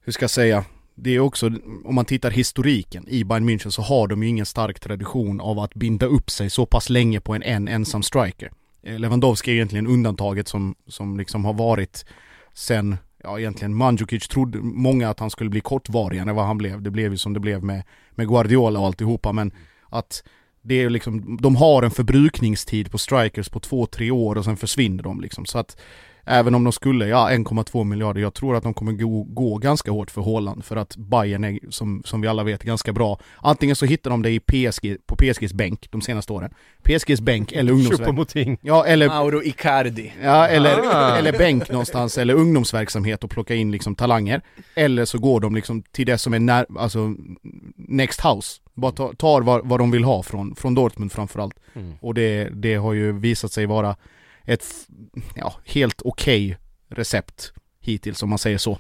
hur 0.00 0.12
ska 0.12 0.22
jag 0.22 0.30
säga? 0.30 0.64
Det 0.98 1.10
är 1.10 1.20
också, 1.20 1.50
om 1.84 1.94
man 1.94 2.04
tittar 2.04 2.30
historiken 2.30 3.08
i 3.08 3.24
Bayern 3.24 3.48
München 3.48 3.70
så 3.70 3.82
har 3.82 4.08
de 4.08 4.22
ju 4.22 4.28
ingen 4.28 4.46
stark 4.46 4.80
tradition 4.80 5.40
av 5.40 5.58
att 5.58 5.74
binda 5.74 6.06
upp 6.06 6.30
sig 6.30 6.50
så 6.50 6.66
pass 6.66 6.90
länge 6.90 7.20
på 7.20 7.34
en, 7.34 7.42
en 7.42 7.68
ensam 7.68 8.02
striker. 8.02 8.52
Eh, 8.82 8.98
Lewandowski 8.98 9.50
är 9.50 9.54
egentligen 9.54 9.86
undantaget 9.86 10.48
som, 10.48 10.74
som 10.88 11.18
liksom 11.18 11.44
har 11.44 11.52
varit 11.52 12.04
sen, 12.54 12.96
ja 13.22 13.38
egentligen 13.38 13.74
Mandzukic 13.74 14.28
trodde 14.28 14.58
många 14.58 15.10
att 15.10 15.20
han 15.20 15.30
skulle 15.30 15.50
bli 15.50 15.60
kortvarigare 15.60 16.30
än 16.30 16.36
vad 16.36 16.46
han 16.46 16.58
blev. 16.58 16.82
Det 16.82 16.90
blev 16.90 17.12
ju 17.12 17.18
som 17.18 17.32
det 17.32 17.40
blev 17.40 17.64
med, 17.64 17.82
med 18.10 18.28
Guardiola 18.28 18.80
och 18.80 18.86
alltihopa 18.86 19.32
men 19.32 19.52
att 19.88 20.22
det 20.62 20.74
är 20.74 20.90
liksom, 20.90 21.38
de 21.40 21.56
har 21.56 21.82
en 21.82 21.90
förbrukningstid 21.90 22.90
på 22.90 22.98
strikers 22.98 23.48
på 23.48 23.60
två, 23.60 23.86
tre 23.86 24.10
år 24.10 24.38
och 24.38 24.44
sen 24.44 24.56
försvinner 24.56 25.02
de 25.02 25.20
liksom. 25.20 25.46
Så 25.46 25.58
att 25.58 25.76
även 26.26 26.54
om 26.54 26.64
de 26.64 26.72
skulle, 26.72 27.06
ja 27.08 27.28
1,2 27.30 27.84
miljarder, 27.84 28.20
jag 28.20 28.34
tror 28.34 28.56
att 28.56 28.62
de 28.62 28.74
kommer 28.74 28.92
gå, 28.92 29.22
gå 29.22 29.58
ganska 29.58 29.90
hårt 29.90 30.10
för 30.10 30.22
Haaland 30.22 30.64
för 30.64 30.76
att 30.76 30.96
Bayern 30.96 31.44
är, 31.44 31.58
som, 31.70 32.02
som 32.04 32.20
vi 32.20 32.28
alla 32.28 32.44
vet, 32.44 32.62
ganska 32.62 32.92
bra. 32.92 33.18
Antingen 33.36 33.76
så 33.76 33.86
hittar 33.86 34.10
de 34.10 34.22
det 34.22 34.30
i 34.30 34.40
PSG, 34.40 34.96
på 35.06 35.16
PSGs 35.16 35.52
bänk 35.52 35.88
de 35.90 36.00
senaste 36.00 36.32
åren. 36.32 36.50
PSGs 36.82 37.20
bänk 37.20 37.52
eller 37.52 37.72
ungdomsverksamhet. 37.72 38.58
Ja, 38.62 38.86
eller 38.86 39.08
Mauro 39.08 39.42
Icardi. 39.42 40.12
Ja, 40.22 40.46
eller, 40.48 40.76
Ah. 40.92 41.16
eller 41.16 41.32
bänk 41.32 41.70
någonstans, 41.70 42.18
eller 42.18 42.34
ungdomsverksamhet 42.34 43.24
och 43.24 43.30
plocka 43.30 43.54
in 43.54 43.70
liksom 43.72 43.94
talanger. 43.94 44.40
Eller 44.74 45.04
så 45.04 45.18
går 45.18 45.40
de 45.40 45.54
liksom 45.54 45.82
till 45.82 46.06
det 46.06 46.18
som 46.18 46.34
är 46.34 46.38
när, 46.38 46.66
alltså 46.78 47.14
next 47.76 48.20
house. 48.20 48.60
Bara 48.74 48.92
ta, 48.92 49.12
tar 49.12 49.42
vad, 49.42 49.68
vad 49.68 49.80
de 49.80 49.90
vill 49.90 50.04
ha 50.04 50.22
från, 50.22 50.54
från 50.56 50.74
Dortmund 50.74 51.12
framförallt. 51.12 51.54
Mm. 51.74 51.92
Och 52.00 52.14
det, 52.14 52.48
det 52.52 52.74
har 52.74 52.92
ju 52.92 53.12
visat 53.12 53.52
sig 53.52 53.66
vara 53.66 53.96
ett 54.46 54.64
ja, 55.34 55.54
helt 55.64 56.02
okej 56.04 56.56
recept 56.88 57.52
hittills 57.80 58.22
om 58.22 58.28
man 58.28 58.38
säger 58.38 58.58
så. 58.58 58.78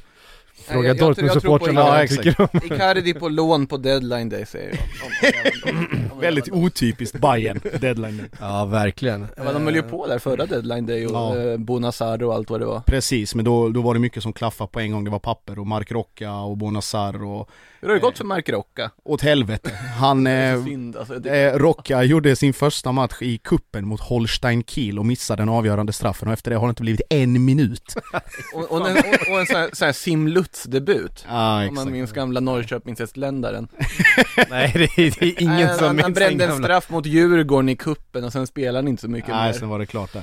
Fråga 0.68 0.94
Dortmund-supportrarna 0.94 1.84
vad 1.84 2.00
de 2.00 2.08
tycker 2.08 2.40
om. 2.40 2.48
Icardi 2.64 3.14
på 3.14 3.28
lån 3.28 3.66
på 3.66 3.76
deadline 3.76 4.28
day 4.28 4.46
säger 4.46 4.68
jag. 4.70 5.74
Om- 5.74 5.78
om- 5.78 6.10
om- 6.12 6.20
Väldigt 6.20 6.52
otypiskt 6.52 7.18
Bayern 7.20 7.60
deadline. 7.80 8.22
Ja, 8.40 8.64
verkligen. 8.64 9.26
Ja, 9.36 9.44
men 9.44 9.54
de 9.54 9.64
höll 9.64 9.74
ju 9.74 9.82
på 9.82 10.06
där 10.06 10.18
förra 10.18 10.46
deadline 10.46 10.86
day 10.86 11.06
och 11.06 11.12
Ja. 11.12 11.36
ja. 11.36 11.56
Bonasar 11.56 12.22
och 12.22 12.34
allt 12.34 12.50
vad 12.50 12.60
det 12.60 12.66
var. 12.66 12.80
Precis, 12.80 13.34
men 13.34 13.44
då, 13.44 13.68
då 13.68 13.80
var 13.82 13.94
det 13.94 14.00
mycket 14.00 14.22
som 14.22 14.32
klaffade 14.32 14.70
på 14.70 14.80
en 14.80 14.92
gång. 14.92 15.04
Det 15.04 15.10
var 15.10 15.18
papper 15.18 15.58
och 15.58 15.66
Mark 15.66 15.92
Rocca 15.92 16.32
och 16.32 16.56
Bonassar 16.56 17.24
och 17.24 17.50
Hur 17.86 17.90
har 17.90 17.94
det 18.00 18.02
gått 18.02 18.18
för 18.18 18.24
Mark 18.24 18.48
Rocca? 18.48 18.90
Åt 19.04 19.22
helvete. 19.22 19.70
Han, 19.98 20.26
eh, 20.26 20.64
synd 20.64 20.96
alltså. 20.96 21.18
Det, 21.18 21.40
eh, 21.52 21.58
Rocca 21.58 22.02
gjorde 22.02 22.36
sin 22.36 22.52
första 22.54 22.92
match 22.92 23.14
i 23.20 23.38
kuppen 23.38 23.86
mot 23.86 24.00
Holstein 24.00 24.64
Kiel 24.64 24.98
och 24.98 25.06
missade 25.06 25.42
den 25.42 25.48
avgörande 25.48 25.92
straffen 25.92 26.28
och 26.28 26.34
efter 26.34 26.50
det 26.50 26.56
har 26.56 26.66
det 26.66 26.70
inte 26.70 26.82
blivit 26.82 27.00
en 27.10 27.44
minut. 27.44 27.94
och, 28.54 28.70
och, 28.72 28.90
en, 28.90 28.96
och, 28.96 29.32
och 29.32 29.40
en 29.40 29.46
sån 29.46 29.56
här, 29.56 29.70
sån 29.72 29.86
här 29.86 29.92
simluts-debut. 29.92 31.24
Ja, 31.28 31.68
Om 31.68 31.74
man 31.74 31.92
minns 31.92 32.12
gamla 32.12 32.40
Norrköpingshästländaren. 32.40 33.68
Nej 34.50 34.72
det 34.74 35.02
är, 35.02 35.14
det 35.20 35.26
är 35.26 35.42
ingen 35.42 35.54
Nej, 35.54 35.66
som 35.78 35.86
han, 35.86 35.86
han 35.86 35.96
minns 35.96 36.18
brände 36.18 36.44
en 36.44 36.50
gamla- 36.50 36.64
straff 36.64 36.90
mot 36.90 37.06
Djurgården 37.06 37.68
i 37.68 37.76
kuppen 37.76 38.24
och 38.24 38.32
sen 38.32 38.46
spelade 38.46 38.78
han 38.78 38.88
inte 38.88 39.00
så 39.02 39.08
mycket 39.08 39.30
Nej, 39.30 39.52
mer. 39.52 39.58
sen 39.58 39.68
var 39.68 39.78
det 39.78 39.86
klart 39.86 40.12
där. 40.12 40.22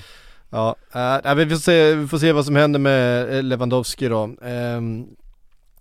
Ja, 0.50 0.76
äh, 1.26 1.36
vi, 1.36 1.50
får 1.50 1.56
se, 1.58 1.96
vi 1.96 2.08
får 2.08 2.18
se 2.18 2.32
vad 2.32 2.46
som 2.46 2.56
händer 2.56 2.80
med 2.80 3.36
eh, 3.38 3.44
Lewandowski 3.44 4.08
då. 4.08 4.30
Ehm, 4.42 5.06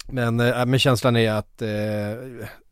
men, 0.06 0.40
äh, 0.40 0.66
men 0.66 0.78
känslan 0.78 1.16
är 1.16 1.32
att 1.32 1.62
eh, 1.62 1.68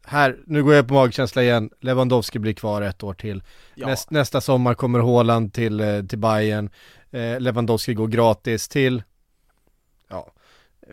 här, 0.05 0.37
nu 0.47 0.63
går 0.63 0.75
jag 0.75 0.89
på 0.89 0.95
magkänsla 0.95 1.43
igen, 1.43 1.71
Lewandowski 1.81 2.39
blir 2.39 2.53
kvar 2.53 2.83
ett 2.83 3.03
år 3.03 3.15
till. 3.15 3.43
Ja. 3.75 3.87
Näst, 3.87 4.11
nästa 4.11 4.41
sommar 4.41 4.75
kommer 4.75 4.99
Haaland 4.99 5.53
till, 5.53 5.81
eh, 5.81 6.03
till 6.03 6.19
Bayern. 6.19 6.71
Eh, 7.11 7.41
Lewandowski 7.41 7.95
går 7.95 8.09
gratis 8.09 8.69
till, 8.69 9.03
ja, 10.09 10.33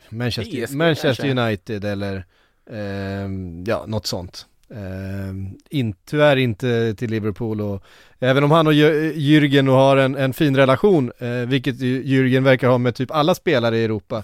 Manchester, 0.09 0.65
PSG 0.65 0.75
Manchester 0.75 1.25
kanske. 1.25 1.41
United 1.41 1.85
eller, 1.85 2.25
ehm, 2.71 3.63
ja, 3.67 3.85
något 3.87 4.05
sånt. 4.05 4.45
Ehm, 4.69 5.57
in, 5.69 5.93
tyvärr 6.05 6.37
inte 6.37 6.95
till 6.97 7.09
Liverpool 7.09 7.61
och 7.61 7.83
även 8.19 8.43
om 8.43 8.51
han 8.51 8.67
och 8.67 8.73
Jürgen 8.73 9.69
har 9.69 9.97
en, 9.97 10.15
en 10.15 10.33
fin 10.33 10.55
relation, 10.55 11.11
eh, 11.17 11.29
vilket 11.29 11.75
Jürgen 11.79 12.43
verkar 12.43 12.67
ha 12.67 12.77
med 12.77 12.95
typ 12.95 13.11
alla 13.11 13.35
spelare 13.35 13.77
i 13.77 13.83
Europa, 13.83 14.17
eh, 14.17 14.23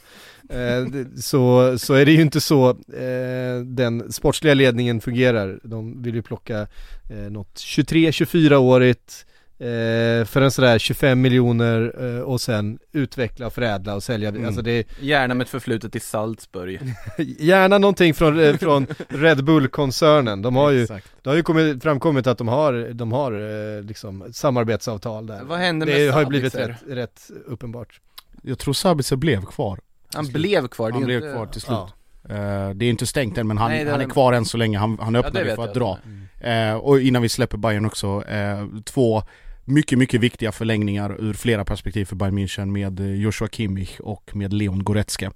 så, 1.22 1.78
så 1.78 1.94
är 1.94 2.06
det 2.06 2.12
ju 2.12 2.22
inte 2.22 2.42
så 2.42 2.70
eh, 2.70 3.66
den 3.66 4.12
sportsliga 4.12 4.54
ledningen 4.54 5.02
fungerar. 5.02 5.60
De 5.64 6.02
vill 6.04 6.16
ju 6.16 6.22
plocka 6.22 6.68
eh, 7.10 7.32
något 7.32 7.56
23-24-årigt 7.56 9.26
eh, 9.64 10.26
för 10.26 10.42
en 10.42 10.52
sådär 10.52 10.80
25 10.80 11.22
miljoner 11.22 11.94
eh, 12.00 12.22
och 12.22 12.42
sen 12.42 12.80
utveckla 12.92 13.48
och 13.48 13.54
förädla 13.54 13.96
och 13.96 14.04
sälja. 14.04 14.30
Mm. 14.30 14.46
Alltså 14.46 14.62
det, 14.62 14.88
Gärna 15.00 15.34
med 15.34 15.46
ett 15.46 15.50
förflutet 15.50 15.96
i 15.96 16.00
Salzburg. 16.00 16.82
Gärna 17.40 17.78
någonting 17.78 18.14
från, 18.14 18.40
eh, 18.40 18.58
från 18.58 18.88
Red 19.08 19.44
Bull-koncernen. 19.44 20.42
De 20.42 20.56
har 20.56 20.72
ju, 20.72 20.82
Exakt. 20.84 21.08
det 21.22 21.30
har 21.30 21.38
ju 21.38 21.44
kommit, 21.44 21.84
framkommit 21.84 22.28
att 22.28 22.38
de 22.38 22.48
har, 22.48 22.94
de 22.94 23.12
har 23.12 23.32
eh, 23.32 23.84
liksom 23.84 24.26
samarbetsavtal 24.34 25.28
där. 25.28 25.44
Vad 25.44 25.60
hände 25.60 25.86
det 25.86 25.92
med 25.92 26.14
har 26.14 26.22
ju 26.22 26.28
blivit 26.28 26.56
rätt, 26.56 26.84
rätt 26.88 27.32
uppenbart. 27.46 28.00
Jag 28.42 28.60
tror 28.60 28.74
Sabitzer 28.74 29.16
blev 29.16 29.46
kvar. 29.46 29.80
Han 30.16 30.28
blev 30.28 30.68
kvar, 30.68 30.92
Han 30.92 31.04
blev 31.04 31.18
inte... 31.18 31.34
kvar 31.34 31.46
till 31.46 31.62
slut. 31.62 31.78
Ja. 31.78 31.90
Eh, 32.30 32.70
det 32.70 32.86
är 32.86 32.90
inte 32.90 33.08
stängt 33.08 33.38
än 33.38 33.48
men 33.48 33.58
han, 33.58 33.72
Nej, 33.72 33.90
han 33.90 34.02
är 34.02 34.10
kvar 34.10 34.34
än 34.34 34.46
så 34.46 34.58
länge, 34.58 34.78
han, 34.78 34.98
han 35.02 35.14
Ja, 35.14 35.20
öppnade 35.20 35.46
vet 35.46 35.56
för 35.56 35.64
att 35.64 35.74
dra. 35.74 35.98
Eh, 36.40 36.74
och 36.74 37.02
innan 37.02 37.22
vi 37.22 37.30
släpper 37.30 37.58
Bayern 37.58 37.86
också, 37.86 38.24
eh, 38.28 38.66
två 38.86 39.24
mycket, 39.66 39.98
mycket 39.98 40.22
viktiga 40.22 40.52
förlängningar 40.52 41.16
ur 41.20 41.34
flera 41.34 41.66
perspektiv 41.66 42.06
för 42.06 42.16
Bayern 42.16 42.38
München 42.38 42.66
med 42.72 43.00
Joshua 43.22 43.48
Kimmich 43.48 44.00
och 44.00 44.36
med 44.36 44.54
Leon 44.54 44.84
Goretzka. 44.84 45.32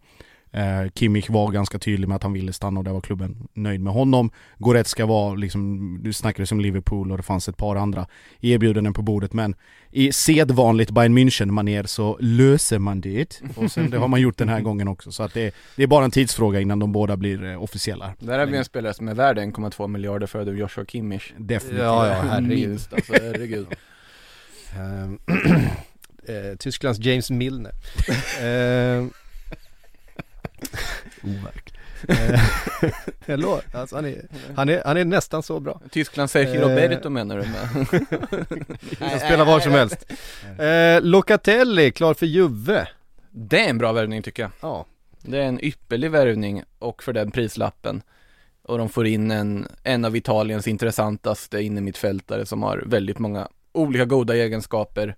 Eh, 0.51 0.91
Kimmich 0.95 1.29
var 1.29 1.51
ganska 1.51 1.79
tydlig 1.79 2.07
med 2.07 2.15
att 2.15 2.23
han 2.23 2.33
ville 2.33 2.53
stanna 2.53 2.79
och 2.79 2.83
där 2.83 2.91
var 2.91 3.01
klubben 3.01 3.47
nöjd 3.53 3.81
med 3.81 3.93
honom. 3.93 4.31
Goretzka 4.57 5.05
var 5.05 5.37
liksom, 5.37 5.97
du 6.03 6.13
snackade 6.13 6.47
som 6.47 6.59
Liverpool 6.59 7.11
och 7.11 7.17
det 7.17 7.23
fanns 7.23 7.49
ett 7.49 7.57
par 7.57 7.75
andra 7.75 8.07
erbjudanden 8.41 8.93
på 8.93 9.01
bordet 9.01 9.33
men 9.33 9.55
i 9.91 10.11
sedvanligt 10.11 10.91
Bayern 10.91 11.17
München-manér 11.17 11.83
så 11.83 12.17
löser 12.21 12.79
man 12.79 13.01
det. 13.01 13.41
Och 13.55 13.71
sen 13.71 13.89
det 13.89 13.97
har 13.97 14.07
man 14.07 14.21
gjort 14.21 14.37
den 14.37 14.49
här 14.49 14.61
gången 14.61 14.87
också 14.87 15.11
så 15.11 15.23
att 15.23 15.33
det, 15.33 15.55
det 15.75 15.83
är 15.83 15.87
bara 15.87 16.05
en 16.05 16.11
tidsfråga 16.11 16.59
innan 16.61 16.79
de 16.79 16.91
båda 16.91 17.17
blir 17.17 17.45
eh, 17.45 17.63
officiella. 17.63 18.13
Där 18.19 18.39
har 18.39 18.45
vi 18.45 18.57
en 18.57 18.65
spelare 18.65 18.93
som 18.93 19.07
är 19.07 19.13
värd 19.13 19.37
1,2 19.37 19.87
miljarder 19.87 20.27
för 20.27 20.53
Joshua 20.53 20.85
Kimmich. 20.85 21.33
Definitivt. 21.37 21.81
Ja, 21.81 22.07
ja, 22.07 22.13
herregud. 22.13 22.69
Minst 22.69 22.93
alltså, 22.93 23.13
herregud. 23.13 23.67
Ehm, 24.75 25.19
eh, 26.27 26.57
Tysklands 26.59 26.99
James 26.99 27.31
Milner. 27.31 27.71
Overk. 31.23 31.73
eh, 32.07 32.41
Hello, 33.27 33.59
alltså 33.73 33.95
han, 33.95 34.05
är, 34.05 34.21
han, 34.55 34.69
är, 34.69 34.81
han 34.85 34.97
är 34.97 35.05
nästan 35.05 35.43
så 35.43 35.59
bra. 35.59 35.81
Tyskland 35.91 36.29
Sergio 36.29 36.55
Eh. 36.55 36.61
Roberto 36.69 37.09
menar 37.09 37.37
du 37.37 37.41
med? 37.43 37.87
Han 39.11 39.19
spelar 39.19 39.45
var 39.45 39.59
som 39.59 39.71
helst. 39.71 40.11
Eh, 40.59 41.01
Locatelli, 41.01 41.91
klar 41.91 42.13
för 42.13 42.25
Juve. 42.25 42.87
Det 43.31 43.65
är 43.65 43.69
en 43.69 43.77
bra 43.77 43.91
värvning 43.91 44.21
tycker 44.21 44.43
jag. 44.43 44.51
Ja, 44.61 44.85
Det 45.21 45.37
är 45.37 45.43
en 45.43 45.65
ypperlig 45.65 46.11
värvning 46.11 46.63
och 46.79 47.03
för 47.03 47.13
den 47.13 47.31
prislappen. 47.31 48.01
Och 48.63 48.77
de 48.77 48.89
får 48.89 49.07
in 49.07 49.31
en, 49.31 49.67
en 49.83 50.05
av 50.05 50.15
Italiens 50.15 50.67
intressantaste 50.67 51.61
innermittfältare 51.61 52.45
som 52.45 52.63
har 52.63 52.83
väldigt 52.85 53.19
många 53.19 53.47
olika 53.71 54.05
goda 54.05 54.35
egenskaper. 54.35 55.15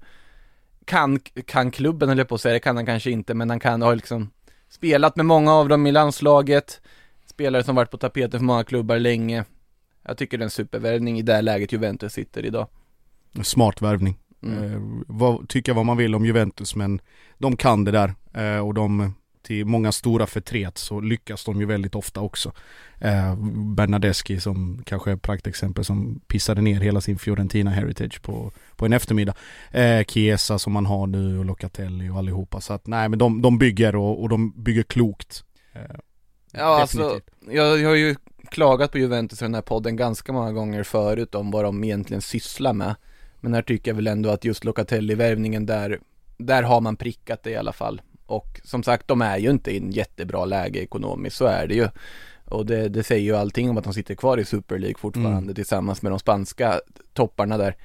Kan, 0.85 1.19
kan 1.45 1.71
klubben 1.71 2.17
jag 2.17 2.27
på 2.27 2.35
att 2.35 2.41
säga, 2.41 2.53
det 2.53 2.59
kan 2.59 2.75
han 2.75 2.85
kanske 2.85 3.11
inte, 3.11 3.33
men 3.33 3.49
han 3.49 3.59
kan 3.59 3.81
ha 3.81 3.93
liksom 3.93 4.31
spelat 4.69 5.15
med 5.15 5.25
många 5.25 5.53
av 5.53 5.69
dem 5.69 5.87
i 5.87 5.91
landslaget. 5.91 6.81
Spelare 7.25 7.63
som 7.63 7.75
varit 7.75 7.91
på 7.91 7.97
tapeten 7.97 8.39
för 8.39 8.45
många 8.45 8.63
klubbar 8.63 8.99
länge. 8.99 9.45
Jag 10.03 10.17
tycker 10.17 10.37
det 10.37 10.41
är 10.41 10.45
en 10.45 10.49
supervärvning 10.49 11.19
i 11.19 11.21
det 11.21 11.33
här 11.33 11.41
läget 11.41 11.71
Juventus 11.71 12.13
sitter 12.13 12.45
idag. 12.45 12.67
Smart 13.43 13.81
värvning. 13.81 14.17
Mm. 14.43 14.73
Eh, 14.73 15.03
vad, 15.07 15.49
tycka 15.49 15.73
vad 15.73 15.85
man 15.85 15.97
vill 15.97 16.15
om 16.15 16.25
Juventus 16.25 16.75
men 16.75 17.01
de 17.37 17.57
kan 17.57 17.83
det 17.83 17.91
där 17.91 18.13
eh, 18.33 18.67
och 18.67 18.73
de 18.73 19.13
till 19.49 19.65
många 19.65 19.91
stora 19.91 20.27
förtret 20.27 20.77
så 20.77 21.01
lyckas 21.01 21.45
de 21.45 21.59
ju 21.59 21.65
väldigt 21.65 21.95
ofta 21.95 22.21
också. 22.21 22.51
Eh, 22.99 23.35
Bernadeschi 23.75 24.39
som 24.39 24.83
kanske 24.85 25.11
är 25.11 25.15
praktexempel 25.15 25.85
som 25.85 26.19
pissade 26.27 26.61
ner 26.61 26.79
hela 26.79 27.01
sin 27.01 27.17
Fiorentina 27.17 27.71
Heritage 27.71 28.21
på, 28.21 28.51
på 28.75 28.85
en 28.85 28.93
eftermiddag. 28.93 29.33
Eh, 29.71 30.03
Chiesa 30.05 30.59
som 30.59 30.73
man 30.73 30.85
har 30.85 31.07
nu 31.07 31.39
och 31.39 31.45
Locatelli 31.45 32.09
och 32.09 32.17
allihopa 32.17 32.61
så 32.61 32.73
att 32.73 32.87
nej 32.87 33.09
men 33.09 33.19
de, 33.19 33.41
de 33.41 33.57
bygger 33.57 33.95
och, 33.95 34.21
och 34.21 34.29
de 34.29 34.63
bygger 34.63 34.83
klokt. 34.83 35.43
Eh, 35.73 35.81
Ja, 36.51 36.81
alltså, 36.81 36.97
definitivt. 36.97 37.55
jag, 37.55 37.79
jag 37.79 37.89
har 37.89 37.95
ju 37.95 38.15
klagat 38.51 38.91
på 38.91 38.97
Juventus 38.97 39.41
i 39.41 39.45
den 39.45 39.55
här 39.55 39.61
podden 39.61 39.95
ganska 39.95 40.33
många 40.33 40.51
gånger 40.51 40.83
förut 40.83 41.35
om 41.35 41.51
vad 41.51 41.63
de 41.63 41.83
egentligen 41.83 42.21
sysslar 42.21 42.73
med. 42.73 42.95
Men 43.39 43.53
här 43.53 43.61
tycker 43.61 43.91
jag 43.91 43.95
väl 43.95 44.07
ändå 44.07 44.29
att 44.29 44.45
just 44.45 44.65
Locatelli-värvningen 44.65 45.65
där, 45.65 45.99
där 46.37 46.63
har 46.63 46.81
man 46.81 46.95
prickat 46.95 47.43
det 47.43 47.51
i 47.51 47.55
alla 47.55 47.73
fall. 47.73 48.01
Och 48.29 48.61
som 48.63 48.83
sagt, 48.83 49.07
de 49.07 49.21
är 49.21 49.37
ju 49.37 49.49
inte 49.49 49.71
i 49.71 49.77
en 49.77 49.91
jättebra 49.91 50.45
läge 50.45 50.79
ekonomiskt, 50.79 51.37
så 51.37 51.45
är 51.45 51.67
det 51.67 51.75
ju. 51.75 51.87
Och 52.45 52.65
det, 52.65 52.89
det 52.89 53.03
säger 53.03 53.23
ju 53.23 53.35
allting 53.35 53.69
om 53.69 53.77
att 53.77 53.83
de 53.83 53.93
sitter 53.93 54.15
kvar 54.15 54.37
i 54.37 54.45
Super 54.45 54.77
League 54.79 54.97
fortfarande 54.97 55.37
Mm. 55.37 55.55
tillsammans 55.55 56.01
med 56.01 56.11
de 56.11 56.19
spanska 56.19 56.81
topparna 57.13 57.57
där. 57.57 57.75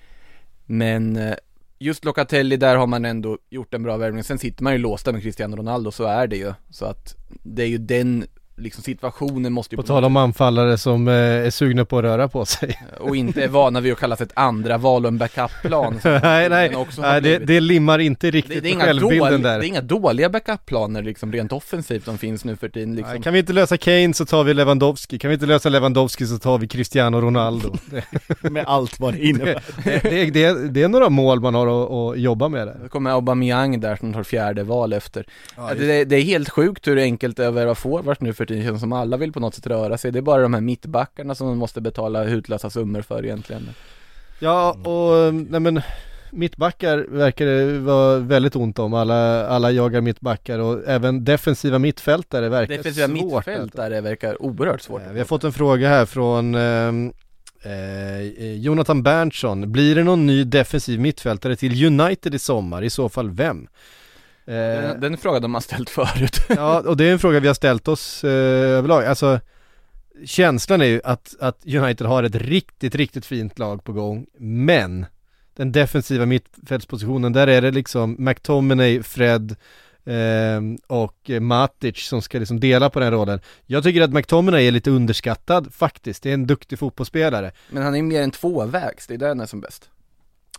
Men 0.67 1.17
eh, 1.17 1.35
just 1.79 2.05
Locatelli, 2.05 2.57
där 2.57 2.77
har 2.77 2.87
man 2.87 3.05
ändå 3.05 3.39
gjort 3.51 3.75
en 3.75 3.83
bra 3.83 3.97
värvning. 3.97 4.25
Sen 4.25 4.39
sitter 4.39 4.65
man 4.65 4.73
ju 4.73 4.79
låsta 4.79 5.13
med 5.13 5.23
Cristiano 5.23 5.57
Ronaldo, 5.57 5.91
så 5.91 6.05
är 6.05 6.27
det 6.27 6.37
ju. 6.37 6.53
Så 6.71 6.85
att 6.85 7.17
det 7.43 7.63
är 7.63 7.67
ju 7.67 7.79
den 7.79 8.27
liksom 8.57 8.83
situationen 8.83 9.53
måste 9.53 9.75
ju 9.75 9.77
på 9.77 9.83
tal 9.83 10.05
om 10.05 10.17
anfallare 10.17 10.79
som 10.79 11.09
eh, 11.09 11.14
är 11.14 11.51
sugna 11.51 11.85
på 11.85 11.99
att 11.99 12.05
röra 12.05 12.29
på 12.29 12.45
sig. 12.45 12.81
och 13.01 13.17
inte 13.17 13.45
är 13.45 13.49
vana 13.49 13.81
vid 13.81 13.93
att 13.93 13.99
kallas 13.99 14.21
ett 14.21 14.33
andra 14.35 14.79
val 14.79 15.05
och 15.05 15.09
en 15.09 15.19
backup-plan. 15.19 16.01
nej, 16.05 16.49
nej, 16.49 16.77
nej 16.99 17.21
det, 17.21 17.38
det 17.38 17.61
limmar 17.61 17.99
inte 17.99 18.27
det, 18.27 18.31
riktigt 18.31 18.62
det, 18.62 18.69
är 18.69 18.73
inga 18.73 18.85
självbilden 18.85 19.31
dåliga, 19.31 19.38
där. 19.38 19.59
det 19.59 19.67
är 19.67 19.69
inga 19.69 19.81
dåliga 19.81 20.29
backup-planer 20.29 21.03
liksom 21.03 21.33
rent 21.33 21.53
offensivt 21.53 22.05
som 22.05 22.19
finns 22.19 22.45
nu 22.45 22.57
för 22.57 22.69
tiden 22.69 22.95
liksom. 22.95 23.14
Nej, 23.14 23.23
kan 23.23 23.33
vi 23.33 23.38
inte 23.38 23.53
lösa 23.53 23.77
Kane 23.77 24.14
så 24.14 24.27
tar 24.27 24.45
vi 24.45 24.55
Lewandowski, 24.55 25.19
kan 25.19 25.29
vi 25.29 25.35
inte 25.35 25.47
lösa 25.47 25.69
Lewandowski 25.69 26.27
så 26.27 26.38
tar 26.38 26.59
vi 26.59 26.69
Cristiano 26.69 27.21
Ronaldo. 27.21 27.75
Det, 28.43 28.51
med 28.51 28.64
allt 28.67 29.01
vad 29.01 29.14
det 29.14 29.21
innebär. 29.25 29.62
det, 29.85 30.01
det, 30.03 30.31
det, 30.31 30.69
det 30.69 30.83
är 30.83 30.88
några 30.88 31.09
mål 31.09 31.40
man 31.40 31.55
har 31.55 31.67
att, 31.67 31.90
att 31.90 32.21
jobba 32.21 32.49
med 32.49 32.67
där. 32.67 32.77
Det 32.83 32.88
kommer 32.88 33.11
Aubameyang 33.11 33.81
där 33.81 33.97
som 33.97 34.12
tar 34.12 34.23
fjärde 34.23 34.62
val 34.62 34.93
efter. 34.93 35.27
Ja, 35.57 35.75
det, 35.79 36.05
det 36.05 36.17
är 36.17 36.23
helt 36.23 36.49
sjukt 36.49 36.88
hur 36.88 36.99
enkelt 36.99 37.37
det 37.37 37.45
är 37.45 37.49
att 37.49 37.55
värva 37.55 37.75
forwards 37.75 38.21
nu 38.21 38.33
för 38.33 38.44
tiden, 38.47 38.63
Det 38.65 38.69
känns 38.69 38.81
som 38.81 38.93
alla 38.93 39.17
vill 39.17 39.33
på 39.33 39.41
något 39.41 39.55
sätt 39.55 39.67
röra 39.67 39.99
sig. 39.99 40.13
Det 40.13 40.19
är 40.19 40.23
bara 40.23 40.43
de 40.43 40.55
här 40.55 40.61
mittbackarna 40.61 41.35
som 41.35 41.47
man 41.47 41.57
måste 41.57 41.81
betala 41.81 42.25
hutlösa 42.25 42.71
summor 42.71 43.03
för 43.03 43.25
egentligen. 43.25 43.69
Ja, 44.39 44.73
och 44.73 45.35
nej 45.35 45.61
men 45.61 45.81
mittbackar 46.31 47.07
verkar 47.09 47.47
det 47.47 47.79
vara 47.79 48.19
väldigt 48.19 48.57
ont 48.57 48.79
om. 48.79 48.95
Alla, 48.95 49.47
alla 49.47 49.71
jagar 49.71 50.01
mittbackar 50.01 50.59
och 50.59 50.83
även 50.89 51.25
defensiva 51.25 51.79
mittfältare 51.79 52.49
verkar 52.49 52.77
Defensiva 52.77 53.07
svårt. 53.09 53.35
alltså. 53.37 53.51
mittfältare 53.51 54.01
verkar 54.01 54.42
oerhört 54.42 54.81
svårt. 54.81 55.03
Eh, 55.07 55.13
Vi 55.13 55.19
har 55.19 55.27
fått 55.27 55.45
en 55.45 55.53
fråga 55.53 55.88
här 55.88 56.07
från 56.07 56.55
ehm, 56.55 57.13
eh, 57.63 58.53
Jonathan 58.57 59.03
Berntsson. 59.03 59.73
Blir 59.73 59.95
det 59.95 60.05
någon 60.05 60.27
ny 60.27 60.45
defensiv 60.45 61.01
mittfältare 61.01 61.57
till 61.57 61.85
United 61.87 62.35
i 62.35 62.38
sommar? 62.38 62.83
I 62.83 62.90
så 62.90 63.09
fall 63.09 63.31
vem? 63.31 63.67
Eh, 64.47 64.55
Den, 64.55 65.01
den 65.01 65.17
frågan 65.17 65.42
de 65.42 65.55
har 65.55 65.61
ställt 65.61 65.90
förut. 65.90 66.40
Ja, 66.49 66.81
och 66.81 66.97
det 66.97 67.05
är 67.05 67.13
en 67.13 67.19
fråga 67.19 67.40
vi 67.40 67.47
har 67.47 67.55
ställt 67.55 67.88
oss 67.88 68.25
eh, 68.25 68.31
överlag. 68.31 69.05
Alltså, 69.05 69.40
känslan 70.25 70.81
är 70.81 70.87
ju 70.87 71.01
att, 71.05 71.35
att 71.40 71.67
United 71.67 72.07
har 72.07 72.23
ett 72.23 72.35
riktigt, 72.35 72.95
riktigt 72.95 73.27
fint 73.27 73.59
lag 73.59 73.85
på 73.85 73.92
gång, 73.92 74.27
men 74.38 75.07
den 75.57 75.73
defensiva 75.73 76.27
mittfältspositionen, 76.27 77.33
där 77.33 77.47
är 77.47 77.63
det 77.63 77.71
liksom 77.71 78.17
McTominay, 78.19 79.03
Fred, 79.03 79.57
Ehm, 80.07 80.79
och 80.87 81.31
eh, 81.31 81.40
Matic 81.40 81.99
som 81.99 82.23
ska 82.23 82.38
liksom 82.38 82.61
dela 82.61 82.90
på 82.90 83.01
den 83.01 83.11
rollen. 83.11 83.40
Jag 83.67 83.83
tycker 83.83 84.03
att 84.03 84.13
McTominay 84.13 84.67
är 84.67 84.73
lite 84.73 84.90
underskattad 84.90 85.75
faktiskt, 85.75 86.23
det 86.23 86.31
är 86.31 86.35
en 86.35 86.47
duktig 86.47 86.79
fotbollsspelare. 86.79 87.53
Men 87.71 87.83
han 87.83 87.95
är 87.95 88.03
mer 88.03 88.23
en 88.23 88.31
tvåvägs, 88.31 89.07
det 89.07 89.15
är 89.15 89.19
där 89.19 89.29
han 89.29 89.40
är 89.40 89.47
som 89.47 89.61
bäst. 89.61 89.90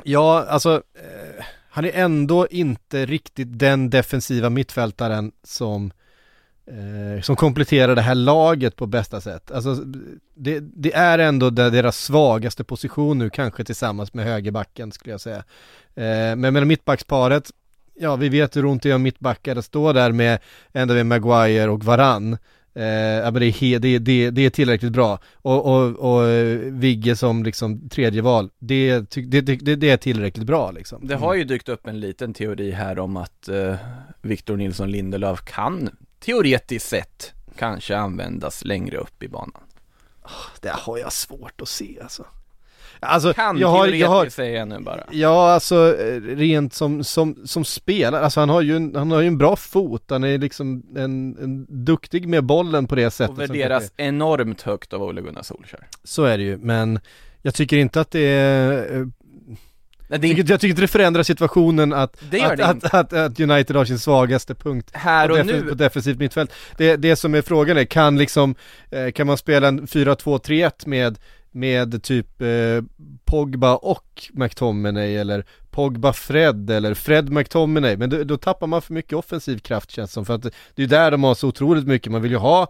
Ja, 0.04 0.46
alltså 0.50 0.74
eh, 0.76 1.46
han 1.76 1.86
är 1.86 1.92
ändå 1.94 2.48
inte 2.48 3.06
riktigt 3.06 3.60
den 3.60 3.90
defensiva 3.90 4.50
mittfältaren 4.50 5.32
som 5.44 5.92
eh, 6.68 7.22
som 7.22 7.36
kompletterar 7.36 7.96
det 7.96 8.02
här 8.02 8.16
laget 8.16 8.76
på 8.76 8.86
bästa 8.86 9.22
sätt. 9.22 9.52
Alltså 9.52 9.76
det, 10.36 10.60
det 10.60 10.94
är 10.94 11.20
ändå 11.20 11.50
där 11.50 11.72
deras 11.72 11.98
svagaste 11.98 12.64
position 12.64 13.18
nu, 13.18 13.30
kanske 13.30 13.64
tillsammans 13.64 14.14
med 14.14 14.26
högerbacken 14.26 14.92
skulle 14.92 15.14
jag 15.14 15.22
säga. 15.22 15.44
Eh, 15.96 16.36
men 16.36 16.54
med 16.54 16.68
mittbacksparet, 16.68 17.52
ja 17.96 18.16
vi 18.16 18.30
vet 18.30 18.56
hur 18.56 18.66
ont 18.66 18.84
det 18.84 18.90
gör 18.90 18.96
om 18.96 19.02
mittbackar 19.02 19.56
att 19.56 19.66
stå 19.66 19.94
där 19.94 20.12
med 20.12 20.40
ändå 20.74 20.94
med 20.94 21.06
Maguire 21.06 21.70
och 21.70 21.84
Varann. 21.84 22.38
Eh, 22.76 23.32
det, 23.32 23.46
är 23.62 23.80
det, 23.80 24.00
det, 24.00 24.30
det 24.30 24.46
är 24.46 24.50
tillräckligt 24.50 24.92
bra. 24.92 25.20
Och, 25.34 25.66
och, 25.66 25.92
och 25.92 26.28
eh, 26.28 26.58
Vigge 26.58 27.16
som 27.16 27.44
liksom 27.44 27.90
tredje 27.90 28.22
val, 28.22 28.50
det, 28.60 29.00
det, 29.16 29.42
det, 29.42 29.76
det 29.76 29.90
är 29.90 29.98
tillräckligt 29.98 30.46
bra 30.46 30.72
liksom. 30.72 31.08
Det 31.08 31.16
har 31.16 31.34
ju 31.34 31.44
dykt 31.44 31.70
upp 31.70 31.88
en 31.88 32.00
liten 32.00 32.34
teori 32.34 32.72
här 32.72 33.00
om 33.00 33.18
att 33.18 33.48
eh, 33.48 33.76
Victor 34.22 34.58
Nilsson 34.58 34.92
Lindelöf 34.92 35.42
kan, 35.46 35.90
teoretiskt 36.20 36.88
sett, 36.88 37.34
kanske 37.58 37.98
användas 37.98 38.66
längre 38.66 38.98
upp 38.98 39.24
i 39.24 39.28
banan. 39.28 39.64
Det 40.62 40.72
har 40.72 40.98
jag 40.98 41.14
svårt 41.14 41.62
att 41.62 41.70
se 41.70 42.00
alltså. 42.02 42.26
Alltså, 43.06 43.34
Kan 43.34 43.58
jag 43.58 43.68
har, 43.68 43.88
jag 43.88 44.08
har, 44.10 44.30
säger 44.30 44.60
jag 44.60 44.68
nu 44.68 44.80
bara. 44.80 45.04
Ja, 45.12 45.52
alltså 45.54 45.98
eh, 46.00 46.22
rent 46.22 46.74
som, 46.74 47.04
som, 47.04 47.38
som 47.46 47.66
spelare, 47.66 48.24
alltså 48.24 48.40
han 48.40 48.50
har 48.50 48.62
ju 48.62 48.76
en, 48.76 48.96
han 48.96 49.12
har 49.12 49.22
ju 49.22 49.28
en 49.28 49.38
bra 49.38 49.56
fot, 49.56 50.04
han 50.10 50.24
är 50.24 50.38
liksom 50.38 50.84
en, 50.98 51.38
en 51.42 51.66
duktig 51.86 52.28
med 52.28 52.44
bollen 52.44 52.88
på 52.88 52.96
det 52.96 53.12
sättet 53.12 53.38
Och 53.38 53.42
värderas 53.42 53.92
enormt 53.98 54.62
högt 54.62 54.94
av 54.94 55.04
Ole 55.04 55.22
Gunnar 55.22 55.42
Solskjaer. 55.42 55.88
Så 56.04 56.24
är 56.24 56.38
det 56.38 56.44
ju, 56.44 56.58
men 56.58 57.00
jag 57.42 57.54
tycker 57.54 57.78
inte 57.78 58.02
att 58.02 58.12
det 58.12 58.20
är 58.28 58.96
eh, 59.00 59.06
Nej, 60.08 60.20
det 60.20 60.28
jag, 60.28 60.38
tycker, 60.60 60.68
inte 60.70 60.82
det 60.82 60.88
förändrar 60.88 61.24
situationen 61.24 61.94
att, 61.94 62.18
att, 62.44 62.60
att, 62.60 62.94
att, 62.94 63.14
att 63.14 63.40
United 63.40 63.76
har 63.76 63.86
sin 63.86 64.00
svagaste 64.00 64.56
punkt 64.56 64.90
här 64.94 65.28
på, 65.28 65.34
och 65.34 65.40
defen- 65.40 65.46
nu, 65.46 65.62
på 65.70 65.76
defensivt 65.76 66.20
mittfält. 66.20 66.54
Det, 66.78 66.96
det 66.96 67.16
som 67.16 67.36
är 67.36 67.42
frågan 67.42 67.78
är, 67.78 67.86
kan 67.86 68.18
liksom, 68.18 68.56
eh, 68.92 69.12
kan 69.12 69.28
man 69.28 69.38
spela 69.38 69.68
en 69.68 69.88
4-2-3-1 69.88 70.88
med, 70.88 71.18
med 71.56 72.04
typ 72.04 72.42
eh, 72.42 72.48
Pogba 73.26 73.76
och 73.76 74.30
McTominay 74.34 75.16
eller 75.16 75.46
Pogba 75.72 76.14
Fred 76.14 76.70
eller 76.70 76.94
Fred 76.94 77.30
McTominay, 77.30 77.98
men 77.98 78.10
då, 78.10 78.24
då 78.24 78.38
tappar 78.38 78.68
man 78.68 78.82
för 78.82 78.94
mycket 78.94 79.14
offensiv 79.14 79.58
kraft 79.58 79.92
känns 79.92 80.12
som, 80.12 80.26
för 80.26 80.34
att 80.34 80.42
det 80.44 80.52
är 80.76 80.82
ju 80.82 80.88
där 80.88 81.12
de 81.12 81.24
har 81.24 81.36
så 81.36 81.48
otroligt 81.48 81.88
mycket, 81.88 82.12
man 82.12 82.22
vill 82.22 82.32
ju 82.32 82.38
ha 82.38 82.68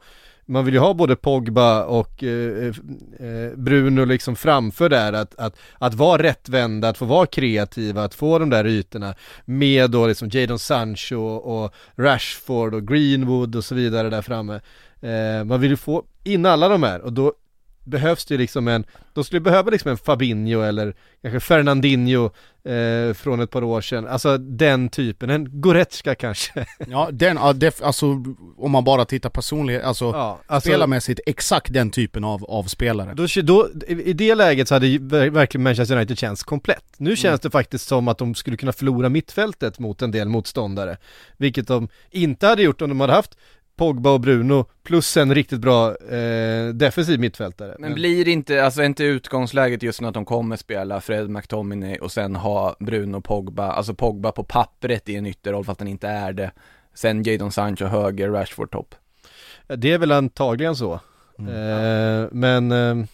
man 0.47 0.65
vill 0.65 0.73
ju 0.73 0.79
ha 0.79 0.93
både 0.93 1.15
Pogba 1.15 1.83
och 1.83 2.23
eh, 2.23 2.73
eh, 3.19 3.27
eh, 3.27 3.55
Bruno 3.55 4.05
liksom 4.05 4.35
framför 4.35 4.89
där, 4.89 5.13
att, 5.13 5.35
att, 5.35 5.57
att 5.77 5.93
vara 5.93 6.23
rättvända, 6.23 6.89
att 6.89 6.97
få 6.97 7.05
vara 7.05 7.25
kreativa, 7.25 8.03
att 8.03 8.13
få 8.13 8.39
de 8.39 8.49
där 8.49 8.67
ytorna 8.67 9.15
med 9.45 9.91
då 9.91 10.07
liksom 10.07 10.29
Jadon 10.29 10.59
Sancho 10.59 11.19
och 11.25 11.73
Rashford 11.95 12.73
och 12.73 12.87
Greenwood 12.87 13.55
och 13.55 13.65
så 13.65 13.75
vidare 13.75 14.09
där 14.09 14.21
framme. 14.21 14.61
Eh, 15.01 15.43
man 15.43 15.61
vill 15.61 15.71
ju 15.71 15.77
få 15.77 16.03
in 16.23 16.45
alla 16.45 16.69
de 16.69 16.83
här 16.83 17.01
och 17.01 17.13
då 17.13 17.33
behövs 17.85 18.25
det 18.25 18.37
liksom 18.37 18.67
en, 18.67 18.85
de 19.13 19.23
skulle 19.23 19.41
behöva 19.41 19.71
liksom 19.71 19.91
en 19.91 19.97
Fabinho 19.97 20.61
eller 20.61 20.95
kanske 21.21 21.39
Fernandinho 21.39 22.29
eh, 22.65 23.13
från 23.13 23.39
ett 23.39 23.51
par 23.51 23.63
år 23.63 23.81
sedan, 23.81 24.07
alltså 24.07 24.37
den 24.37 24.89
typen, 24.89 25.29
en 25.29 25.61
Goretzka 25.61 26.15
kanske. 26.15 26.65
Ja, 26.87 27.09
den, 27.11 27.37
alltså 27.37 28.23
om 28.57 28.71
man 28.71 28.83
bara 28.83 29.05
tittar 29.05 29.29
personligt, 29.29 29.83
alltså, 29.83 30.05
ja, 30.05 30.39
alltså 30.47 30.69
spelarmässigt, 30.69 31.19
exakt 31.25 31.73
den 31.73 31.91
typen 31.91 32.23
av, 32.23 32.45
av 32.45 32.63
spelare. 32.63 33.13
Då, 33.13 33.27
då, 33.43 33.69
I 33.87 34.13
det 34.13 34.35
läget 34.35 34.67
så 34.67 34.75
hade 34.75 34.97
verkligen 35.29 35.63
Manchester 35.63 35.95
United 35.95 36.17
känts 36.17 36.43
komplett. 36.43 36.85
Nu 36.97 37.15
känns 37.15 37.41
det 37.41 37.49
faktiskt 37.49 37.87
som 37.87 38.07
att 38.07 38.17
de 38.17 38.35
skulle 38.35 38.57
kunna 38.57 38.73
förlora 38.73 39.09
mittfältet 39.09 39.79
mot 39.79 40.01
en 40.01 40.11
del 40.11 40.29
motståndare. 40.29 40.97
Vilket 41.37 41.67
de 41.67 41.87
inte 42.11 42.47
hade 42.47 42.63
gjort 42.63 42.81
om 42.81 42.89
de 42.89 42.99
hade 42.99 43.13
haft 43.13 43.37
Pogba 43.75 44.09
och 44.11 44.19
Bruno 44.19 44.65
plus 44.83 45.17
en 45.17 45.35
riktigt 45.35 45.59
bra 45.59 45.95
eh, 45.95 46.67
defensiv 46.73 47.19
mittfältare. 47.19 47.75
men 47.79 47.93
blir 47.93 48.27
inte, 48.27 48.65
alltså 48.65 48.83
inte 48.83 49.03
utgångsläget 49.03 49.83
just 49.83 50.01
nu 50.01 50.07
att 50.07 50.13
de 50.13 50.25
kommer 50.25 50.55
spela 50.55 51.01
Fred 51.01 51.29
McTominay 51.29 51.97
och 51.97 52.11
sen 52.11 52.35
ha 52.35 52.75
Bruno 52.79 53.21
Pogba, 53.21 53.71
alltså 53.71 53.93
Pogba 53.93 54.31
på 54.31 54.43
pappret 54.43 55.09
i 55.09 55.15
en 55.15 55.25
ytterroll 55.25 55.65
fast 55.65 55.79
han 55.79 55.87
inte 55.87 56.07
är 56.07 56.33
det. 56.33 56.51
Sen 56.93 57.23
Jadon 57.23 57.51
Sancho 57.51 57.85
höger, 57.85 58.29
Rashford 58.29 58.71
topp. 58.71 58.95
Det 59.67 59.91
är 59.91 59.97
väl 59.97 60.11
antagligen 60.11 60.75
så. 60.75 60.93
Eh, 61.39 62.27
men 62.31 62.71
eh, 62.71 63.05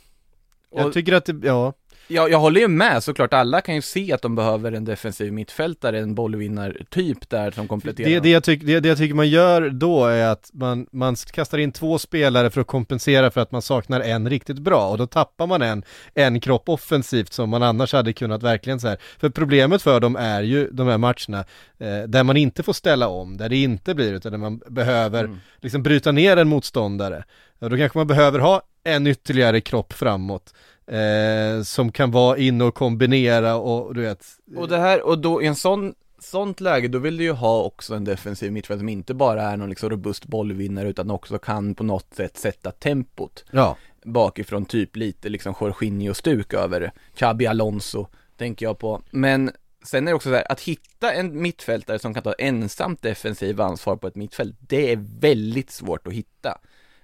jag 0.76 0.86
Och- 0.88 0.93
tycker 0.93 1.14
att 1.14 1.26
det, 1.26 1.47
ja, 1.47 1.74
Jag, 2.12 2.32
jag 2.32 2.39
håller 2.39 2.62
ju 2.62 2.68
med 2.68 3.03
såklart, 3.03 3.34
alla 3.34 3.62
kan 3.62 3.76
ju 3.76 3.82
se 3.82 4.14
att 4.14 4.22
de 4.22 4.36
behöver 4.36 4.72
en 4.72 4.86
defensiv 4.86 5.34
mittfältare, 5.34 5.99
en 5.99 6.16
bollvinnartyp 6.16 7.30
där 7.30 7.51
som 7.51 7.68
kompletterar. 7.68 8.09
det, 8.09 8.20
det, 8.20 8.30
jag 8.30 8.43
tyck, 8.43 8.64
det, 8.64 8.80
det 8.80 8.89
jag 8.89 8.97
tycker 8.97 9.16
man 9.16 9.30
gör 9.30 9.70
då 9.70 10.05
är 10.05 10.28
att 10.28 10.49
man, 10.53 10.88
man 10.91 11.16
kastar 11.16 11.57
in 11.57 11.72
två 11.72 11.99
spelare 11.99 12.49
för 12.49 12.62
att 12.62 12.68
kompensera 12.68 13.32
för 13.32 13.41
att 13.41 13.51
man 13.51 13.62
saknar 13.62 14.01
en 14.01 14.30
riktigt 14.30 14.59
bra 14.59 14.88
och 14.89 14.97
då 14.97 15.07
tappar 15.07 15.47
man 15.47 15.62
en, 15.62 15.84
en 16.14 16.39
kropp 16.39 16.70
offensivt 16.70 17.34
som 17.34 17.49
man 17.49 17.64
annars 17.64 17.93
hade 17.93 18.14
kunnat 18.14 18.43
verkligen 18.43 18.80
så 18.80 18.88
här. 18.88 18.97
För 19.20 19.30
problemet 19.30 19.82
för 19.82 19.99
dem 19.99 20.16
är 20.16 20.41
ju 20.41 20.68
de 20.72 20.88
här 20.88 20.97
matcherna 20.97 21.45
eh, 21.80 22.07
där 22.07 22.24
man 22.24 22.38
inte 22.38 22.64
får 22.64 22.74
ställa 22.74 23.07
om, 23.07 23.38
där 23.38 23.49
det 23.49 23.57
inte 23.57 23.95
blir 23.95 24.14
utan 24.14 24.32
där 24.32 24.39
man 24.39 24.62
behöver 24.68 25.24
Mm. 25.24 25.38
liksom 25.62 25.84
bryta 25.84 26.12
ner 26.12 26.38
en 26.38 26.47
motståndare. 26.47 27.24
Och 27.59 27.70
då 27.70 27.78
kanske 27.78 27.97
man 27.97 28.07
behöver 28.07 28.39
ha 28.39 28.62
en 28.84 29.07
ytterligare 29.07 29.62
kropp 29.62 29.93
framåt 29.93 30.53
eh, 30.92 31.64
som 31.64 31.92
kan 31.92 32.12
vara 32.12 32.38
inne 32.38 32.64
och 32.64 32.76
kombinera 32.76 33.56
och 33.56 33.96
du 33.96 34.02
vet 34.02 34.26
Och 34.56 34.68
det 34.68 34.78
här, 34.78 35.06
och 35.06 35.20
då 35.20 35.42
i 35.42 35.46
en 35.46 35.56
sån 35.56 35.94
Sånt 36.24 36.60
läge, 36.60 36.88
då 36.88 37.00
vill 37.00 37.18
du 37.18 37.24
ju 37.24 37.32
ha 37.32 37.64
också 37.64 37.96
en 37.96 38.04
defensiv 38.04 38.52
mittfältare 38.52 38.80
som 38.80 38.89
inte 38.89 39.14
bara 39.14 39.42
är 39.42 39.58
någon 39.58 39.70
liksom 39.70 39.89
robust 39.89 40.26
bollvinnare 40.26 40.89
utan 40.89 41.12
också 41.12 41.39
kan 41.39 41.76
på 41.76 41.84
något 41.84 42.14
sätt 42.14 42.38
sätta 42.38 42.72
tempot 42.72 43.46
Ja, 43.52 43.78
bakifrån, 44.04 44.66
typ 44.66 44.96
lite 44.96 45.30
liksom 45.30 45.56
Jorginho-stuk 45.60 46.54
över 46.54 46.80
det. 46.80 46.92
Xabi 47.16 47.48
Alonso, 47.48 48.08
tänker 48.38 48.66
jag 48.66 48.80
på. 48.80 49.02
Men 49.12 49.52
sen 49.84 50.08
är 50.08 50.12
det 50.12 50.16
också 50.16 50.30
så 50.30 50.36
här, 50.36 50.52
att 50.52 50.62
hitta 50.62 51.14
en 51.14 51.42
mittfältare 51.42 52.00
som 52.00 52.14
kan 52.14 52.24
ta 52.24 52.34
ensamt 52.34 53.02
defensiv 53.02 53.62
ansvar 53.62 53.96
på 53.96 54.08
ett 54.08 54.16
mittfält, 54.16 54.56
det 54.60 54.92
är 54.92 55.00
väldigt 55.20 55.72
svårt 55.72 56.08
att 56.08 56.14
hitta. 56.14 56.58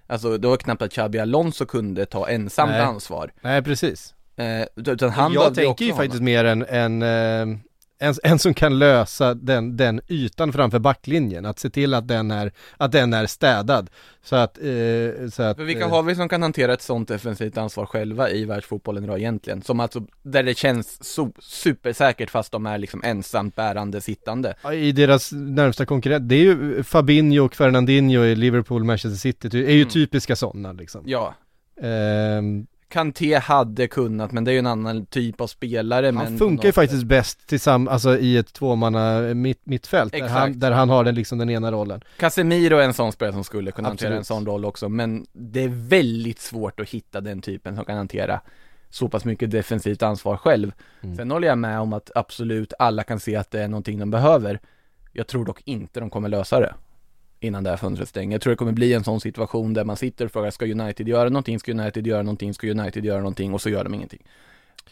Alltså, 0.07 0.37
det 0.37 0.47
var 0.47 0.57
knappt 0.57 0.81
att 0.81 0.91
Xabi 0.93 1.19
Alonso 1.19 1.65
kunde 1.65 2.05
ta 2.05 2.29
ensamt 2.29 2.71
Nej. 2.71 2.81
ansvar. 2.81 3.31
nej 3.41 3.61
precis. 3.63 4.13
Eh, 4.37 4.67
utan 4.93 5.09
han 5.09 5.33
jag 5.33 5.55
tänker 5.55 5.85
ju 5.85 5.91
honom. 5.91 6.03
faktiskt 6.05 6.23
mer 6.23 6.45
en, 6.45 6.65
en, 6.65 7.01
eh, 7.01 7.57
en, 7.99 8.13
en 8.23 8.39
som 8.39 8.53
kan 8.53 8.79
lösa 8.79 9.33
den, 9.33 9.77
den 9.77 10.01
ytan 10.07 10.53
framför 10.53 10.79
backlinjen, 10.79 11.45
att 11.45 11.59
se 11.59 11.69
till 11.69 11.93
att 11.93 12.07
den 12.07 12.31
är, 12.31 12.51
att 12.77 12.91
den 12.91 13.13
är 13.13 13.25
städad. 13.25 13.89
Så 14.23 14.35
att, 14.35 14.57
eh, 14.57 15.29
så 15.31 15.43
att 15.43 15.57
För 15.57 15.63
vilka 15.63 15.81
eh, 15.83 15.89
har 15.89 16.03
vi 16.03 16.15
som 16.15 16.29
kan 16.29 16.41
hantera 16.41 16.73
ett 16.73 16.81
sånt 16.81 17.07
defensivt 17.07 17.57
ansvar 17.57 17.85
själva 17.85 18.29
i 18.29 18.45
världsfotbollen 18.45 19.03
idag 19.03 19.19
egentligen? 19.19 19.61
Som 19.61 19.79
alltså, 19.79 20.03
där 20.23 20.43
det 20.43 20.57
känns 20.57 21.03
så 21.03 21.31
supersäkert 21.39 22.29
fast 22.29 22.51
de 22.51 22.65
är 22.65 22.77
liksom 22.77 23.03
ensamt 23.03 23.55
bärande 23.55 24.01
sittande. 24.01 24.55
i 24.73 24.91
deras 24.91 25.31
närmsta 25.31 25.85
konkurrent, 25.85 26.29
det 26.29 26.35
är 26.35 26.43
ju 26.43 26.83
Fabinho 26.83 27.45
och 27.45 27.55
Fernandinho 27.55 28.23
i 28.23 28.35
Liverpool, 28.35 28.83
Manchester 28.83 29.17
City, 29.17 29.49
det 29.49 29.57
är 29.57 29.71
ju 29.71 29.81
Mm. 29.81 29.89
typiska 29.89 30.35
sådana 30.35 30.71
liksom. 30.71 31.03
Ja, 31.05 31.35
Ehm, 31.81 32.67
Kanté 32.89 33.35
hade 33.35 33.87
kunnat, 33.87 34.31
men 34.31 34.43
det 34.43 34.51
är 34.51 34.53
ju 34.53 34.59
en 34.59 34.67
annan 34.67 35.05
typ 35.05 35.41
av 35.41 35.47
spelare 35.47 36.11
han 36.15 36.37
funkar 36.37 36.65
ju 36.65 36.71
faktiskt 36.71 37.03
bäst 37.03 37.47
tillsammans, 37.47 37.93
alltså 37.93 38.17
i 38.17 38.37
ett 38.37 38.53
tvåmanna 38.53 39.21
mitt, 39.33 39.65
mittfält, 39.65 40.11
där 40.11 40.19
Exakt. 40.19 40.33
han, 40.33 40.59
där 40.59 40.71
han 40.71 40.89
har 40.89 41.03
den 41.03 41.15
liksom 41.15 41.37
den 41.37 41.49
ena 41.49 41.71
rollen. 41.71 42.01
Casemiro 42.17 42.77
är 42.77 42.83
en 42.83 42.93
sån 42.93 43.11
spelare 43.11 43.33
som 43.33 43.43
skulle 43.43 43.71
kunna 43.71 43.87
hantera 43.87 44.07
Absolut. 44.07 44.19
en 44.19 44.25
sån 44.25 44.45
roll 44.45 44.65
också, 44.65 44.89
men 44.89 45.25
det 45.33 45.63
är 45.63 45.89
väldigt 45.89 46.39
svårt 46.39 46.79
att 46.79 46.89
hitta 46.89 47.21
den 47.21 47.41
typen 47.41 47.75
som 47.75 47.85
kan 47.85 47.97
hantera 47.97 48.41
så 48.89 49.09
pass 49.09 49.25
mycket 49.25 49.51
defensivt 49.51 50.03
ansvar 50.03 50.37
själv. 50.37 50.71
Mm. 51.01 51.15
Sen 51.15 51.31
håller 51.31 51.47
jag 51.47 51.57
med 51.57 51.79
om 51.79 51.93
att 51.93 52.11
absolut 52.15 52.73
alla 52.79 53.03
kan 53.03 53.19
se 53.19 53.35
att 53.35 53.51
det 53.51 53.61
är 53.61 53.67
någonting 53.67 53.99
de 53.99 54.11
behöver. 54.11 54.59
Jag 55.11 55.27
tror 55.27 55.45
dock 55.45 55.61
inte 55.65 55.99
de 55.99 56.09
kommer 56.09 56.29
lösa 56.29 56.59
det 56.59 56.73
innan 57.39 57.63
det 57.63 57.69
här 57.69 57.77
fönstret 57.77 58.09
stänger. 58.09 58.31
Jag 58.31 58.41
tror 58.41 58.51
det 58.51 58.57
kommer 58.57 58.71
bli 58.71 58.93
en 58.93 59.03
sån 59.03 59.21
situation 59.21 59.73
där 59.73 59.83
man 59.83 59.97
sitter 59.97 60.25
och 60.25 60.31
frågar, 60.31 60.51
ska 60.51 60.65
United 60.65 61.07
göra 61.07 61.29
någonting, 61.29 61.59
ska 61.59 61.71
United 61.71 62.07
göra 62.07 62.23
någonting, 62.23 62.53
ska 62.53 62.67
United 62.67 63.05
göra 63.05 63.19
någonting 63.19 63.53
och 63.53 63.61
så 63.61 63.69
gör 63.69 63.83
de 63.83 63.93
ingenting. 63.93 64.23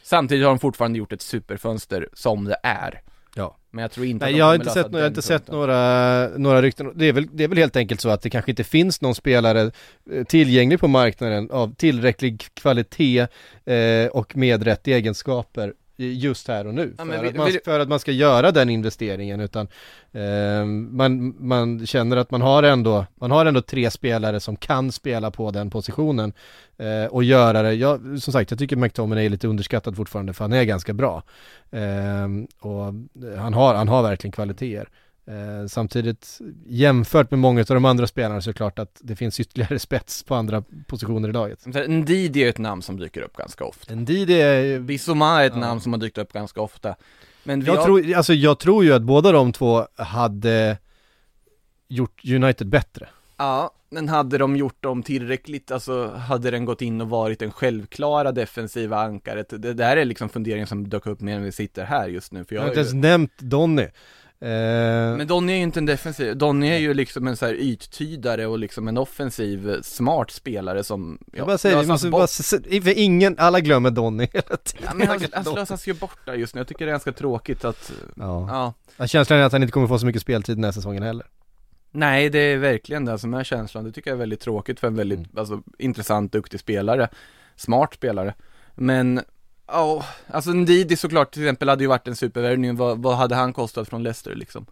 Samtidigt 0.04 0.44
har 0.46 0.52
de 0.52 0.60
fortfarande 0.60 1.00
gjort 1.00 1.14
ett 1.14 1.22
superfönster 1.22 2.10
som 2.14 2.46
det 2.46 2.58
är. 2.64 3.02
Ja. 3.36 3.58
Men 3.72 3.82
jag 3.82 3.92
tror 3.92 4.06
inte 4.06 4.26
Nej, 4.26 4.38
jag 4.38 4.46
har 4.46 4.56
inte 4.56 4.70
sett, 4.70 4.88
jag 4.92 5.00
har 5.00 5.08
inte 5.08 5.22
sett 5.22 5.48
några, 5.48 6.28
några 6.38 6.62
rykten. 6.62 6.92
Det 6.96 7.06
är, 7.06 7.14
väl, 7.14 7.28
det 7.32 7.44
är 7.44 7.48
väl 7.48 7.58
helt 7.58 7.76
enkelt 7.76 8.02
så 8.02 8.10
att 8.10 8.22
det 8.22 8.30
kanske 8.30 8.52
inte 8.52 8.64
finns 8.64 9.02
någon 9.02 9.16
spelare 9.16 9.72
eh, 10.12 10.24
tillgänglig 10.24 10.80
på 10.80 10.88
marknaden 10.88 11.52
av 11.52 11.76
tillräcklig 11.76 12.48
kvalitet 12.54 13.28
eh, 13.66 14.08
och 14.12 14.38
med 14.38 14.64
rätt 14.64 14.88
egenskaper 14.88 15.74
just 15.98 16.48
här 16.48 16.68
och 16.68 16.74
nu. 16.74 16.94
Ja, 16.98 17.06
för, 17.06 17.22
vi- 17.22 17.30
att 17.30 17.36
man, 17.36 17.48
vi- 17.48 17.60
för 17.66 17.80
att 17.80 17.90
man 17.90 18.00
ska 18.00 18.12
göra 18.12 18.52
den 18.52 18.70
investeringen 18.70 19.40
utan 19.40 19.68
eh, 20.12 20.66
man, 20.92 21.36
man 21.40 21.86
känner 21.88 22.18
att 22.18 22.32
man 22.32 22.42
har, 22.42 22.64
ändå, 22.64 23.06
man 23.16 23.32
har 23.32 23.46
ändå 23.46 23.62
tre 23.62 23.92
spelare 23.92 24.40
som 24.40 24.56
kan 24.56 24.92
spela 24.92 25.32
på 25.32 25.52
den 25.52 25.70
positionen 25.70 26.34
eh, 26.78 27.06
och 27.12 27.24
göra 27.24 27.62
det. 27.62 27.74
Jag, 27.74 28.22
som 28.22 28.34
sagt, 28.34 28.52
jag 28.52 28.60
tycker 28.60 28.76
McTominay 28.76 29.26
är 29.26 29.30
lite 29.30 29.48
underskattad 29.48 29.96
fortfarande 29.96 30.34
för 30.34 30.44
han 30.44 30.54
är 30.54 30.64
ganska 30.64 30.94
bra. 30.94 31.24
Eh, 31.72 32.26
och 32.60 32.94
han 33.38 33.54
har, 33.54 33.76
han 33.76 33.88
har 33.88 34.04
verkligen 34.04 34.32
kvaliteter. 34.32 34.90
Eh, 35.28 35.68
samtidigt 35.68 36.40
jämfört 36.66 37.32
med 37.32 37.40
många 37.40 37.60
av 37.62 37.66
de 37.66 37.86
andra 37.86 38.08
spelarna 38.08 38.42
så 38.42 38.50
är 38.50 38.54
det 38.54 38.58
klart 38.58 38.80
att 38.80 39.00
det 39.04 39.16
finns 39.16 39.40
ytterligare 39.40 39.80
spets 39.90 40.24
på 40.24 40.36
andra 40.36 40.64
positioner 40.88 41.30
i 41.30 41.32
laget. 41.32 41.66
Ndidi 41.88 42.44
är 42.44 42.50
ett 42.50 42.58
namn 42.58 42.82
som 42.82 43.00
dyker 43.00 43.22
upp 43.22 43.38
ganska 43.38 43.64
ofta. 43.66 43.96
Ndidi 43.96 44.42
är 44.42 44.80
Bissoma 44.80 45.42
är 45.44 45.48
ett 45.48 45.54
Ja. 45.54 45.60
namn 45.60 45.82
som 45.82 45.94
har 45.94 46.00
dykt 46.00 46.18
upp 46.18 46.34
ganska 46.34 46.62
ofta. 46.62 46.96
Men 47.44 47.62
Jag 47.62 47.76
har... 47.76 47.86
tror, 47.86 48.14
alltså 48.16 48.34
jag 48.34 48.60
tror 48.60 48.84
ju 48.84 48.94
att 48.94 49.02
båda 49.02 49.32
de 49.32 49.52
två 49.54 49.88
hade 49.96 50.78
gjort 51.88 52.22
United 52.26 52.68
bättre. 52.68 53.08
Ja, 53.38 53.72
men 53.90 54.10
hade 54.10 54.38
de 54.38 54.56
gjort 54.56 54.84
dem 54.84 55.04
tillräckligt, 55.04 55.72
alltså 55.72 56.08
hade 56.08 56.52
den 56.52 56.66
gått 56.66 56.82
in 56.82 57.02
och 57.02 57.10
varit 57.10 57.40
den 57.40 57.52
självklara 57.52 58.32
defensiva 58.32 58.98
ankaret? 58.98 59.50
Det 59.62 59.74
där 59.74 59.98
är 59.98 60.06
liksom 60.06 60.30
funderingen 60.30 60.68
som 60.68 60.90
dök 60.90 61.08
upp 61.08 61.22
när 61.22 61.40
vi 61.40 61.52
sitter 61.52 61.86
här 61.86 62.08
just 62.08 62.32
nu, 62.32 62.46
för 62.46 62.56
Jag 62.56 62.60
jag 62.62 62.66
har 62.66 62.70
inte 62.70 62.80
ju... 62.80 62.84
ens 62.84 62.94
nämnt 63.04 63.38
Donny. 63.40 63.88
Eh, 64.40 64.48
Men 65.18 65.28
Donny 65.28 65.54
är 65.54 65.58
ju 65.58 65.64
inte 65.64 65.80
en 65.80 65.86
defensiv, 65.86 66.38
Donny 66.38 66.68
är 66.70 66.78
ju 66.78 66.94
liksom 66.94 67.28
en 67.28 67.38
så 67.38 67.46
här 67.46 67.54
yttydare 67.54 68.46
och 68.46 68.60
liksom 68.60 68.88
en 68.88 68.98
offensiv, 68.98 69.70
eh, 69.70 69.82
smart 69.82 70.32
spelare 70.32 70.84
som 70.84 71.18
jag 71.34 71.48
bara 71.48 71.58
säger, 71.58 71.76
slösas 71.76 71.88
måste 71.90 72.10
bort. 72.10 72.20
bara, 72.72 72.82
för 72.82 72.98
ingen, 73.00 73.36
alla 73.40 73.60
glömmer 73.60 73.90
Donny 73.92 74.28
hela 74.34 74.58
tiden. 74.58 74.86
Ja, 74.88 74.94
men 74.96 75.08
han, 75.08 75.20
han 75.34 75.44
slösas 75.46 75.88
ju 75.88 75.94
bort 75.94 76.18
där 76.26 76.34
just 76.34 76.56
nu, 76.56 76.60
jag 76.60 76.68
tycker 76.68 76.86
det 76.86 76.90
är 76.90 76.94
ganska 76.94 77.12
tråkigt 77.12 77.66
att, 77.66 77.92
Ja. 78.16 78.48
ja 78.50 78.74
Ja, 78.98 79.08
Känslan 79.08 79.40
är 79.40 79.44
att 79.44 79.52
han 79.52 79.62
inte 79.64 79.72
kommer 79.72 79.88
få 79.88 80.00
så 80.00 80.06
mycket 80.06 80.22
speltid 80.22 80.58
den 80.58 80.64
här 80.64 80.72
säsongen 80.72 81.04
heller. 81.04 81.26
Nej, 81.92 82.30
det 82.30 82.40
är 82.40 82.58
verkligen 82.58 83.06
det 83.06 83.20
som 83.20 83.34
är 83.34 83.44
känslan. 83.44 83.84
Det 83.84 83.92
tycker 83.92 84.10
jag 84.10 84.16
är 84.16 84.20
väldigt 84.20 84.40
tråkigt 84.40 84.80
för 84.80 84.88
en 84.88 84.96
väldigt, 84.96 85.20
Mm. 85.20 85.30
alltså, 85.38 85.62
intressant, 85.78 86.32
duktig 86.32 86.60
spelare. 86.60 87.10
Smart 87.56 87.94
spelare. 87.94 88.34
Men, 88.76 89.22
ja, 89.68 90.06
alltså 90.28 90.52
Ndidi 90.52 90.98
såklart 90.98 91.32
till 91.34 91.44
exempel 91.44 91.70
hade 91.70 91.84
ju 91.84 91.88
varit 91.88 92.08
en 92.08 92.16
supervärvning. 92.16 92.76
Vad, 92.76 93.00
vad 93.00 93.16
hade 93.18 93.36
han 93.36 93.54
kostat 93.54 93.90
från 93.90 94.04
Leicester 94.04 94.36
liksom? 94.36 94.66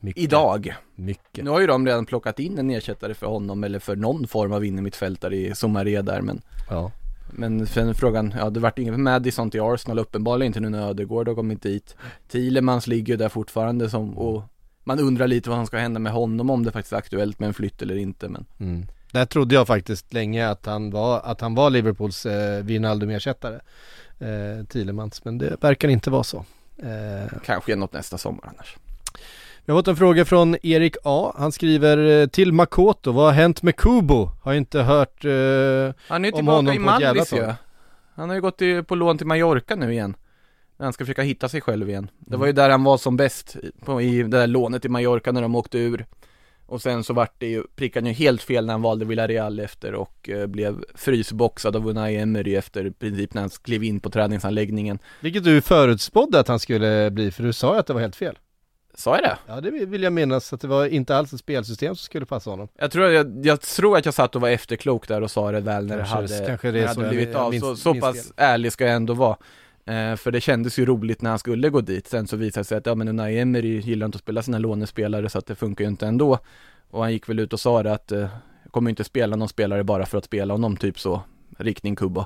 Mycket. 0.00 0.22
Idag. 0.22 0.74
Mycket. 0.94 1.44
Nu 1.44 1.50
har 1.50 1.60
ju 1.60 1.66
de 1.66 1.86
redan 1.86 2.06
plockat 2.06 2.38
in 2.38 2.58
en 2.58 2.70
ersättare 2.70 3.14
för 3.14 3.26
honom 3.26 3.64
eller 3.64 3.78
för 3.78 3.96
någon 3.96 4.26
form 4.26 4.52
av 4.52 4.64
innermittfältare 4.64 5.36
i 5.36 5.54
Somaré 5.54 6.02
där 6.02 6.20
men 6.20 6.42
Ja. 6.70 6.90
men 7.32 7.66
sen 7.66 7.94
frågan, 7.94 8.34
ja 8.38 8.50
det 8.50 8.60
vart 8.60 8.78
ingen 8.78 9.02
Madison 9.02 9.50
till 9.50 9.60
Arsenal 9.60 9.98
uppenbarligen 9.98 10.46
inte 10.50 10.60
nu 10.60 10.68
när 10.68 10.88
Ödegård 10.88 11.28
har 11.28 11.34
kommit 11.34 11.62
dit 11.62 11.96
Thielemans 12.28 12.86
ligger 12.86 13.12
ju 13.12 13.16
där 13.16 13.28
fortfarande 13.28 13.90
som, 13.90 14.18
och 14.18 14.42
man 14.84 15.00
undrar 15.00 15.26
lite 15.28 15.50
vad 15.50 15.58
som 15.58 15.66
ska 15.66 15.78
hända 15.78 16.00
med 16.00 16.12
honom 16.12 16.50
om 16.50 16.64
det 16.64 16.72
faktiskt 16.72 16.92
är 16.92 16.96
aktuellt 16.96 17.38
med 17.38 17.46
en 17.46 17.54
flytt 17.54 17.82
eller 17.82 17.96
inte 17.96 18.28
men 18.28 18.44
Mm. 18.58 18.86
Där 19.14 19.24
trodde 19.24 19.54
jag 19.54 19.66
faktiskt 19.66 20.12
länge 20.12 20.48
att 20.48 20.66
han 20.66 20.90
var, 20.90 21.20
att 21.20 21.40
han 21.40 21.54
var 21.54 21.70
Liverpools 21.70 22.26
eh, 22.26 22.64
Wijnaldum-ersättare. 22.64 23.60
Eh, 24.18 24.64
Thielemans, 24.66 25.24
men 25.24 25.38
det 25.38 25.56
verkar 25.62 25.88
inte 25.88 26.10
vara 26.10 26.22
så. 26.24 26.44
Eh, 26.82 27.38
kanske 27.44 27.76
något 27.76 27.92
nästa 27.92 28.18
sommar 28.18 28.44
annars 28.54 28.76
Vi 29.64 29.72
har 29.72 29.78
fått 29.78 29.88
en 29.88 29.96
fråga 29.96 30.24
från 30.24 30.56
Erik 30.62 30.96
A. 31.04 31.32
Han 31.38 31.52
skriver 31.52 32.20
eh, 32.22 32.26
till 32.26 32.52
Makoto, 32.52 33.12
vad 33.12 33.24
har 33.24 33.32
hänt 33.32 33.62
med 33.62 33.76
Kubo? 33.76 34.30
Har 34.42 34.54
inte 34.54 34.80
hört 34.80 35.24
eh, 35.24 35.30
Han 35.30 36.24
är 36.24 36.28
ju 36.28 36.32
om 36.32 36.36
tillbaka 36.38 36.56
honom 36.56 36.74
i 36.74 36.78
Mallis 36.78 37.32
ju. 37.32 37.52
Han 38.14 38.28
har 38.28 38.34
ju 38.36 38.40
gått 38.42 38.62
i, 38.62 38.82
på 38.82 38.94
lån 38.94 39.18
till 39.18 39.26
Mallorca 39.26 39.74
nu 39.76 39.92
igen 39.92 40.16
När 40.76 40.86
han 40.86 40.92
ska 40.92 41.04
försöka 41.04 41.22
hitta 41.22 41.48
sig 41.48 41.60
själv 41.60 41.88
igen 41.88 42.10
Det 42.18 42.28
Mm. 42.30 42.40
var 42.40 42.46
ju 42.46 42.52
där 42.52 42.70
han 42.70 42.84
var 42.84 42.96
som 42.98 43.16
bäst, 43.16 43.56
i- 43.56 43.70
på, 43.84 44.02
i 44.02 44.22
det 44.22 44.28
där 44.38 44.46
lånet 44.46 44.84
i 44.84 44.88
Mallorca 44.88 45.32
när 45.32 45.42
de 45.42 45.54
åkte 45.54 45.78
ur 45.78 46.06
Och 46.66 46.82
sen 46.82 47.04
så 47.04 47.12
vart 47.12 47.34
det 47.38 47.46
ju, 47.46 47.62
prickade 47.76 48.08
ju 48.08 48.14
helt 48.14 48.42
fel 48.42 48.66
när 48.66 48.74
han 48.74 48.82
valde 48.82 49.04
Villarreal 49.04 49.60
efter 49.60 49.94
och 49.94 50.28
eh, 50.28 50.46
blev 50.46 50.84
frysboxad 50.94 51.76
av 51.76 51.88
Unai 51.88 52.16
Emery 52.16 52.54
efter 52.54 52.86
i 52.86 52.90
princip 52.90 53.34
när 53.34 53.40
han 53.40 53.50
klev 53.50 53.84
in 53.84 54.00
på 54.00 54.10
träningsanläggningen 54.10 54.98
Vilket 55.20 55.44
du 55.44 55.60
förutspådde 55.60 56.40
att 56.40 56.48
han 56.48 56.60
skulle 56.60 57.10
bli, 57.10 57.30
för 57.30 57.42
du 57.42 57.52
sa 57.52 57.74
ju 57.74 57.80
att 57.80 57.86
det 57.86 57.92
var 57.92 58.00
helt 58.00 58.16
fel. 58.16 58.38
Sa 58.96 59.14
jag 59.16 59.22
det? 59.22 59.38
Ja, 59.46 59.60
det 59.60 59.70
vill 59.70 60.02
jag 60.02 60.12
minnas, 60.12 60.52
att 60.52 60.60
det 60.60 60.68
var 60.68 60.86
inte 60.86 61.16
alls 61.16 61.32
ett 61.32 61.40
spelsystem 61.40 61.96
som 61.96 62.04
skulle 62.04 62.26
passa 62.26 62.50
honom. 62.50 62.68
Jag 62.78 62.90
tror, 62.90 63.10
jag, 63.10 63.46
jag 63.46 63.60
tror 63.60 63.98
att 63.98 64.04
jag 64.04 64.14
satt 64.14 64.34
och 64.34 64.40
var 64.40 64.48
efterklok 64.48 65.08
där 65.08 65.20
och 65.20 65.30
sa 65.30 65.52
det 65.52 65.60
väl 65.60 65.86
när 65.86 65.98
Kanske 65.98 66.16
det 66.16 66.34
hade, 66.34 66.46
kanske 66.46 66.70
det 66.70 66.80
när 66.80 66.86
hade 66.86 67.08
blivit 67.08 67.34
av. 67.34 67.52
så, 67.52 67.76
så 67.76 67.94
pass 67.94 68.32
ärlig 68.36 68.72
ska 68.72 68.84
jag 68.84 68.94
ändå 68.94 69.14
vara. 69.14 69.36
Eh, 69.86 70.16
för 70.16 70.30
det 70.30 70.40
kändes 70.40 70.78
ju 70.78 70.86
roligt 70.86 71.22
när 71.22 71.30
han 71.30 71.38
skulle 71.38 71.68
gå 71.70 71.80
dit. 71.80 72.06
Sen 72.08 72.26
så 72.26 72.36
visade 72.36 72.60
det 72.60 72.64
sig 72.64 72.78
att, 72.78 72.86
ja 72.86 72.94
men 72.94 73.08
Unai 73.08 73.38
Emery 73.38 73.78
gillar 73.80 74.06
inte 74.06 74.16
att 74.16 74.22
spela 74.22 74.42
sina 74.42 74.58
lånespelare 74.58 75.28
så 75.28 75.38
att 75.38 75.46
det 75.46 75.54
funkar 75.54 75.84
ju 75.84 75.90
inte 75.90 76.06
ändå. 76.06 76.38
Och 76.90 77.02
han 77.02 77.12
gick 77.12 77.28
väl 77.28 77.38
ut 77.38 77.52
och 77.52 77.60
sa 77.60 77.82
det 77.82 77.92
att, 77.92 78.12
eh, 78.12 78.26
kommer 78.70 78.90
inte 78.90 79.04
spela 79.04 79.36
någon 79.36 79.48
spelare 79.48 79.84
bara 79.84 80.06
för 80.06 80.18
att 80.18 80.24
spela 80.24 80.54
honom, 80.54 80.76
typ 80.76 80.98
så. 81.00 81.22
Riktning 81.58 81.96
Kubo. 81.96 82.24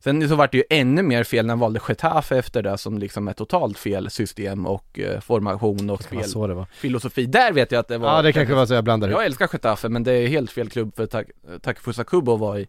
Sen 0.00 0.28
så 0.28 0.34
vart 0.36 0.52
det 0.52 0.58
ju 0.58 0.64
ännu 0.70 1.02
mer 1.02 1.24
fel 1.24 1.46
när 1.46 1.52
han 1.52 1.58
valde 1.58 1.80
Getafe 1.88 2.38
efter 2.38 2.62
det 2.62 2.78
som 2.78 2.98
liksom 2.98 3.28
är 3.28 3.32
totalt 3.32 3.78
fel 3.78 4.10
system 4.10 4.66
och 4.66 4.98
eh, 4.98 5.20
formation 5.20 5.90
och 5.90 6.02
var 6.12 6.22
så 6.22 6.46
det 6.46 6.54
var. 6.54 6.64
spelfilosofi. 6.64 7.26
Där 7.26 7.52
vet 7.52 7.72
jag 7.72 7.80
att 7.80 7.88
det 7.88 7.98
var 7.98 8.16
Ja, 8.16 8.22
det 8.22 8.32
kanske 8.32 8.54
var 8.54 8.66
så 8.66 8.74
jag 8.74 8.84
blandade 8.84 9.12
jag 9.12 9.24
älskar 9.24 9.48
Getafe 9.52 9.88
men 9.88 10.02
det 10.04 10.12
är 10.12 10.26
helt 10.26 10.50
fel 10.50 10.68
klubb 10.70 10.96
för 10.96 11.06
Tak- 11.06 11.30
Takefusa 11.62 12.04
Kubo 12.04 12.36
var 12.36 12.58
i 12.58 12.68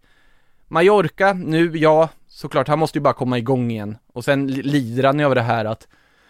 Mallorca, 0.68 1.34
nu 1.34 1.78
ja, 1.78 2.10
såklart 2.36 2.68
han 2.68 2.80
måste 2.80 2.98
ju 2.98 3.02
bara 3.02 3.14
komma 3.14 3.38
igång 3.38 3.72
igen 3.72 3.98
och 4.14 4.26
sen 4.26 4.48
li- 4.48 4.64
lider 4.64 5.04
han 5.04 5.20
ju 5.20 5.26
av 5.26 5.36
det 5.36 5.42
här 5.42 5.66
att 5.66 5.88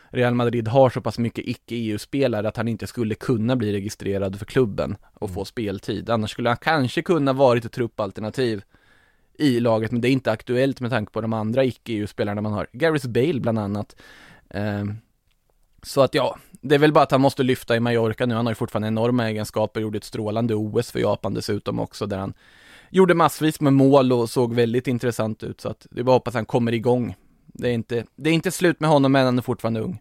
Real 0.10 0.34
Madrid 0.34 0.68
har 0.68 0.89
så 0.89 1.01
pass 1.01 1.18
mycket 1.20 1.47
icke-EU-spelare 1.47 2.47
att 2.47 2.58
han 2.58 2.68
inte 2.68 2.88
skulle 2.88 3.16
kunna 3.16 3.56
bli 3.56 3.74
registrerad 3.74 4.39
för 4.39 4.45
klubben 4.45 4.97
och 5.14 5.32
få 5.34 5.45
speltid. 5.45 6.10
Annars 6.10 6.32
skulle 6.32 6.49
han 6.49 6.58
kanske 6.58 7.01
kunna 7.01 7.34
varit 7.34 7.66
ett 7.66 7.72
truppalternativ 7.72 8.64
i 9.38 9.60
laget, 9.60 9.91
men 9.91 10.01
det 10.01 10.08
är 10.10 10.12
inte 10.12 10.32
aktuellt 10.32 10.80
med 10.80 10.91
tanke 10.91 11.12
på 11.12 11.22
de 11.22 11.34
andra 11.34 11.64
icke-EU-spelarna 11.64 12.41
man 12.41 12.53
har. 12.53 12.68
Gareth 12.72 13.08
Bale 13.08 13.39
bland 13.39 13.60
annat. 13.60 13.95
Ehm, 14.49 14.95
så 15.84 16.01
att 16.01 16.14
ja, 16.14 16.38
det 16.51 16.76
är 16.76 16.80
väl 16.80 16.93
bara 16.93 17.03
att 17.03 17.12
han 17.12 17.22
måste 17.22 17.43
lyfta 17.43 17.76
i 17.76 17.80
Mallorca 17.80 18.26
nu. 18.26 18.36
Han 18.36 18.45
har 18.45 18.51
ju 18.51 18.56
fortfarande 18.56 18.88
enorma 18.88 19.30
egenskaper, 19.30 19.82
gjorde 19.82 19.97
ett 19.97 20.03
strålande 20.03 20.56
OS 20.56 20.91
för 20.91 20.99
Japan 20.99 21.34
dessutom 21.34 21.80
också, 21.80 22.06
där 22.06 22.18
han 22.18 22.34
gjorde 22.89 23.13
massvis 23.13 23.61
med 23.61 23.73
mål 23.73 24.11
och 24.11 24.29
såg 24.29 24.53
väldigt 24.53 24.88
intressant 24.88 25.43
ut. 25.43 25.61
Så 25.61 25.69
att 25.69 25.88
det 25.91 25.99
är 25.99 26.03
bara 26.03 26.15
att 26.15 26.19
hoppas 26.19 26.33
han 26.33 26.45
kommer 26.45 26.71
igång. 26.73 27.15
Det 27.45 27.69
är 27.69 27.73
inte, 27.73 28.05
det 28.15 28.29
är 28.29 28.33
inte 28.33 28.51
slut 28.51 28.79
med 28.79 28.89
honom, 28.89 29.11
men 29.11 29.25
han 29.25 29.38
är 29.38 29.41
fortfarande 29.41 29.79
ung. 29.79 29.99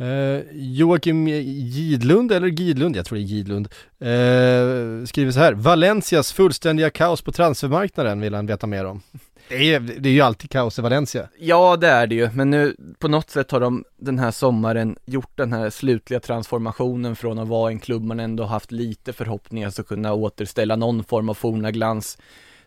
Eh, 0.00 0.42
Joakim 0.52 1.28
Gidlund, 1.28 2.32
eller 2.32 2.48
Gidlund, 2.48 2.96
jag 2.96 3.06
tror 3.06 3.18
det 3.18 3.22
är 3.22 3.26
Gidlund, 3.26 3.66
eh, 3.98 5.06
skriver 5.06 5.30
så 5.30 5.40
här. 5.40 5.52
Valencias 5.52 6.32
fullständiga 6.32 6.90
kaos 6.90 7.22
på 7.22 7.32
transfermarknaden 7.32 8.20
vill 8.20 8.34
han 8.34 8.46
veta 8.46 8.66
mer 8.66 8.84
om. 8.84 9.02
Det 9.50 9.74
är, 9.74 9.80
det 9.80 10.08
är 10.08 10.12
ju 10.12 10.20
alltid 10.20 10.50
kaos 10.50 10.78
i 10.78 10.82
Valencia. 10.82 11.28
Ja, 11.38 11.76
det 11.76 11.88
är 11.88 12.06
det 12.06 12.14
ju, 12.14 12.30
men 12.34 12.50
nu 12.50 12.76
på 12.98 13.08
något 13.08 13.30
sätt 13.30 13.50
har 13.50 13.60
de 13.60 13.84
den 13.98 14.18
här 14.18 14.30
sommaren 14.30 14.96
gjort 15.04 15.30
den 15.36 15.52
här 15.52 15.70
slutliga 15.70 16.20
transformationen 16.20 17.16
från 17.16 17.38
att 17.38 17.48
vara 17.48 17.70
en 17.70 17.78
klubb 17.78 18.04
man 18.04 18.20
ändå 18.20 18.44
haft 18.44 18.72
lite 18.72 19.12
förhoppningar 19.12 19.68
att 19.68 19.86
kunna 19.86 20.12
återställa 20.12 20.76
någon 20.76 21.04
form 21.04 21.28
av 21.28 21.34
forna 21.34 21.70
glans 21.70 22.18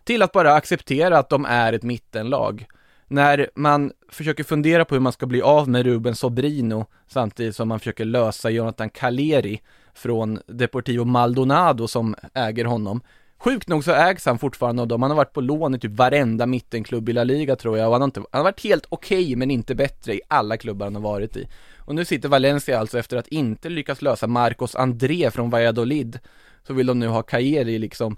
till 0.03 0.21
att 0.21 0.31
bara 0.31 0.53
acceptera 0.53 1.17
att 1.17 1.29
de 1.29 1.45
är 1.45 1.73
ett 1.73 1.83
mittenlag. 1.83 2.65
När 3.07 3.49
man 3.55 3.91
försöker 4.09 4.43
fundera 4.43 4.85
på 4.85 4.95
hur 4.95 4.99
man 4.99 5.13
ska 5.13 5.25
bli 5.25 5.41
av 5.41 5.69
med 5.69 5.85
Ruben 5.85 6.15
Sobrino 6.15 6.85
samtidigt 7.07 7.55
som 7.55 7.67
man 7.67 7.79
försöker 7.79 8.05
lösa 8.05 8.49
Jonathan 8.49 8.89
Caleri 8.89 9.61
från 9.93 10.39
Deportivo 10.47 11.05
Maldonado 11.05 11.87
som 11.87 12.15
äger 12.33 12.65
honom. 12.65 13.01
Sjukt 13.43 13.67
nog 13.67 13.83
så 13.83 13.91
ägs 13.91 14.25
han 14.25 14.39
fortfarande 14.39 14.81
av 14.81 14.87
dem. 14.87 15.01
Han 15.01 15.11
har 15.11 15.15
varit 15.15 15.33
på 15.33 15.41
lån 15.41 15.75
i 15.75 15.79
typ 15.79 15.91
varenda 15.91 16.45
mittenklubb 16.45 17.09
i 17.09 17.13
La 17.13 17.23
Liga 17.23 17.55
tror 17.55 17.77
jag 17.77 17.87
och 17.87 17.93
han 17.93 18.01
har, 18.01 18.07
inte, 18.07 18.19
han 18.19 18.39
har 18.39 18.43
varit 18.43 18.63
helt 18.63 18.85
okej 18.89 19.35
men 19.35 19.51
inte 19.51 19.75
bättre 19.75 20.13
i 20.13 20.21
alla 20.27 20.57
klubbar 20.57 20.85
han 20.85 20.95
har 20.95 21.01
varit 21.01 21.37
i. 21.37 21.47
Och 21.77 21.95
nu 21.95 22.05
sitter 22.05 22.29
Valencia 22.29 22.79
alltså 22.79 22.99
efter 22.99 23.17
att 23.17 23.27
inte 23.27 23.69
lyckas 23.69 24.01
lösa 24.01 24.27
Marcos 24.27 24.75
André 24.75 25.31
från 25.31 25.49
Valladolid 25.49 26.19
så 26.67 26.73
vill 26.73 26.87
de 26.87 26.99
nu 26.99 27.07
ha 27.07 27.21
Kairi 27.21 27.79
liksom 27.79 28.17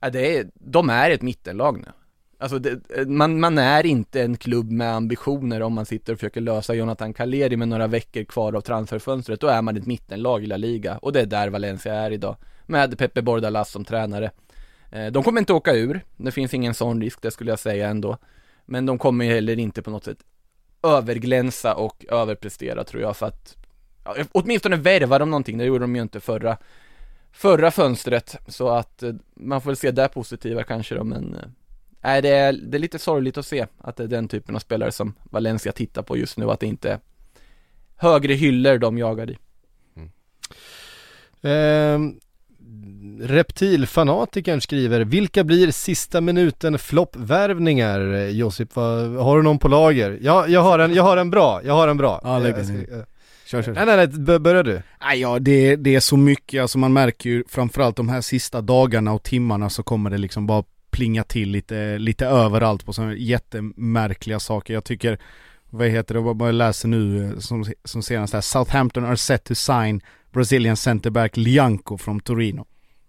Ja, 0.00 0.10
det 0.10 0.36
är, 0.36 0.46
de 0.54 0.90
är 0.90 1.10
ett 1.10 1.22
mittenlag 1.22 1.78
nu. 1.78 1.88
Alltså 2.38 2.58
det, 2.58 2.80
man, 3.06 3.40
man 3.40 3.58
är 3.58 3.86
inte 3.86 4.22
en 4.22 4.36
klubb 4.36 4.70
med 4.70 4.94
ambitioner 4.94 5.62
om 5.62 5.72
man 5.72 5.86
sitter 5.86 6.12
och 6.12 6.18
försöker 6.18 6.40
lösa 6.40 6.74
Jonathan 6.74 7.14
Caleri 7.14 7.56
med 7.56 7.68
några 7.68 7.86
veckor 7.86 8.24
kvar 8.24 8.52
av 8.52 8.60
transferfönstret. 8.60 9.40
Då 9.40 9.46
är 9.46 9.62
man 9.62 9.76
ett 9.76 9.86
mittenlag 9.86 10.44
i 10.44 10.46
La 10.46 10.56
Liga 10.56 10.98
och 10.98 11.12
det 11.12 11.20
är 11.20 11.26
där 11.26 11.48
Valencia 11.48 11.94
är 11.94 12.10
idag. 12.10 12.36
Med 12.68 12.98
Pepe 12.98 13.22
Bordalas 13.22 13.70
som 13.70 13.84
tränare. 13.84 14.30
Eh, 14.90 15.06
de 15.06 15.22
kommer 15.22 15.40
inte 15.40 15.52
åka 15.52 15.74
ur, 15.74 16.00
det 16.16 16.32
finns 16.32 16.54
ingen 16.54 16.74
sån 16.74 17.02
risk, 17.02 17.22
det 17.22 17.30
skulle 17.30 17.52
jag 17.52 17.58
säga 17.58 17.88
ändå. 17.88 18.18
Men 18.66 18.86
de 18.86 18.98
kommer 18.98 19.24
ju 19.24 19.32
heller 19.32 19.58
inte 19.58 19.82
på 19.82 19.90
något 19.90 20.04
sätt 20.04 20.18
överglänsa 20.82 21.74
och 21.74 22.04
överprestera 22.08 22.84
tror 22.84 23.02
jag 23.02 23.16
för 23.16 23.26
att 23.26 23.56
ja, 24.04 24.16
åtminstone 24.32 24.76
värva 24.76 25.18
de 25.18 25.30
någonting, 25.30 25.58
det 25.58 25.64
gjorde 25.64 25.84
de 25.84 25.96
ju 25.96 26.02
inte 26.02 26.20
förra 26.20 26.56
förra 27.32 27.70
fönstret 27.70 28.36
så 28.48 28.68
att 28.68 29.02
eh, 29.02 29.14
man 29.34 29.60
får 29.60 29.70
väl 29.70 29.76
se 29.76 29.90
det 29.90 30.08
positiva 30.08 30.62
kanske 30.62 30.94
då 30.94 31.04
men 31.04 31.34
eh, 31.34 31.48
nej 32.00 32.22
det 32.22 32.28
är, 32.28 32.52
det 32.52 32.76
är 32.76 32.78
lite 32.80 32.98
sorgligt 32.98 33.38
att 33.38 33.46
se 33.46 33.66
att 33.78 33.96
det 33.96 34.02
är 34.02 34.08
den 34.08 34.28
typen 34.28 34.54
av 34.56 34.60
spelare 34.60 34.92
som 34.92 35.14
Valencia 35.24 35.72
tittar 35.72 36.02
på 36.02 36.16
just 36.16 36.36
nu, 36.36 36.50
att 36.50 36.60
det 36.60 36.66
inte 36.66 36.90
är 36.92 36.98
högre 37.96 38.34
hyllor 38.34 38.78
de 38.78 38.98
jagar 38.98 39.30
i. 39.30 39.38
Mm. 39.96 40.10
Ehm, 41.42 42.20
Reptilfanatikern 43.20 44.60
skriver, 44.60 45.00
vilka 45.00 45.44
blir 45.44 45.70
sista 45.70 46.20
minuten 46.20 46.78
floppvärvningar? 46.78 48.00
Josip, 48.28 48.76
vad, 48.76 49.10
har 49.16 49.36
du 49.36 49.42
någon 49.42 49.58
på 49.58 49.68
lager? 49.68 50.18
Ja, 50.22 50.46
jag 50.48 50.60
har 50.62 50.78
en, 50.78 50.94
jag 50.94 51.02
har 51.02 51.16
en 51.16 51.30
bra, 51.30 51.60
jag 51.64 51.74
har 51.74 51.88
en 51.88 51.96
bra. 51.96 52.20
Ja, 52.24 52.38
lägg 52.38 52.54
den 52.54 52.80
eh, 52.80 53.04
Kör, 53.46 53.62
kör. 53.62 53.72
Nej, 53.72 53.86
nej, 53.86 53.96
nej, 53.96 54.06
b- 54.06 54.38
börja 54.38 54.62
du. 54.62 54.82
Nej, 55.00 55.20
ja, 55.20 55.38
det, 55.38 55.76
det 55.76 55.94
är 55.94 56.00
så 56.00 56.16
mycket, 56.16 56.62
alltså 56.62 56.78
man 56.78 56.92
märker 56.92 57.30
ju 57.30 57.44
framförallt 57.48 57.96
de 57.96 58.08
här 58.08 58.20
sista 58.20 58.60
dagarna 58.60 59.12
och 59.12 59.22
timmarna 59.22 59.70
så 59.70 59.82
kommer 59.82 60.10
det 60.10 60.18
liksom 60.18 60.46
bara 60.46 60.64
plinga 60.90 61.24
till 61.24 61.48
lite, 61.50 61.98
lite 61.98 62.26
överallt 62.26 62.86
på 62.86 62.92
sådana 62.92 63.14
jättemärkliga 63.14 64.40
saker. 64.40 64.74
Jag 64.74 64.84
tycker, 64.84 65.18
vad 65.70 65.88
heter 65.88 66.14
det, 66.14 66.20
vad 66.20 66.48
jag 66.48 66.54
läser 66.54 66.88
nu 66.88 67.24
eh, 67.24 67.38
som, 67.38 67.64
som 67.84 68.02
senast 68.02 68.32
här, 68.34 68.40
Southampton 68.40 69.04
are 69.04 69.16
set 69.16 69.44
to 69.44 69.54
sign 69.54 70.00
Brazilian 70.30 70.76
centerback 70.76 71.36
Lianco 71.36 71.98
from 71.98 72.20
Torino. 72.20 72.66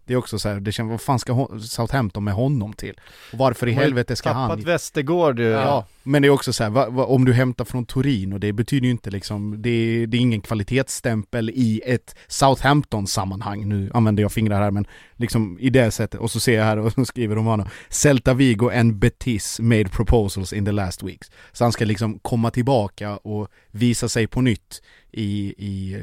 Det 0.09 0.13
är 0.13 0.17
också 0.17 0.39
så 0.39 0.49
här, 0.49 0.59
det 0.59 0.71
känns, 0.71 0.89
vad 0.89 1.01
fan 1.01 1.19
ska 1.19 1.47
Southampton 1.61 2.23
med 2.23 2.33
honom 2.33 2.73
till? 2.73 2.99
Och 3.31 3.37
varför 3.37 3.67
i 3.67 3.71
helvete 3.71 4.15
ska 4.15 4.31
han... 4.31 4.49
Tappat 4.49 4.65
Västergård 4.65 5.39
ju. 5.39 5.45
Ja, 5.45 5.85
men 6.03 6.21
det 6.21 6.27
är 6.27 6.29
också 6.29 6.53
så 6.53 6.63
här, 6.63 6.69
va, 6.69 6.89
va, 6.89 7.05
om 7.05 7.25
du 7.25 7.33
hämtar 7.33 7.65
från 7.65 7.85
Torino, 7.85 8.37
det 8.37 8.53
betyder 8.53 8.85
ju 8.85 8.91
inte 8.91 9.09
liksom, 9.09 9.61
det, 9.61 10.05
det 10.05 10.17
är 10.17 10.21
ingen 10.21 10.41
kvalitetsstämpel 10.41 11.49
i 11.49 11.81
ett 11.85 12.15
Southampton-sammanhang. 12.27 13.69
Nu 13.69 13.91
använder 13.93 14.23
jag 14.23 14.31
fingrar 14.31 14.61
här, 14.61 14.71
men 14.71 14.87
liksom 15.15 15.57
i 15.59 15.69
det 15.69 15.91
sättet. 15.91 16.19
Och 16.19 16.31
så 16.31 16.39
ser 16.39 16.57
jag 16.57 16.63
här 16.63 16.77
och 16.77 17.07
skriver 17.07 17.35
Romano, 17.35 17.65
Celta 17.89 18.33
Vigo 18.33 18.69
and 18.69 18.95
Betis 18.95 19.59
made 19.59 19.89
proposals 19.89 20.53
in 20.53 20.65
the 20.65 20.71
last 20.71 21.03
weeks. 21.03 21.31
Så 21.51 21.63
han 21.63 21.71
ska 21.71 21.85
liksom 21.85 22.19
komma 22.19 22.51
tillbaka 22.51 23.17
och 23.17 23.47
visa 23.71 24.09
sig 24.09 24.27
på 24.27 24.41
nytt 24.41 24.81
i, 25.11 25.53
i 25.57 25.97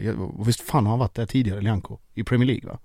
visst 0.46 0.60
fan 0.60 0.86
har 0.86 0.90
han 0.90 0.98
varit 0.98 1.14
där 1.14 1.26
tidigare, 1.26 1.60
Lianco? 1.60 1.98
I 2.14 2.24
Premier 2.24 2.46
League 2.46 2.70
va? 2.70 2.78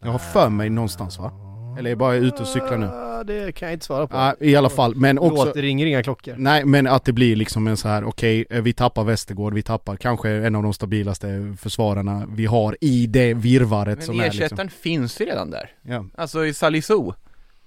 Jag 0.00 0.10
har 0.10 0.18
för 0.18 0.48
mig 0.48 0.70
någonstans 0.70 1.18
va? 1.18 1.32
Eller 1.78 1.88
är 1.88 1.92
jag 1.92 1.98
bara 1.98 2.14
ute 2.14 2.42
och 2.42 2.48
cyklar 2.48 2.76
nu? 2.78 2.86
Ja, 2.86 3.24
det 3.24 3.52
kan 3.52 3.68
jag 3.68 3.74
inte 3.74 3.86
svara 3.86 4.06
på. 4.06 4.16
Ja, 4.16 4.34
i 4.40 4.56
alla 4.56 4.68
fall, 4.70 4.94
men 4.94 5.18
också... 5.18 5.44
Låt, 5.44 5.54
det 5.54 5.62
ringer 5.62 5.86
inga 5.86 6.02
klockor. 6.02 6.34
Nej 6.38 6.64
men 6.64 6.86
att 6.86 7.04
det 7.04 7.12
blir 7.12 7.36
liksom 7.36 7.66
en 7.66 7.76
så 7.76 7.88
här, 7.88 8.04
okej, 8.04 8.46
eh, 8.50 8.62
vi 8.62 8.72
tappar 8.72 9.04
Västergård, 9.04 9.54
vi 9.54 9.62
tappar 9.62 9.96
kanske 9.96 10.30
en 10.30 10.54
av 10.54 10.62
de 10.62 10.74
stabilaste 10.74 11.56
försvararna 11.60 12.26
vi 12.28 12.46
har 12.46 12.76
i 12.80 13.06
det 13.06 13.34
virvaret 13.34 13.98
Men 13.98 14.06
som 14.06 14.20
är 14.20 14.24
ersättaren 14.24 14.66
liksom. 14.66 14.82
finns 14.82 15.20
ju 15.20 15.24
redan 15.24 15.50
där. 15.50 15.70
Ja. 15.82 16.04
Alltså 16.16 16.46
i 16.46 16.54
Salisu. 16.54 17.12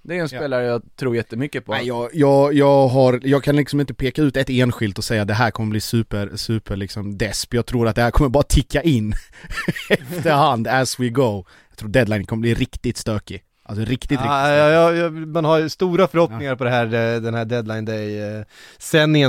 Det 0.04 0.14
är 0.14 0.18
en 0.18 0.22
Ja. 0.22 0.28
spelare 0.28 0.66
jag 0.66 0.82
tror 0.96 1.16
jättemycket 1.16 1.66
på. 1.66 1.72
Nej, 1.72 1.88
jag, 1.88 2.10
jag, 2.14 2.54
jag 2.54 2.88
har, 2.88 3.20
jag 3.24 3.44
kan 3.44 3.56
liksom 3.56 3.80
inte 3.80 3.94
peka 3.94 4.22
ut 4.22 4.38
ett 4.38 4.50
enskilt 4.50 4.98
och 4.98 5.04
säga 5.04 5.26
det 5.26 5.34
här 5.34 5.52
kommer 5.52 5.70
bli 5.70 5.82
super, 5.82 6.32
super 6.36 6.76
liksom 6.76 7.18
desp. 7.18 7.54
Jag 7.54 7.66
tror 7.66 7.88
att 7.88 7.96
det 7.96 8.02
här 8.02 8.12
kommer 8.12 8.30
bara 8.30 8.44
ticka 8.44 8.82
in 8.82 9.14
efterhand 9.90 10.68
as 10.68 11.00
we 11.00 11.10
go. 11.10 11.46
Tror 11.82 11.90
deadline 11.90 12.26
kommer 12.26 12.42
bli 12.42 12.54
riktigt 12.54 12.98
stökig. 12.98 13.44
Alltså 13.64 13.82
riktigt, 13.82 13.92
riktigt 14.12 14.26
Ja, 14.26 14.44
stökig. 14.44 14.60
ja, 14.60 14.70
ja, 14.70 14.94
ja, 14.94 15.10
man 15.10 15.46
har 15.46 15.60
ju 15.60 15.70
stora 15.70 16.08
förhoppningar 16.08 16.56
på 16.56 16.64
det 16.64 16.70
här, 16.70 16.86
eh, 16.86 17.22
den 17.22 17.34
här 17.34 17.46
deadline 17.46 17.86
day 17.86 18.38
eh, 18.38 18.44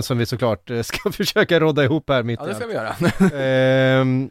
som 0.03 0.19
vi 0.19 0.27
såklart 0.27 0.71
eh, 0.71 0.83
ska 0.83 1.13
försöka 1.13 1.61
rodda 1.61 1.85
ihop 1.85 2.11
här 2.11 2.23
mitt 2.23 2.41
Ja, 2.41 2.47
det 2.47 2.53
i 2.53 2.55
ska 2.55 2.67
vi 2.67 2.75
göra. 2.75 2.95
Ehm, 3.45 4.31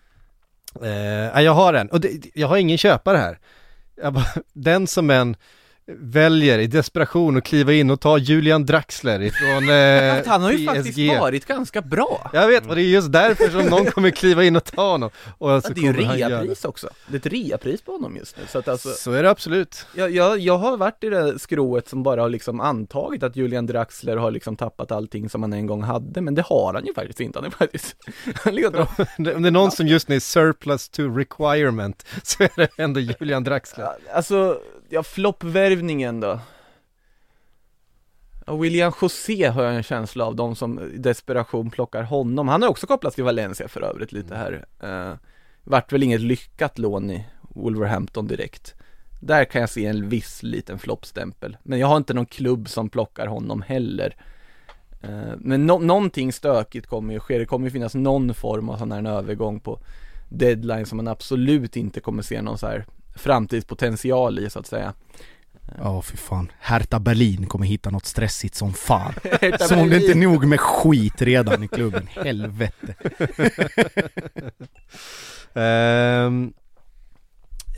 eh, 0.81 0.89
ja, 1.33 1.41
jag 1.41 1.53
har 1.53 1.73
en, 1.73 1.87
och 1.87 1.99
det, 2.01 2.09
jag 2.33 2.47
har 2.47 2.57
ingen 2.57 2.77
köpare 2.77 3.17
här. 3.17 3.39
Jag 4.01 4.13
bara, 4.13 4.25
den 4.53 4.87
som 4.87 5.09
en 5.09 5.35
väljer 5.99 6.59
i 6.59 6.67
desperation 6.67 7.37
att 7.37 7.43
kliva 7.43 7.73
in 7.73 7.89
och 7.89 7.99
ta 7.99 8.17
Julian 8.17 8.65
Draxler 8.65 9.21
ifrån 9.21 9.69
eh, 9.69 10.27
han 10.27 10.41
har 10.41 10.51
ju 10.51 10.57
PSG. 10.57 10.65
faktiskt 10.65 11.19
varit 11.19 11.45
ganska 11.45 11.81
bra. 11.81 12.29
Jag 12.33 12.47
vet, 12.47 12.67
och 12.69 12.75
det 12.75 12.81
är 12.81 12.85
just 12.87 13.11
därför 13.11 13.49
som 13.49 13.65
någon 13.65 13.85
kommer 13.85 14.09
kliva 14.09 14.43
in 14.43 14.55
och 14.55 14.63
ta 14.63 14.91
honom. 14.91 15.09
Och 15.37 15.51
Ja, 15.51 15.61
så 15.61 15.73
det 15.73 15.81
är 15.81 15.83
ju 15.83 15.93
reapris 15.93 16.65
också. 16.65 16.89
Det 17.07 17.15
är 17.15 17.19
ett 17.19 17.25
reapris 17.33 17.81
på 17.81 17.91
honom 17.91 18.15
just 18.17 18.37
nu. 18.37 18.43
Så 18.49 18.59
att 18.59 18.67
alltså, 18.67 18.89
Så 18.89 19.11
är 19.11 19.23
det 19.23 19.29
absolut. 19.29 19.85
jag, 19.95 20.11
jag, 20.11 20.39
jag 20.39 20.57
har 20.57 20.77
varit 20.77 21.03
i 21.03 21.09
det 21.09 21.39
skrået 21.39 21.89
som 21.89 22.03
bara 22.03 22.21
har 22.21 22.29
liksom 22.29 22.59
antagit 22.59 23.23
att 23.23 23.35
Julian 23.35 23.65
Draxler 23.65 24.17
har 24.17 24.31
liksom 24.31 24.55
tappat 24.55 24.91
allting 24.91 25.29
som 25.29 25.41
han 25.41 25.53
en 25.53 25.65
gång 25.67 25.83
hade, 25.83 26.21
men 26.21 26.35
det 26.35 26.41
har 26.41 26.73
han 26.73 26.85
ju 26.85 26.93
faktiskt 26.93 27.19
inte. 27.19 27.39
Han 27.39 27.45
är 27.45 27.49
faktiskt, 27.49 27.95
han 28.43 28.55
drar- 28.55 29.35
Om 29.35 29.41
det 29.43 29.49
är 29.49 29.51
någon 29.51 29.71
som 29.71 29.87
just 29.87 30.07
nu 30.07 30.15
är 30.15 30.19
surplus 30.19 30.89
to 30.89 31.01
requirement 31.17 32.05
så 32.23 32.43
är 32.43 32.49
det 32.55 32.69
ändå 32.77 32.99
Julian 32.99 33.43
Draxler. 33.43 33.87
Alltså, 34.13 34.57
ja, 34.91 35.03
floppvärvningen 35.03 36.19
då. 36.19 36.39
William 38.47 38.93
José 39.01 39.47
har 39.47 39.63
jag 39.63 39.75
en 39.75 39.83
känsla 39.83 40.25
av, 40.25 40.35
de 40.35 40.55
som 40.55 40.79
i 40.79 40.97
desperation 40.97 41.71
plockar 41.71 42.03
honom. 42.03 42.47
Han 42.47 42.61
har 42.61 42.69
också 42.69 42.87
kopplats 42.87 43.15
till 43.15 43.23
Valencia 43.23 43.67
för 43.67 43.81
övrigt 43.81 44.11
lite 44.11 44.35
här. 44.35 44.65
Uh, 44.83 45.15
vart 45.63 45.91
väl 45.91 46.03
inget 46.03 46.21
lyckat 46.21 46.79
lån 46.79 47.11
i 47.11 47.25
Wolverhampton 47.41 48.27
direkt. 48.27 48.75
Där 49.21 49.45
kan 49.45 49.61
jag 49.61 49.69
se 49.69 49.85
en 49.85 50.09
viss 50.09 50.43
liten 50.43 50.79
floppstämpel. 50.79 51.57
Men 51.63 51.79
jag 51.79 51.87
har 51.87 51.97
inte 51.97 52.13
någon 52.13 52.25
klubb 52.25 52.69
som 52.69 52.89
plockar 52.89 53.27
honom 53.27 53.61
heller. 53.61 54.15
Eh, 55.01 55.33
men 55.37 55.71
no- 55.71 55.83
någonting 55.83 56.33
stökigt 56.33 56.87
kommer 56.87 57.13
ju 57.13 57.19
ske. 57.19 57.37
Det 57.37 57.45
kommer 57.45 57.65
ju 57.65 57.71
finnas 57.71 57.95
någon 57.95 58.33
form 58.33 58.69
av 58.69 58.77
sån 58.77 58.91
här 58.91 58.99
en 58.99 59.05
övergång 59.05 59.59
på 59.59 59.79
deadline 60.29 60.85
som 60.85 60.97
man 60.97 61.07
absolut 61.07 61.75
inte 61.77 61.99
kommer 61.99 62.21
se 62.23 62.41
någon 62.41 62.57
så 62.57 62.67
här 62.67 62.85
framtidspotential 63.15 64.39
i 64.39 64.49
så 64.49 64.59
att 64.59 64.67
säga. 64.67 64.93
Ja, 65.77 66.01
för 66.01 66.17
fan. 66.17 66.51
Hertha 66.59 66.99
Berlin 66.99 67.47
kommer 67.47 67.65
hitta 67.65 67.89
något 67.89 68.05
stressigt 68.05 68.55
som 68.55 68.73
fan. 68.73 69.13
Som 69.59 69.79
om 69.79 69.89
det 69.89 69.97
inte 69.97 70.11
är 70.11 70.15
nog 70.15 70.45
med 70.45 70.59
skit 70.59 71.21
redan 71.21 71.63
i 71.63 71.67
klubben. 71.67 72.07
Helvete. 72.07 72.95
Eh, 75.53 76.31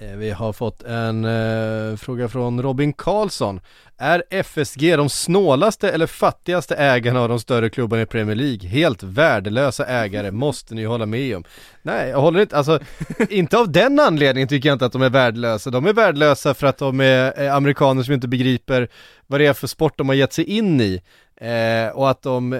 vi 0.01 0.31
har 0.31 0.53
fått 0.53 0.83
en 0.83 1.25
eh, 1.25 1.95
fråga 1.95 2.29
från 2.29 2.61
Robin 2.61 2.93
Karlsson. 2.93 3.61
Är 3.97 4.23
FSG 4.29 4.97
de 4.97 5.09
snålaste 5.09 5.91
eller 5.91 6.07
fattigaste 6.07 6.75
ägarna 6.75 7.21
av 7.21 7.29
de 7.29 7.39
större 7.39 7.69
klubbarna 7.69 8.01
i 8.01 8.05
Premier 8.05 8.35
League? 8.35 8.69
Helt 8.69 9.03
värdelösa 9.03 9.85
ägare, 9.85 10.31
måste 10.31 10.75
ni 10.75 10.83
hålla 10.83 11.05
med 11.05 11.35
om. 11.37 11.43
Nej, 11.81 12.09
jag 12.09 12.21
håller 12.21 12.41
inte, 12.41 12.57
alltså 12.57 12.79
inte 13.29 13.57
av 13.57 13.71
den 13.71 13.99
anledningen 13.99 14.47
tycker 14.47 14.69
jag 14.69 14.75
inte 14.75 14.85
att 14.85 14.91
de 14.91 15.01
är 15.01 15.09
värdelösa. 15.09 15.69
De 15.69 15.85
är 15.85 15.93
värdelösa 15.93 16.53
för 16.53 16.67
att 16.67 16.77
de 16.77 16.99
är 17.01 17.41
eh, 17.41 17.55
amerikaner 17.55 18.03
som 18.03 18.13
inte 18.13 18.27
begriper 18.27 18.89
vad 19.27 19.39
det 19.39 19.45
är 19.45 19.53
för 19.53 19.67
sport 19.67 19.97
de 19.97 20.09
har 20.09 20.15
gett 20.15 20.33
sig 20.33 20.45
in 20.45 20.81
i. 20.81 21.01
Eh, 21.35 21.95
och 21.95 22.09
att 22.09 22.21
de 22.21 22.53
eh, 22.53 22.59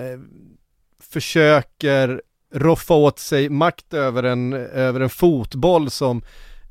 försöker 1.12 2.22
roffa 2.54 2.94
åt 2.94 3.20
sig 3.20 3.50
makt 3.50 3.94
över 3.94 4.24
en, 4.24 4.54
över 4.54 5.00
en 5.00 5.10
fotboll 5.10 5.90
som 5.90 6.24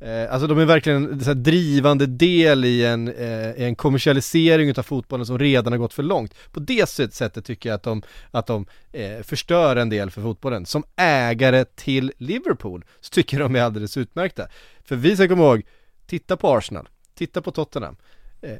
eh, 0.03 0.33
Alltså 0.33 0.47
de 0.47 0.59
är 0.59 0.65
verkligen 0.65 1.13
en 1.13 1.21
så 1.21 1.27
här 1.27 1.35
drivande 1.35 2.07
del 2.07 2.65
i 2.65 2.85
en, 2.85 3.09
eh, 3.09 3.51
i 3.51 3.65
en 3.65 3.77
kommersialisering 3.77 4.69
utav 4.69 4.83
fotbollen 4.83 5.27
som 5.27 5.39
redan 5.39 5.73
har 5.73 5.79
gått 5.79 5.95
för 5.95 6.03
långt. 6.03 6.35
På 6.53 6.61
det 6.61 6.89
sättet 6.89 7.45
tycker 7.45 7.69
jag 7.69 7.77
att 7.77 7.83
de, 7.83 8.03
att 8.31 8.47
de 8.47 8.67
eh, 8.93 9.23
förstör 9.23 9.77
en 9.77 9.89
del 9.89 10.11
för 10.11 10.23
fotbollen. 10.23 10.67
Som 10.67 10.85
ägare 10.97 11.65
till 11.65 12.13
Liverpool 12.19 12.85
så 13.01 13.11
tycker 13.11 13.41
jag 13.41 13.51
de 13.51 13.57
är 13.57 13.63
alldeles 13.63 13.97
utmärkta. 13.97 14.49
För 14.85 14.97
vi 14.97 15.17
ska 15.17 15.29
komma 15.29 15.43
ihåg, 15.43 15.63
titta 16.07 16.37
på 16.37 16.57
Arsenal, 16.57 16.89
titta 17.15 17.43
på 17.43 17.51
Tottenham. 17.51 17.97
Eh, 18.41 18.57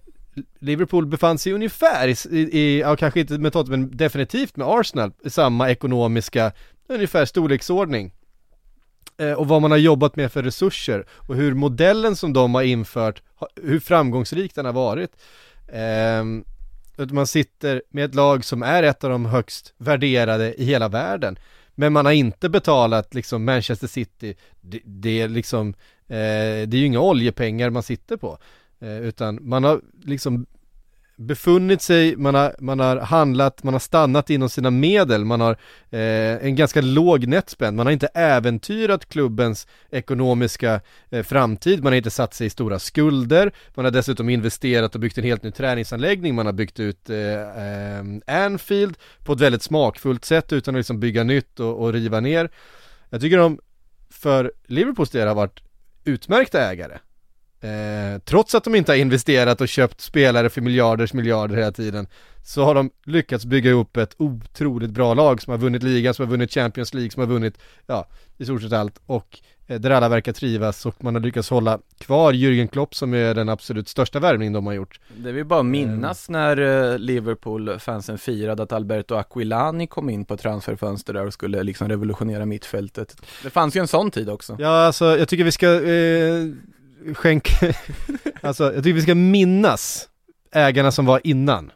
Liverpool 0.59 1.07
befann 1.07 1.38
sig 1.38 1.53
ungefär 1.53 2.09
i, 2.09 2.38
i, 2.38 2.59
i 2.59 2.80
ja 2.80 2.97
kanske 2.97 3.20
inte 3.20 3.38
med 3.38 3.53
Tottenham, 3.53 3.80
men 3.80 3.97
definitivt 3.97 4.57
med 4.57 4.66
Arsenal, 4.68 5.12
i 5.24 5.30
samma 5.30 5.70
ekonomiska, 5.70 6.53
ungefär 6.88 7.24
storleksordning. 7.24 8.12
Eh, 9.22 9.32
och 9.32 9.48
vad 9.48 9.62
man 9.62 9.70
har 9.70 9.78
jobbat 9.78 10.16
med 10.16 10.32
för 10.32 10.42
resurser 10.42 11.04
och 11.10 11.34
hur 11.34 11.54
modellen 11.54 12.16
som 12.16 12.32
de 12.32 12.54
har 12.54 12.62
infört, 12.62 13.22
hur 13.62 13.80
framgångsrik 13.80 14.54
den 14.54 14.64
har 14.64 14.72
varit. 14.72 15.10
Ehm, 15.72 16.44
man 16.96 17.26
sitter 17.26 17.82
med 17.90 18.04
ett 18.04 18.14
lag 18.14 18.44
som 18.44 18.62
är 18.62 18.82
ett 18.82 19.04
av 19.04 19.10
de 19.10 19.26
högst 19.26 19.74
värderade 19.78 20.54
i 20.54 20.64
hela 20.64 20.88
världen. 20.88 21.38
Men 21.74 21.92
man 21.92 22.06
har 22.06 22.12
inte 22.12 22.48
betalat 22.48 23.14
liksom 23.14 23.44
Manchester 23.44 23.86
City, 23.86 24.34
det, 24.60 24.80
det 24.84 25.20
är 25.20 25.28
liksom, 25.28 25.68
eh, 26.08 26.66
det 26.66 26.74
är 26.74 26.78
ju 26.78 26.86
inga 26.86 27.00
oljepengar 27.00 27.70
man 27.70 27.82
sitter 27.82 28.16
på. 28.16 28.38
Eh, 28.80 28.98
utan 28.98 29.38
man 29.42 29.64
har 29.64 29.80
liksom 30.04 30.46
befunnit 31.16 31.82
sig, 31.82 32.16
man 32.16 32.34
har, 32.34 32.54
man 32.58 32.80
har 32.80 32.96
handlat, 32.96 33.62
man 33.62 33.74
har 33.74 33.78
stannat 33.78 34.30
inom 34.30 34.48
sina 34.48 34.70
medel, 34.70 35.24
man 35.24 35.40
har 35.40 35.56
eh, 35.90 36.46
en 36.46 36.56
ganska 36.56 36.80
låg 36.80 37.26
netspend, 37.26 37.76
man 37.76 37.86
har 37.86 37.92
inte 37.92 38.06
äventyrat 38.06 39.08
klubbens 39.08 39.66
ekonomiska 39.90 40.80
eh, 41.10 41.22
framtid, 41.22 41.82
man 41.82 41.92
har 41.92 41.96
inte 41.96 42.10
satt 42.10 42.34
sig 42.34 42.46
i 42.46 42.50
stora 42.50 42.78
skulder, 42.78 43.52
man 43.74 43.84
har 43.84 43.92
dessutom 43.92 44.28
investerat 44.28 44.94
och 44.94 45.00
byggt 45.00 45.18
en 45.18 45.24
helt 45.24 45.42
ny 45.42 45.50
träningsanläggning, 45.50 46.34
man 46.34 46.46
har 46.46 46.52
byggt 46.52 46.80
ut 46.80 47.10
eh, 47.10 47.18
eh, 47.18 48.04
Anfield 48.44 48.96
på 49.24 49.32
ett 49.32 49.40
väldigt 49.40 49.62
smakfullt 49.62 50.24
sätt 50.24 50.52
utan 50.52 50.74
att 50.74 50.78
liksom 50.78 51.00
bygga 51.00 51.24
nytt 51.24 51.60
och, 51.60 51.82
och 51.82 51.92
riva 51.92 52.20
ner. 52.20 52.50
Jag 53.10 53.20
tycker 53.20 53.38
de 53.38 53.58
för 54.10 54.52
Liverpools 54.66 55.10
del 55.10 55.28
har 55.28 55.34
varit 55.34 55.62
utmärkta 56.04 56.70
ägare. 56.70 56.98
Eh, 57.62 58.18
trots 58.24 58.54
att 58.54 58.64
de 58.64 58.74
inte 58.74 58.92
har 58.92 58.96
investerat 58.96 59.60
och 59.60 59.68
köpt 59.68 60.00
spelare 60.00 60.50
för 60.50 60.60
miljarders 60.60 61.12
miljarder 61.12 61.56
hela 61.56 61.72
tiden 61.72 62.06
så 62.44 62.64
har 62.64 62.74
de 62.74 62.90
lyckats 63.04 63.44
bygga 63.44 63.70
ihop 63.70 63.96
ett 63.96 64.14
otroligt 64.18 64.90
bra 64.90 65.14
lag 65.14 65.42
som 65.42 65.50
har 65.50 65.58
vunnit 65.58 65.82
ligan, 65.82 66.14
som 66.14 66.24
har 66.26 66.30
vunnit 66.30 66.52
Champions 66.52 66.94
League, 66.94 67.10
som 67.10 67.20
har 67.20 67.26
vunnit, 67.26 67.58
ja, 67.86 68.06
i 68.38 68.44
stort 68.44 68.62
sett 68.62 68.72
allt 68.72 69.00
och 69.06 69.38
eh, 69.66 69.80
där 69.80 69.90
alla 69.90 70.08
verkar 70.08 70.32
trivas 70.32 70.86
och 70.86 71.04
man 71.04 71.14
har 71.14 71.22
lyckats 71.22 71.50
hålla 71.50 71.78
kvar 71.98 72.32
Jürgen 72.32 72.68
Klopp 72.68 72.94
som 72.94 73.14
är 73.14 73.34
den 73.34 73.48
absolut 73.48 73.88
största 73.88 74.20
värvning 74.20 74.52
de 74.52 74.66
har 74.66 74.72
gjort. 74.72 75.00
Det 75.16 75.32
vill 75.32 75.44
bara 75.44 75.62
minnas 75.62 76.28
när 76.28 76.56
eh, 76.92 76.98
Liverpool-fansen 76.98 78.18
firade 78.18 78.62
att 78.62 78.72
Alberto 78.72 79.14
Aquilani 79.14 79.86
kom 79.86 80.10
in 80.10 80.24
på 80.24 80.36
transferfönster 80.36 81.12
där 81.12 81.26
och 81.26 81.32
skulle 81.32 81.62
liksom 81.62 81.88
revolutionera 81.88 82.46
mittfältet. 82.46 83.16
Det 83.42 83.50
fanns 83.50 83.76
ju 83.76 83.80
en 83.80 83.88
sån 83.88 84.10
tid 84.10 84.30
också. 84.30 84.56
Ja, 84.58 84.86
alltså 84.86 85.18
jag 85.18 85.28
tycker 85.28 85.44
vi 85.44 85.52
ska 85.52 85.66
skänka, 87.14 87.74
alltså 88.40 88.64
jag 88.64 88.84
tycker 88.84 88.94
vi 88.94 89.03
ska 89.03 89.14
minnas 89.14 90.09
ägarna 90.53 90.90
som 90.90 91.07
var 91.07 91.20
innan. 91.24 91.72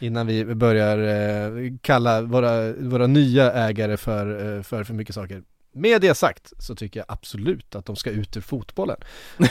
Innan 0.00 0.26
vi 0.26 0.44
börjar 0.44 0.98
eh, 0.98 1.72
kalla 1.80 2.22
våra, 2.22 2.72
våra 2.72 3.06
nya 3.06 3.52
ägare 3.52 3.96
för, 3.96 4.56
eh, 4.56 4.62
för 4.62 4.84
för 4.84 4.94
mycket 4.94 5.14
saker. 5.14 5.42
Med 5.72 6.00
det 6.00 6.14
sagt 6.14 6.52
så 6.58 6.74
tycker 6.74 7.00
jag 7.00 7.04
absolut 7.08 7.74
att 7.74 7.86
de 7.86 7.96
ska 7.96 8.10
ut 8.10 8.36
ur 8.36 8.40
fotbollen. 8.40 8.96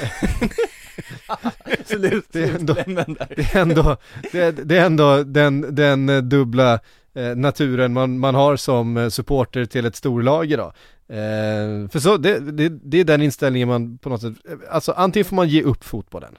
Absolut, 1.80 2.26
Det 2.32 2.44
är 2.44 2.56
ändå-. 2.56 2.74
Det 2.74 3.56
är 3.56 3.62
ändå, 3.62 3.98
det 4.32 4.40
är, 4.40 4.52
det 4.52 4.78
är 4.78 4.86
ändå 4.86 5.24
den, 5.24 5.76
den 5.76 6.30
dubbla 6.30 6.80
eh, 7.16 7.36
naturen 7.36 7.94
man, 7.94 8.20
man 8.20 8.36
har 8.36 8.56
som 8.56 8.98
eh, 8.98 9.10
supporter 9.10 9.66
till 9.66 9.86
ett 9.86 9.96
storlag 9.96 10.52
idag. 10.52 10.74
Eh, 11.10 11.90
för 11.90 12.00
så, 12.00 12.18
det, 12.18 12.40
det, 12.40 12.70
det 12.70 13.00
är 13.00 13.04
den 13.04 13.22
inställningen 13.22 13.68
man 13.68 13.98
på 13.98 14.10
något 14.10 14.22
sätt, 14.22 14.34
eh, 14.50 14.58
alltså 14.70 14.92
antingen 14.92 15.26
får 15.26 15.36
man 15.36 15.50
ge 15.50 15.64
upp 15.64 15.84
fotbollen. 15.84 16.36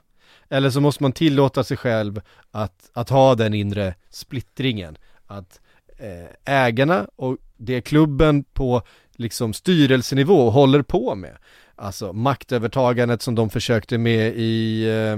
Eller 0.48 0.70
så 0.70 0.80
måste 0.80 1.02
man 1.02 1.12
tillåta 1.12 1.64
sig 1.64 1.76
själv 1.76 2.20
att, 2.50 2.90
att 2.92 3.10
ha 3.10 3.34
den 3.34 3.54
inre 3.54 3.94
splittringen. 4.10 4.98
Att 5.26 5.60
eh, 5.98 6.54
ägarna 6.64 7.08
och 7.16 7.36
det 7.56 7.80
klubben 7.80 8.44
på 8.44 8.82
liksom 9.16 9.52
styrelsenivå 9.52 10.50
håller 10.50 10.82
på 10.82 11.14
med. 11.14 11.36
Alltså 11.76 12.12
maktövertagandet 12.12 13.22
som 13.22 13.34
de 13.34 13.50
försökte 13.50 13.98
med 13.98 14.32
i 14.36 14.84
eh, 14.88 15.16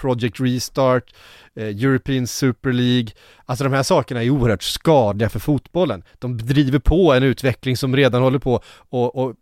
Project 0.00 0.40
Restart, 0.40 1.14
eh, 1.54 1.66
European 1.66 2.26
Super 2.26 2.72
League. 2.72 3.08
Alltså 3.44 3.64
de 3.64 3.72
här 3.72 3.82
sakerna 3.82 4.22
är 4.22 4.30
oerhört 4.30 4.62
skadliga 4.62 5.28
för 5.28 5.38
fotbollen. 5.38 6.02
De 6.18 6.38
driver 6.38 6.78
på 6.78 7.12
en 7.12 7.22
utveckling 7.22 7.76
som 7.76 7.96
redan 7.96 8.22
håller 8.22 8.38
på 8.38 8.62
och, 8.90 9.16
och 9.16 9.36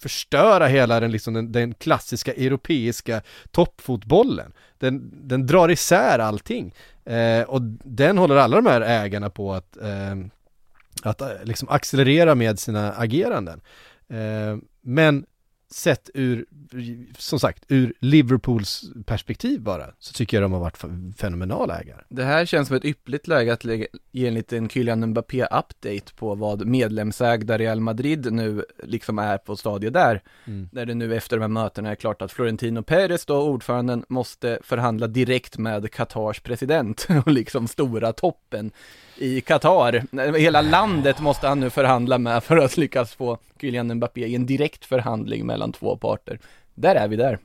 förstöra 0.00 0.66
hela 0.66 1.00
den, 1.00 1.10
liksom 1.10 1.34
den, 1.34 1.52
den 1.52 1.74
klassiska 1.74 2.32
europeiska 2.32 3.22
toppfotbollen. 3.50 4.52
Den, 4.78 5.10
den 5.28 5.46
drar 5.46 5.70
isär 5.70 6.18
allting. 6.18 6.74
Eh, 7.04 7.42
och 7.42 7.62
den 7.84 8.18
håller 8.18 8.36
alla 8.36 8.56
de 8.56 8.66
här 8.66 8.80
ägarna 8.80 9.30
på 9.30 9.54
att, 9.54 9.76
eh, 9.76 10.16
att 11.02 11.20
eh, 11.20 11.28
liksom 11.44 11.68
accelerera 11.68 12.34
med 12.34 12.58
sina 12.58 12.92
ageranden. 12.92 13.60
Eh, 14.08 14.56
men 14.80 15.26
sett 15.70 16.10
ur, 16.14 16.46
som 17.18 17.40
sagt, 17.40 17.64
ur 17.68 17.92
Liverpools 18.00 18.84
perspektiv 19.06 19.60
bara, 19.60 19.86
så 19.98 20.12
tycker 20.12 20.36
jag 20.36 20.44
de 20.44 20.52
har 20.52 20.60
varit 20.60 20.84
fenomenala 21.16 21.80
ägare. 21.80 22.00
Det 22.08 22.24
här 22.24 22.46
känns 22.46 22.68
som 22.68 22.76
ett 22.76 22.84
ypperligt 22.84 23.26
läge 23.26 23.52
att 23.52 23.64
lägga, 23.64 23.86
ge 24.12 24.28
en 24.28 24.34
liten 24.34 24.68
Kylian 24.68 25.06
Mbappé-update 25.06 26.14
på 26.16 26.34
vad 26.34 26.66
medlemsägda 26.66 27.58
Real 27.58 27.80
Madrid 27.80 28.32
nu 28.32 28.64
liksom 28.82 29.18
är 29.18 29.38
på 29.38 29.56
stadiet 29.56 29.92
där. 29.92 30.22
Mm. 30.44 30.68
Där 30.72 30.86
det 30.86 30.94
nu 30.94 31.16
efter 31.16 31.36
de 31.36 31.40
här 31.40 31.48
mötena 31.48 31.90
är 31.90 31.94
klart 31.94 32.22
att 32.22 32.32
Florentino 32.32 32.82
Perez 32.82 33.26
då, 33.26 33.42
ordföranden, 33.42 34.04
måste 34.08 34.58
förhandla 34.62 35.06
direkt 35.06 35.58
med 35.58 35.92
Qatars 35.92 36.40
president 36.40 37.06
och 37.26 37.32
liksom 37.32 37.68
stora 37.68 38.12
toppen 38.12 38.70
i 39.16 39.40
Qatar. 39.40 40.04
Hela 40.38 40.60
landet 40.60 41.20
måste 41.20 41.48
han 41.48 41.60
nu 41.60 41.70
förhandla 41.70 42.18
med 42.18 42.44
för 42.44 42.56
att 42.56 42.76
lyckas 42.76 43.14
få 43.14 43.38
Kylian 43.60 43.94
Mbappé 43.94 44.26
i 44.26 44.34
en 44.34 44.46
direkt 44.46 44.84
förhandling 44.84 45.46
mellan 45.58 45.72
två 45.72 45.96
parter. 45.96 46.38
Där 46.74 46.94
är 46.94 47.08
vi 47.08 47.16
där. 47.16 47.38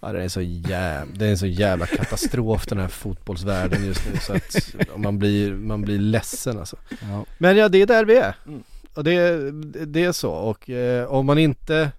Ja 0.00 0.12
det 0.12 0.22
är 0.22 0.28
så 0.28 0.40
jävla, 0.40 1.14
det 1.14 1.26
är 1.26 1.30
en 1.30 1.38
så 1.38 1.46
jävla 1.46 1.86
katastrof 1.86 2.66
den 2.66 2.78
här 2.78 2.88
fotbollsvärlden 2.88 3.86
just 3.86 4.06
nu 4.12 4.18
så 4.20 4.32
att 4.32 4.98
man 4.98 5.18
blir, 5.18 5.54
man 5.54 5.82
blir 5.82 5.98
ledsen 5.98 6.58
alltså. 6.58 6.76
Ja. 6.88 7.24
Men 7.38 7.56
ja, 7.56 7.68
det 7.68 7.82
är 7.82 7.86
där 7.86 8.04
vi 8.04 8.16
är. 8.16 8.36
Mm. 8.46 8.62
Och 8.94 9.04
det, 9.04 9.50
det 9.86 10.04
är 10.04 10.12
så 10.12 10.30
och 10.30 10.70
eh, 10.70 11.06
om 11.06 11.26
man 11.26 11.38
inte 11.38 11.90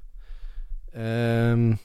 ehm, 0.96 1.78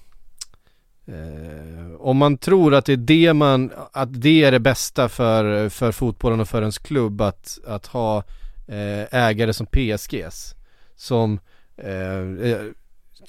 eh, 1.06 1.94
om 1.98 2.16
man 2.16 2.38
tror 2.38 2.74
att 2.74 2.84
det 2.84 2.92
är 2.92 2.96
det 2.96 3.32
man, 3.32 3.72
att 3.92 4.20
det 4.20 4.44
är 4.44 4.52
det 4.52 4.60
bästa 4.60 5.08
för, 5.08 5.68
för 5.68 5.92
fotbollen 5.92 6.40
och 6.40 6.48
för 6.48 6.60
ens 6.60 6.78
klubb 6.78 7.20
att, 7.20 7.58
att 7.66 7.86
ha 7.86 8.18
eh, 8.68 9.14
ägare 9.14 9.52
som 9.52 9.66
PSGs 9.66 10.54
som 10.96 11.40
eh, 11.76 12.48
jag 12.48 12.74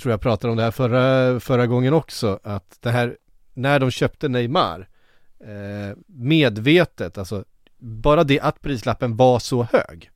tror 0.01 0.11
jag 0.11 0.21
pratade 0.21 0.51
om 0.51 0.57
det 0.57 0.63
här 0.63 0.71
förra, 0.71 1.39
förra 1.39 1.67
gången 1.67 1.93
också 1.93 2.39
att 2.43 2.77
det 2.79 2.91
här 2.91 3.17
när 3.53 3.79
de 3.79 3.91
köpte 3.91 4.27
Neymar 4.27 4.89
eh, 5.39 5.97
medvetet, 6.07 7.17
alltså 7.17 7.45
bara 7.79 8.23
det 8.23 8.39
att 8.39 8.61
prislappen 8.61 9.17
var 9.17 9.39
så 9.39 9.63
hög 9.63 10.11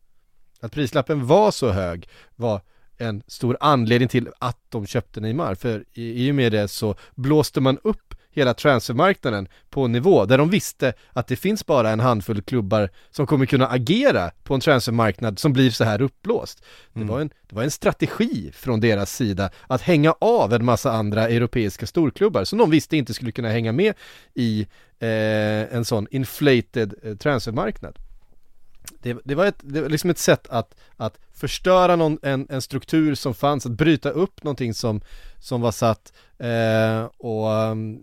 att 0.66 0.72
prislappen 0.72 1.28
var 1.28 1.52
så 1.52 1.70
hög 1.70 2.10
var 2.36 2.62
en 2.98 3.24
stor 3.28 3.58
anledning 3.60 4.10
till 4.10 4.30
att 4.40 4.58
de 4.70 4.86
köpte 4.86 5.20
Neymar. 5.20 5.56
För 5.56 5.86
i, 5.94 6.28
i 6.28 6.32
och 6.32 6.36
med 6.36 6.52
det 6.52 6.68
så 6.68 6.96
blåste 7.16 7.62
man 7.62 7.78
upp 7.84 8.15
hela 8.36 8.54
transfermarknaden 8.54 9.48
på 9.70 9.86
en 9.86 9.92
nivå 9.92 10.26
där 10.26 10.38
de 10.38 10.50
visste 10.50 10.94
att 11.14 11.28
det 11.28 11.36
finns 11.36 11.66
bara 11.66 11.90
en 11.90 12.00
handfull 12.00 12.42
klubbar 12.42 12.90
som 13.10 13.28
kommer 13.28 13.46
kunna 13.46 13.68
agera 13.68 14.32
på 14.44 14.54
en 14.54 14.60
transfermarknad 14.60 15.40
som 15.40 15.54
blir 15.54 15.70
så 15.70 15.84
här 15.84 16.02
uppblåst. 16.02 16.64
Det, 16.94 17.04
var 17.04 17.22
en, 17.22 17.30
det 17.50 17.56
var 17.56 17.64
en 17.64 17.72
strategi 17.72 18.52
från 18.54 18.80
deras 18.80 19.16
sida 19.16 19.50
att 19.68 19.82
hänga 19.82 20.16
av 20.20 20.54
en 20.54 20.66
massa 20.66 20.92
andra 20.92 21.30
europeiska 21.30 21.88
storklubbar 21.88 22.44
som 22.44 22.60
de 22.60 22.70
visste 22.70 22.98
inte 22.98 23.14
skulle 23.14 23.32
kunna 23.32 23.50
hänga 23.50 23.72
med 23.72 23.94
i 24.34 24.68
eh, 25.00 25.76
en 25.76 25.86
sån 25.86 26.08
inflated 26.12 26.94
eh, 27.04 27.16
transfermarknad. 27.16 28.00
Det, 29.02 29.18
det, 29.24 29.36
var 29.36 29.46
ett, 29.46 29.60
det 29.62 29.82
var 29.82 29.90
liksom 29.90 30.10
ett 30.10 30.18
sätt 30.18 30.48
att, 30.50 30.76
att 30.98 31.20
förstöra 31.34 31.96
någon, 31.96 32.18
en, 32.22 32.48
en 32.50 32.62
struktur 32.62 33.16
som 33.16 33.34
fanns, 33.34 33.66
att 33.66 33.72
bryta 33.72 34.10
upp 34.10 34.44
någonting 34.44 34.74
som, 34.74 35.02
som 35.40 35.62
var 35.62 35.72
satt 35.72 36.14
eh, 36.38 37.06
och 37.18 37.50
um, 37.50 38.02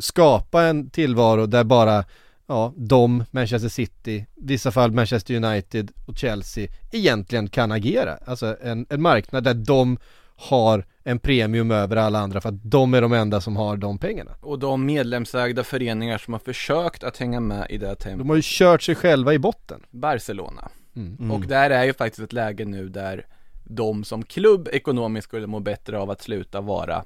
skapa 0.00 0.62
en 0.62 0.90
tillvaro 0.90 1.46
där 1.46 1.64
bara 1.64 2.04
ja, 2.46 2.72
de, 2.76 3.24
Manchester 3.30 3.68
City, 3.68 4.26
vissa 4.34 4.72
fall 4.72 4.92
Manchester 4.92 5.34
United 5.34 5.90
och 6.06 6.18
Chelsea 6.18 6.68
egentligen 6.92 7.48
kan 7.48 7.72
agera. 7.72 8.18
Alltså 8.26 8.56
en, 8.62 8.86
en 8.90 9.02
marknad 9.02 9.44
där 9.44 9.54
de 9.54 9.98
har 10.36 10.84
en 11.04 11.18
premium 11.18 11.70
över 11.70 11.96
alla 11.96 12.18
andra 12.18 12.40
för 12.40 12.48
att 12.48 12.70
de 12.70 12.94
är 12.94 13.00
de 13.02 13.12
enda 13.12 13.40
som 13.40 13.56
har 13.56 13.76
de 13.76 13.98
pengarna. 13.98 14.30
Och 14.40 14.58
de 14.58 14.86
medlemsägda 14.86 15.64
föreningar 15.64 16.18
som 16.18 16.32
har 16.32 16.38
försökt 16.40 17.04
att 17.04 17.16
hänga 17.16 17.40
med 17.40 17.66
i 17.70 17.78
det 17.78 17.86
här 17.86 17.94
tempot. 17.94 18.18
De 18.18 18.28
har 18.28 18.36
ju 18.36 18.42
kört 18.44 18.82
sig 18.82 18.94
själva 18.94 19.34
i 19.34 19.38
botten. 19.38 19.80
Barcelona. 19.90 20.68
Mm. 20.96 21.30
Och 21.30 21.40
där 21.46 21.70
är 21.70 21.84
ju 21.84 21.92
faktiskt 21.94 22.22
ett 22.22 22.32
läge 22.32 22.64
nu 22.64 22.88
där 22.88 23.26
de 23.64 24.04
som 24.04 24.22
klubb 24.22 24.68
ekonomiskt 24.72 25.28
skulle 25.28 25.46
må 25.46 25.60
bättre 25.60 25.98
av 25.98 26.10
att 26.10 26.22
sluta 26.22 26.60
vara 26.60 27.04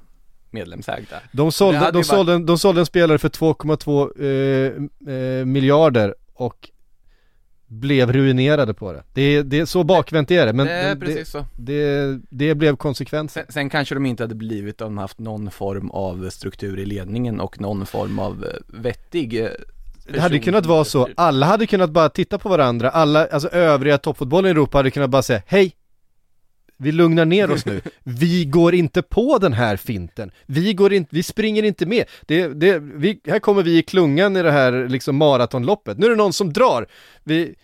medlemsägda. 0.51 1.15
De 1.31 1.51
sålde, 1.51 1.79
de, 1.79 1.91
varit- 1.91 2.05
sålde, 2.05 2.33
en- 2.33 2.45
de 2.45 2.57
sålde 2.57 2.81
en 2.81 2.85
spelare 2.85 3.17
för 3.17 3.29
2,2 3.29 5.07
eh, 5.07 5.13
eh, 5.13 5.45
miljarder 5.45 6.15
och 6.33 6.69
blev 7.67 8.13
ruinerade 8.13 8.73
på 8.73 8.93
det. 8.93 9.03
Det 9.13 9.21
är, 9.21 9.43
det 9.43 9.65
så 9.65 9.83
bakvänt 9.83 10.31
är 10.31 10.45
det, 10.45 10.53
men 10.53 10.67
det 10.67 10.73
det, 10.73 10.95
precis 10.95 11.29
så. 11.29 11.45
det, 11.55 12.19
det 12.29 12.55
blev 12.55 12.75
konsekvensen. 12.75 13.43
Sen, 13.43 13.53
sen 13.53 13.69
kanske 13.69 13.95
de 13.95 14.05
inte 14.05 14.23
hade 14.23 14.35
blivit 14.35 14.81
om 14.81 14.95
de 14.95 14.97
haft 14.97 15.19
någon 15.19 15.51
form 15.51 15.91
av 15.91 16.29
struktur 16.29 16.79
i 16.79 16.85
ledningen 16.85 17.39
och 17.39 17.61
någon 17.61 17.85
form 17.85 18.19
av 18.19 18.45
eh, 18.45 18.81
vettig 18.81 19.41
eh, 19.41 19.49
Det 20.05 20.19
hade 20.19 20.35
person 20.35 20.43
kunnat 20.43 20.65
vara 20.65 20.85
så, 20.85 21.09
alla 21.15 21.45
hade 21.45 21.67
kunnat 21.67 21.89
bara 21.89 22.09
titta 22.09 22.37
på 22.37 22.49
varandra, 22.49 22.89
alla, 22.89 23.25
alltså 23.27 23.49
övriga 23.49 23.97
toppfotbollen 23.97 24.47
i 24.47 24.51
Europa 24.51 24.77
hade 24.77 24.91
kunnat 24.91 25.09
bara 25.09 25.21
säga 25.21 25.41
Hej! 25.47 25.76
Vi 26.77 26.91
lugnar 26.91 27.25
ner 27.25 27.51
oss 27.51 27.65
nu, 27.65 27.81
vi 28.03 28.45
går 28.45 28.75
inte 28.75 29.01
på 29.01 29.37
den 29.37 29.53
här 29.53 29.77
finten, 29.77 30.31
vi 30.45 30.73
går 30.73 30.93
inte, 30.93 31.15
vi 31.15 31.23
springer 31.23 31.63
inte 31.63 31.85
med, 31.85 32.05
det, 32.25 32.47
det, 32.47 32.79
vi, 32.79 33.19
här 33.27 33.39
kommer 33.39 33.63
vi 33.63 33.77
i 33.77 33.83
klungan 33.83 34.37
i 34.37 34.43
det 34.43 34.51
här 34.51 34.87
liksom 34.89 35.15
maratonloppet, 35.15 35.97
nu 35.97 36.05
är 36.05 36.09
det 36.09 36.15
någon 36.15 36.33
som 36.33 36.53
drar, 36.53 36.87
vi, 37.23 37.55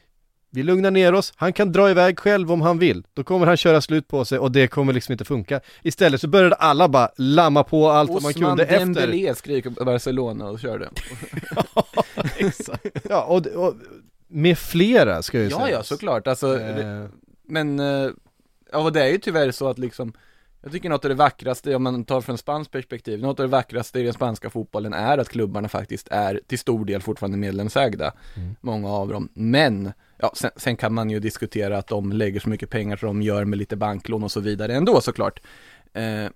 vi 0.51 0.63
lugnar 0.63 0.91
ner 0.91 1.13
oss, 1.13 1.33
han 1.35 1.53
kan 1.53 1.71
dra 1.71 1.89
iväg 1.89 2.19
själv 2.19 2.51
om 2.51 2.61
han 2.61 2.79
vill, 2.79 3.03
då 3.13 3.23
kommer 3.23 3.45
han 3.45 3.57
köra 3.57 3.81
slut 3.81 4.07
på 4.07 4.25
sig 4.25 4.39
och 4.39 4.51
det 4.51 4.67
kommer 4.67 4.93
liksom 4.93 5.11
inte 5.11 5.25
funka. 5.25 5.61
Istället 5.81 6.21
så 6.21 6.27
började 6.27 6.55
alla 6.55 6.87
bara 6.87 7.09
lamma 7.17 7.63
på 7.63 7.89
allt 7.89 8.09
vad 8.09 8.23
man 8.23 8.29
Osman 8.29 8.49
kunde 8.49 8.63
efter. 8.63 8.79
Dembélé 8.79 9.35
skriker 9.35 9.69
på 9.69 9.85
Barcelona 9.85 10.45
och 10.49 10.59
körde. 10.59 10.89
Ja, 13.09 13.23
och, 13.23 13.47
och 13.47 13.73
med 14.27 14.57
flera 14.57 15.21
ska 15.21 15.37
jag 15.37 15.45
ju 15.45 15.51
ja, 15.51 15.59
säga. 15.59 15.77
ja, 15.77 15.83
såklart. 15.83 16.27
Alltså, 16.27 16.59
Eh, 16.59 17.05
Men, 17.47 17.79
eh, 17.79 18.09
ja 18.73 18.89
det 18.89 19.03
är 19.03 19.07
ju 19.07 19.17
tyvärr 19.17 19.51
så 19.51 19.69
att 19.69 19.79
liksom 19.79 20.13
Jag 20.61 20.71
tycker 20.71 20.89
något 20.89 21.05
av 21.05 21.09
det 21.09 21.15
vackraste, 21.15 21.75
om 21.75 21.83
man 21.83 22.05
tar 22.05 22.21
från 22.21 22.37
spanskt 22.37 22.71
perspektiv, 22.71 23.19
något 23.19 23.39
av 23.39 23.45
det 23.45 23.51
vackraste 23.51 23.99
i 23.99 24.03
den 24.03 24.13
spanska 24.13 24.49
fotbollen 24.49 24.93
är 24.93 25.17
att 25.17 25.29
klubbarna 25.29 25.69
faktiskt 25.69 26.07
är 26.11 26.41
till 26.47 26.59
stor 26.59 26.85
del 26.85 27.01
fortfarande 27.01 27.37
medlemsägda. 27.37 28.13
Många 28.61 28.89
av 28.89 29.09
dem. 29.09 29.29
Men, 29.33 29.93
ja, 30.17 30.31
sen, 30.35 30.51
sen 30.55 30.77
kan 30.77 30.93
man 30.93 31.09
ju 31.09 31.19
diskutera 31.19 31.77
att 31.77 31.87
de 31.87 32.11
lägger 32.11 32.39
så 32.39 32.49
mycket 32.49 32.69
pengar 32.69 32.97
som 32.97 33.07
de 33.07 33.21
gör 33.21 33.45
med 33.45 33.59
lite 33.59 33.75
banklån 33.75 34.23
och 34.23 34.31
så 34.31 34.39
vidare 34.39 34.75
ändå 34.75 35.01
såklart. 35.01 35.41
Eh, 35.93 36.27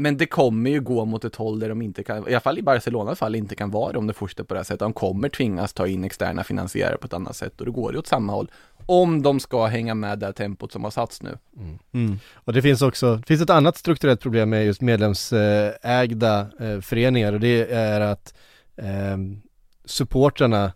men 0.00 0.16
det 0.16 0.26
kommer 0.26 0.70
ju 0.70 0.80
gå 0.80 1.04
mot 1.04 1.24
ett 1.24 1.36
håll 1.36 1.58
där 1.58 1.68
de 1.68 1.82
inte 1.82 2.02
kan, 2.02 2.28
i 2.28 2.32
alla 2.32 2.40
fall 2.40 2.58
i 2.58 2.62
Barcelonas 2.62 3.18
fall, 3.18 3.34
inte 3.34 3.54
kan 3.54 3.70
vara 3.70 3.92
det 3.92 3.98
om 3.98 4.06
det 4.06 4.12
fortsätter 4.12 4.44
på 4.44 4.54
det 4.54 4.60
här 4.60 4.64
sättet. 4.64 4.78
De 4.78 4.92
kommer 4.92 5.28
tvingas 5.28 5.72
ta 5.72 5.86
in 5.86 6.04
externa 6.04 6.44
finansiärer 6.44 6.96
på 6.96 7.06
ett 7.06 7.12
annat 7.12 7.36
sätt 7.36 7.60
och 7.60 7.66
det 7.66 7.72
går 7.72 7.92
ju 7.92 7.98
åt 7.98 8.06
samma 8.06 8.32
håll. 8.32 8.50
Om 8.86 9.22
de 9.22 9.40
ska 9.40 9.66
hänga 9.66 9.94
med 9.94 10.18
det 10.18 10.26
här 10.26 10.32
tempot 10.32 10.72
som 10.72 10.84
har 10.84 10.90
satts 10.90 11.22
nu. 11.22 11.38
Mm. 11.92 12.18
Och 12.34 12.52
det 12.52 12.62
finns 12.62 12.82
också, 12.82 13.16
det 13.16 13.26
finns 13.26 13.42
ett 13.42 13.50
annat 13.50 13.76
strukturellt 13.76 14.20
problem 14.20 14.50
med 14.50 14.66
just 14.66 14.80
medlemsägda 14.80 16.46
eh, 16.60 16.80
föreningar 16.80 17.32
och 17.32 17.40
det 17.40 17.72
är 17.72 18.00
att 18.00 18.34
eh, 18.76 19.16
supportrarna, 19.84 20.72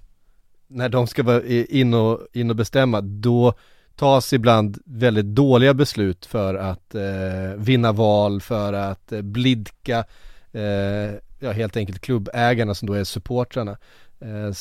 när 0.67 0.89
de 0.89 1.07
ska 1.07 1.23
vara 1.23 1.43
in 1.47 1.95
och, 1.95 2.21
in 2.33 2.51
och 2.51 2.57
bestämma, 2.57 3.01
då 3.01 3.55
tas 3.97 4.33
ibland 4.33 4.79
väldigt 4.85 5.25
dåliga 5.27 5.75
beslut 5.75 6.27
för 6.27 6.55
att 6.55 6.95
eh, 6.95 7.55
vinna 7.57 7.93
val, 7.93 8.41
för 8.41 8.73
att 8.73 9.13
eh, 9.13 9.23
blidka, 9.23 10.05
eh, 10.53 11.15
ja 11.39 11.53
helt 11.53 11.77
enkelt 11.77 12.01
klubbägarna 12.01 12.75
som 12.75 12.89
då 12.89 12.95
är 12.95 13.05
supportrarna. 13.05 13.79
Eh, 14.21 14.53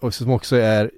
och 0.00 0.14
som 0.14 0.30
också 0.30 0.56
är 0.56 0.90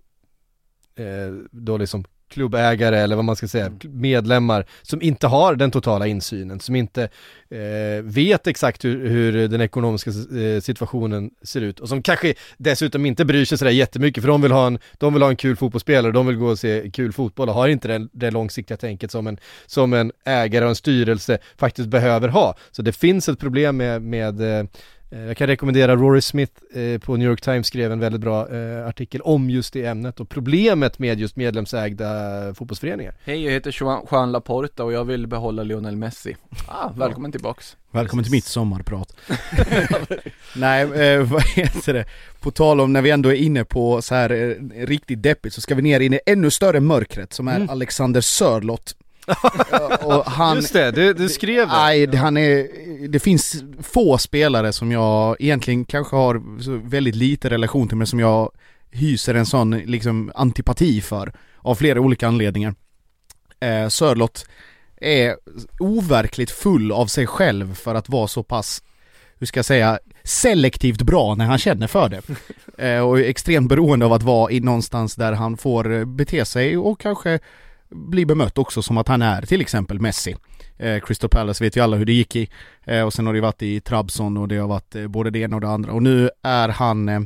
eh, 0.95 1.35
då 1.51 1.77
liksom 1.77 2.05
klubbägare 2.29 2.99
eller 2.99 3.17
vad 3.17 3.25
man 3.25 3.37
ska 3.37 3.49
säga, 3.49 3.73
medlemmar 3.83 4.67
som 4.83 5.03
inte 5.03 5.27
har 5.27 5.55
den 5.55 5.71
totala 5.71 6.07
insynen, 6.07 6.61
som 6.61 6.77
inte 6.77 7.03
eh, 7.51 8.03
vet 8.03 8.47
exakt 8.47 8.85
hur, 8.85 9.09
hur 9.09 9.49
den 9.49 9.61
ekonomiska 9.61 10.11
eh, 10.11 10.61
situationen 10.61 11.31
ser 11.43 11.61
ut 11.61 11.81
och 11.81 11.89
som 11.89 12.03
kanske 12.03 12.35
dessutom 12.57 13.07
inte 13.07 13.25
bryr 13.25 13.45
sig 13.45 13.59
sådär 13.59 13.73
jättemycket 13.73 14.23
för 14.23 14.29
de 14.29 14.43
vill 14.43 14.53
ha 14.53 14.67
en, 14.67 14.79
de 14.99 15.13
vill 15.15 15.23
ha 15.23 15.31
en 15.31 15.37
kul 15.37 15.57
fotbollsspelare, 15.57 16.13
de 16.13 16.27
vill 16.27 16.37
gå 16.37 16.47
och 16.47 16.59
se 16.59 16.91
kul 16.91 17.13
fotboll 17.13 17.49
och 17.49 17.55
har 17.55 17.69
inte 17.69 17.89
det, 17.89 18.09
det 18.13 18.31
långsiktiga 18.31 18.77
tänket 18.77 19.11
som 19.11 19.27
en, 19.27 19.39
som 19.67 19.93
en 19.93 20.13
ägare 20.25 20.65
och 20.65 20.71
en 20.71 20.77
styrelse 20.77 21.39
faktiskt 21.57 21.89
behöver 21.89 22.29
ha. 22.29 22.57
Så 22.71 22.83
det 22.83 22.93
finns 22.93 23.29
ett 23.29 23.39
problem 23.39 23.77
med, 23.77 24.03
med 24.03 24.41
Eh, 24.41 24.65
Jag 25.11 25.37
kan 25.37 25.47
rekommendera 25.47 25.97
Rory 25.97 26.21
Smith 26.21 26.53
eh, 26.75 26.99
på 26.99 27.17
New 27.17 27.29
York 27.29 27.41
Times 27.41 27.67
skrev 27.67 27.93
en 27.93 28.01
väldigt 28.01 28.21
bra 28.21 28.55
eh, 28.57 28.87
artikel 28.87 29.21
om 29.21 29.51
just 29.51 29.73
det 29.73 29.85
ämnet 29.87 30.21
och 30.21 30.29
problemet 30.29 30.99
med 30.99 31.21
just 31.21 31.37
medlemsägda 31.37 32.07
fotbollsföreningar. 32.55 33.15
Hej, 33.25 33.45
jag 33.45 33.53
heter 33.53 33.77
Juan, 33.81 34.07
Juan 34.11 34.33
Laporta 34.33 34.85
och 34.85 34.93
jag 34.93 35.05
vill 35.05 35.27
behålla 35.27 35.63
Lionel 35.63 35.97
Messi. 35.97 36.37
Ah, 36.69 36.89
välkommen 36.97 37.33
tillbaks. 37.33 37.77
Välkommen 37.91 38.25
till 38.25 38.33
mitt 38.33 38.45
sommarprat. 38.45 39.17
Nej, 40.57 40.83
eh, 40.83 41.23
vad 41.23 41.43
heter 41.43 41.95
det? 41.95 42.05
På 42.41 42.51
tal 42.51 42.81
om 42.81 42.93
när 42.93 43.03
vi 43.03 43.11
ändå 43.11 43.29
är 43.29 43.35
inne 43.35 43.65
på 43.65 44.03
så 44.03 44.15
här 44.15 44.31
eh, 44.31 44.87
riktigt 44.87 45.23
deppigt 45.23 45.55
så 45.55 45.61
ska 45.61 45.75
vi 45.75 45.83
ner 45.83 46.01
in 46.01 46.13
i 46.15 46.21
ännu 46.27 46.51
större 46.51 46.81
mörkret 46.81 47.33
som 47.33 47.49
är 47.49 47.57
Mm. 47.57 47.71
Alexander 47.71 48.21
Sörlott. 48.21 48.97
Och 50.01 50.25
han, 50.25 50.57
just 50.57 50.73
det, 50.73 50.91
du, 50.91 51.13
du 51.13 51.29
skrev 51.29 51.69
det. 51.69 51.75
Nej, 51.75 52.17
han 52.17 52.37
är, 52.37 52.69
det 53.09 53.19
finns 53.19 53.65
få 53.83 54.19
spelare 54.19 54.73
som 54.73 54.93
jag 54.93 55.37
egentligen 55.39 55.85
kanske 55.85 56.17
har 56.17 56.43
väldigt 56.89 57.15
lite 57.15 57.51
relation 57.51 57.89
till 57.89 57.97
men 57.97 58.07
som 58.07 58.21
jag 58.21 58.51
hyser 58.91 59.35
en 59.35 59.47
sån 59.47 59.71
liksom 59.71 60.33
antipati 60.35 61.01
för 61.01 61.33
av 61.59 61.75
flera 61.75 62.01
olika 62.01 62.29
anledningar. 62.29 62.75
Eh, 63.61 63.89
Sörlott 63.89 64.47
är 65.01 65.37
overkligt 65.79 66.51
full 66.51 66.93
av 66.93 67.07
sig 67.07 67.27
själv 67.27 67.75
för 67.75 67.95
att 67.95 68.09
vara 68.09 68.29
så 68.29 68.43
pass, 68.43 68.83
hur 69.39 69.47
ska 69.47 69.59
jag 69.59 69.67
säga, 69.67 69.99
selektivt 70.23 71.03
bra 71.03 71.35
när 71.35 71.45
han 71.45 71.59
känner 71.59 71.87
för 71.87 72.09
det. 72.09 72.23
Eh, 72.79 73.01
och 73.01 73.19
är 73.19 73.25
extremt 73.25 73.69
beroende 73.69 74.07
av 74.07 74.13
att 74.13 74.23
vara 74.23 74.53
i 74.53 74.61
någonstans 74.61 75.15
där 75.15 75.33
han 75.33 75.57
får 75.57 76.05
bete 76.05 76.45
sig 76.45 76.77
och 76.77 77.01
kanske 77.01 77.39
bli 77.91 78.27
bemött 78.27 78.59
också 78.59 78.83
som 78.83 78.99
att 78.99 79.09
han 79.09 79.23
är 79.23 79.43
till 79.43 79.61
exempel 79.61 80.01
Messi. 80.01 80.37
Eh, 80.77 81.01
Crystal 81.01 81.31
Palace 81.31 81.65
vet 81.65 81.77
ju 81.77 81.81
alla 81.81 81.97
hur 81.97 82.05
det 82.05 82.13
gick 82.13 82.37
i. 82.37 82.49
Eh, 82.85 83.03
och 83.03 83.13
sen 83.13 83.27
har 83.27 83.35
det 83.35 83.41
varit 83.41 83.63
i 83.63 83.81
Trabzon 83.81 84.37
och 84.37 84.49
det 84.49 84.57
har 84.57 84.69
varit 84.69 84.95
eh, 84.95 85.07
både 85.07 85.31
det 85.31 85.39
ena 85.39 85.57
och 85.57 85.61
det 85.61 85.69
andra. 85.69 85.93
Och 85.93 86.03
nu 86.03 86.31
är 86.43 86.69
han 86.69 87.09
eh, 87.09 87.21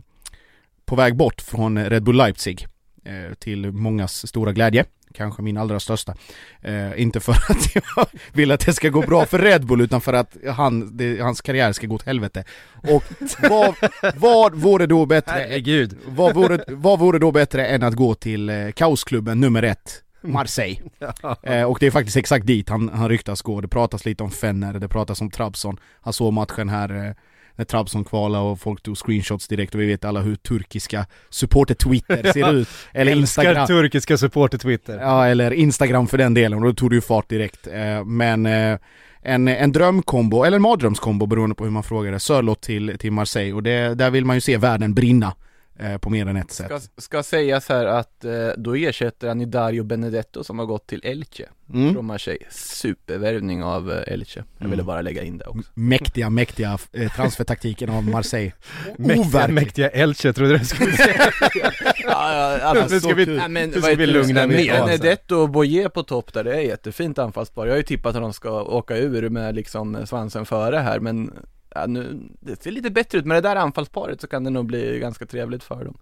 på 0.86 0.96
väg 0.96 1.16
bort 1.16 1.40
från 1.40 1.84
Red 1.84 2.02
Bull 2.02 2.16
Leipzig. 2.16 2.66
Eh, 3.04 3.34
till 3.34 3.72
mångas 3.72 4.26
stora 4.26 4.52
glädje. 4.52 4.84
Kanske 5.14 5.42
min 5.42 5.56
allra 5.56 5.80
största. 5.80 6.14
Eh, 6.62 7.00
inte 7.00 7.20
för 7.20 7.32
att 7.48 7.74
jag 7.74 8.06
vill 8.32 8.50
att 8.50 8.66
det 8.66 8.72
ska 8.72 8.88
gå 8.88 9.00
bra 9.00 9.26
för 9.26 9.38
Red 9.38 9.66
Bull 9.66 9.80
utan 9.80 10.00
för 10.00 10.12
att 10.12 10.36
han, 10.56 10.96
det, 10.96 11.20
hans 11.20 11.40
karriär 11.40 11.72
ska 11.72 11.86
gå 11.86 11.94
åt 11.94 12.06
helvete. 12.06 12.44
Och 12.72 13.04
vad, 13.50 13.74
vad 14.14 14.54
vore 14.54 14.86
då 14.86 15.06
bättre 15.06 15.32
Herregud. 15.32 15.98
vad 16.06 16.34
vore, 16.34 16.64
vad 16.68 16.98
vore 16.98 17.18
då 17.18 17.32
bättre 17.32 17.66
än 17.66 17.82
att 17.82 17.94
gå 17.94 18.14
till 18.14 18.72
kaosklubben 18.76 19.40
nummer 19.40 19.62
ett, 19.62 20.02
Marseille? 20.32 20.80
Eh, 21.42 21.62
och 21.62 21.78
det 21.80 21.86
är 21.86 21.90
faktiskt 21.90 22.16
exakt 22.16 22.46
dit 22.46 22.68
han, 22.68 22.88
han 22.88 23.08
ryktas 23.08 23.42
gå. 23.42 23.60
Det 23.60 23.68
pratas 23.68 24.04
lite 24.04 24.22
om 24.22 24.30
Fenner, 24.30 24.72
det 24.72 24.88
pratas 24.88 25.20
om 25.20 25.30
Trabzon. 25.30 25.76
Han 26.00 26.12
såg 26.12 26.32
matchen 26.32 26.68
här 26.68 27.06
eh, 27.06 27.14
när 27.56 27.64
Trabzon 27.64 28.04
kvalade 28.04 28.44
och 28.44 28.60
folk 28.60 28.82
tog 28.82 28.96
screenshots 28.96 29.48
direkt 29.48 29.74
och 29.74 29.80
vi 29.80 29.86
vet 29.86 30.04
alla 30.04 30.20
hur 30.20 30.36
turkiska 30.36 31.06
supporter-twitter 31.30 32.32
ser 32.32 32.52
ut. 32.52 32.68
Eller 32.92 33.12
Älskar 33.12 33.42
Instagram. 33.42 33.66
turkiska 33.66 34.16
supporter-twitter. 34.16 34.98
Ja, 34.98 35.26
eller 35.26 35.50
Instagram 35.50 36.06
för 36.06 36.18
den 36.18 36.34
delen, 36.34 36.58
och 36.58 36.64
då 36.64 36.74
tog 36.74 36.90
det 36.90 36.94
ju 36.94 37.00
fart 37.00 37.28
direkt. 37.28 37.66
Eh, 37.66 38.04
men 38.04 38.46
eh, 38.46 38.78
en, 39.22 39.48
en 39.48 39.72
drömkombo, 39.72 40.44
eller 40.44 40.56
en 40.56 40.62
mardrömskombo 40.62 41.26
beroende 41.26 41.54
på 41.54 41.64
hur 41.64 41.70
man 41.70 41.82
frågar 41.82 42.12
det, 42.12 42.20
Sörlott 42.20 42.60
till, 42.60 42.98
till 42.98 43.12
Marseille 43.12 43.52
och 43.52 43.62
det, 43.62 43.94
där 43.94 44.10
vill 44.10 44.24
man 44.24 44.36
ju 44.36 44.40
se 44.40 44.56
världen 44.56 44.94
brinna 44.94 45.34
eh, 45.80 45.98
på 45.98 46.10
mer 46.10 46.26
än 46.26 46.36
ett 46.36 46.50
sätt. 46.50 46.66
Ska, 46.66 46.80
ska 46.98 47.22
sägas 47.22 47.68
här 47.68 47.86
att 47.86 48.24
eh, 48.24 48.48
då 48.56 48.74
ersätter 48.76 49.28
han 49.28 49.40
ju 49.40 49.46
Dario 49.46 49.82
Benedetto 49.84 50.44
som 50.44 50.58
har 50.58 50.66
gått 50.66 50.86
till 50.86 51.00
Elche 51.04 51.44
Mm. 51.74 51.94
från 51.94 52.06
Marseille. 52.06 52.44
Supervärvning 52.50 53.62
av 53.62 53.92
eh, 53.92 54.12
Elche. 54.12 54.44
Jag 54.58 54.64
ville 54.64 54.74
Mm. 54.74 54.86
bara 54.86 55.00
lägga 55.02 55.22
in 55.22 55.38
det 55.38 55.44
också. 55.46 55.70
Mäktiga, 55.74 56.30
mäktiga 56.30 56.78
eh, 56.92 57.12
transfertaktiken 57.12 57.90
av 57.90 58.04
Marseille. 58.04 58.52
Mäktiga, 58.98 59.48
mäktiga 59.48 59.88
Elche 59.88 60.32
trodde 60.32 60.58
du 60.58 60.64
skulle 60.64 60.92
säga. 60.92 61.30
ja, 62.04 62.58
ja, 62.58 62.86
Nu 62.90 63.00
ska 63.00 63.14
vi- 63.14 63.36
ja, 63.36 63.48
men, 63.48 63.70
nu 63.70 63.80
ska 63.82 63.94
vi 63.94 64.06
lugna 64.06 64.46
ner 64.46 64.80
oss. 64.82 64.86
Benedetto 64.86 65.36
och 65.36 65.50
Boye 65.50 65.88
på 65.88 66.02
topp 66.02 66.32
där, 66.32 66.44
det 66.44 66.54
är 66.54 66.60
jättefint 66.60 67.18
anfallspar. 67.18 67.66
Jag 67.66 67.72
har 67.72 67.76
ju 67.76 67.82
tippat 67.82 68.16
att 68.16 68.22
de 68.22 68.32
ska 68.32 68.62
åka 68.62 68.96
ur 68.96 69.28
med 69.28 69.54
liksom 69.54 70.06
svansen 70.06 70.46
före 70.46 70.76
här, 70.76 71.00
men 71.00 71.32
ja, 71.74 71.86
nu, 71.86 72.20
det 72.40 72.62
ser 72.62 72.70
lite 72.70 72.90
bättre 72.90 73.18
ut. 73.18 73.26
Med 73.26 73.36
det 73.36 73.48
där 73.48 73.56
anfallsparet 73.56 74.20
så 74.20 74.26
kan 74.26 74.44
det 74.44 74.50
nog 74.50 74.66
bli 74.66 74.98
ganska 74.98 75.26
trevligt 75.26 75.62
för 75.62 75.84
dem. 75.84 75.96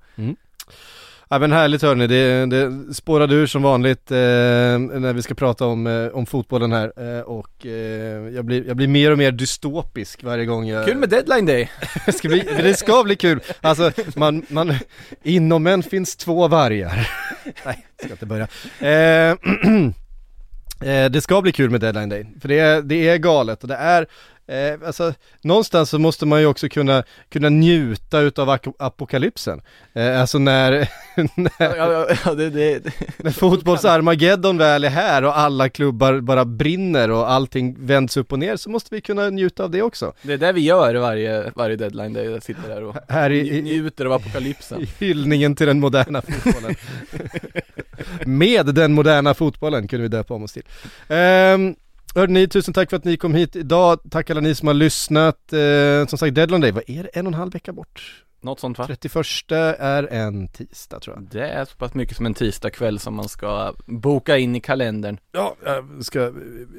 Ja 1.31 1.39
men 1.39 1.53
härligt 1.53 1.83
hörni, 1.83 2.07
det, 2.07 2.47
det 2.47 2.95
spårade 2.95 3.35
ur 3.35 3.47
som 3.47 3.63
vanligt 3.63 4.11
eh, 4.11 4.17
när 4.17 5.13
vi 5.13 5.23
ska 5.23 5.35
prata 5.35 5.67
om, 5.67 5.87
eh, 5.87 6.07
om 6.07 6.27
fotbollen 6.27 6.73
här 6.73 6.93
eh, 6.97 7.21
och 7.21 7.67
eh, 7.67 8.35
jag, 8.35 8.45
blir, 8.45 8.67
jag 8.67 8.77
blir 8.77 8.89
mer 8.89 9.11
och 9.11 9.19
mer 9.19 9.33
dystopisk 9.33 10.25
varje 10.25 10.45
gång 10.45 10.69
jag 10.69 10.87
Kul 10.87 10.97
med 10.97 11.09
deadline 11.09 11.47
day! 11.47 11.71
det, 12.07 12.13
ska 12.13 12.29
bli, 12.29 12.49
det 12.63 12.75
ska 12.75 13.05
bli 13.05 13.17
kul, 13.17 13.41
alltså 13.61 13.93
man, 14.17 14.47
man, 14.49 14.75
inom 15.23 15.67
en 15.67 15.83
finns 15.83 16.17
två 16.17 16.49
vargar 16.49 17.11
Nej, 17.65 17.87
ska 18.05 18.11
inte 18.11 18.27
börja 18.27 18.49
eh, 18.79 19.31
eh, 20.91 21.11
Det 21.11 21.21
ska 21.21 21.43
bli 21.43 21.53
kul 21.53 21.71
med 21.71 21.81
deadline 21.81 22.09
day, 22.09 22.27
för 22.41 22.49
det 22.49 22.59
är, 22.59 22.83
det 22.83 23.09
är 23.09 23.19
galet 23.19 23.63
och 23.63 23.69
det 23.69 23.77
är 23.77 24.07
Eh, 24.49 24.87
alltså, 24.87 25.15
någonstans 25.43 25.91
så 25.91 25.99
måste 25.99 26.27
man 26.27 26.41
ju 26.41 26.47
också 26.47 26.69
kunna, 26.69 27.03
kunna 27.29 27.49
njuta 27.49 28.21
utav 28.21 28.59
apokalypsen. 28.79 29.61
Eh, 29.93 30.21
alltså 30.21 30.39
när, 30.39 30.71
när, 31.35 31.77
Ja, 31.77 32.07
ja, 32.25 32.35
det, 32.35 32.51
det, 32.51 32.79
det. 32.79 32.93
när 33.19 33.31
fotbolls-Armageddon 33.31 34.59
väl 34.59 34.85
är 34.85 34.89
här 34.89 35.25
och 35.25 35.39
alla 35.39 35.69
klubbar 35.69 36.21
bara 36.21 36.45
brinner 36.45 37.11
och 37.11 37.31
allting 37.31 37.77
vänds 37.79 38.17
upp 38.17 38.33
och 38.33 38.39
ner 38.39 38.57
så 38.57 38.71
måste 38.71 38.95
vi 38.95 39.01
kunna 39.01 39.31
njuta 39.31 39.65
av 39.65 39.71
det 39.71 39.83
också. 39.83 40.13
det 40.23 40.33
är 40.33 40.39
det 40.39 40.53
vi 40.53 40.61
gör 40.61 40.95
varje, 40.95 41.51
varje 41.55 41.77
deadline 41.77 42.13
day, 42.13 42.25
jag 42.25 42.43
sitter 42.43 42.69
där 42.69 42.83
och 42.85 42.97
Här 43.09 43.31
i, 43.31 43.43
nj- 43.43 43.53
i, 43.59 43.63
njuter 43.63 44.05
av 44.05 44.13
apokalypsen. 44.13 44.87
hyllningen 44.99 45.55
till 45.55 45.67
den 45.67 45.81
moderna 45.81 46.23
fotbollen. 46.23 46.75
Med 48.25 48.67
den 48.67 48.93
moderna 48.93 49.35
fotbollen 49.35 49.89
kunde 49.89 50.03
vi 50.03 50.09
döpa 50.09 50.35
om 50.35 50.43
oss 50.43 50.53
till. 50.53 50.63
Um, 51.09 51.77
Hörde 52.15 52.33
ni, 52.33 52.49
tusen 52.49 52.75
tack 52.75 52.91
för 52.91 52.97
att 52.97 53.05
ni 53.05 53.17
kom 53.17 53.35
hit 53.35 53.57
idag. 53.57 54.01
Tack 54.11 54.31
alla 54.31 54.41
ni 54.41 54.55
som 54.55 54.67
har 54.69 54.75
lyssnat. 54.75 55.53
Eh, 55.53 56.07
som 56.07 56.19
sagt, 56.19 56.35
deadline 56.35 56.61
day, 56.61 56.73
vad 56.73 56.85
är 56.87 57.03
det? 57.03 57.09
En 57.09 57.27
och 57.27 57.33
en 57.33 57.39
halv 57.39 57.53
vecka 57.53 57.73
bort? 57.73 58.25
Något 58.41 58.61
sånt 58.61 58.79
va? 58.79 58.87
31 58.87 59.17
är 59.79 60.13
en 60.13 60.49
tisdag 60.49 61.01
tror 61.01 61.17
jag. 61.17 61.25
Det 61.31 61.49
är 61.49 61.65
så 61.65 61.77
pass 61.77 61.95
mycket 61.95 62.17
som 62.17 62.27
en 62.27 62.35
tisdagkväll 62.35 62.99
som 62.99 63.15
man 63.15 63.29
ska 63.29 63.75
boka 63.87 64.39
in 64.39 64.57
i 64.57 64.61
kalendern. 64.61 65.19
Ja, 65.33 65.57
jag 65.65 66.05
ska 66.05 66.33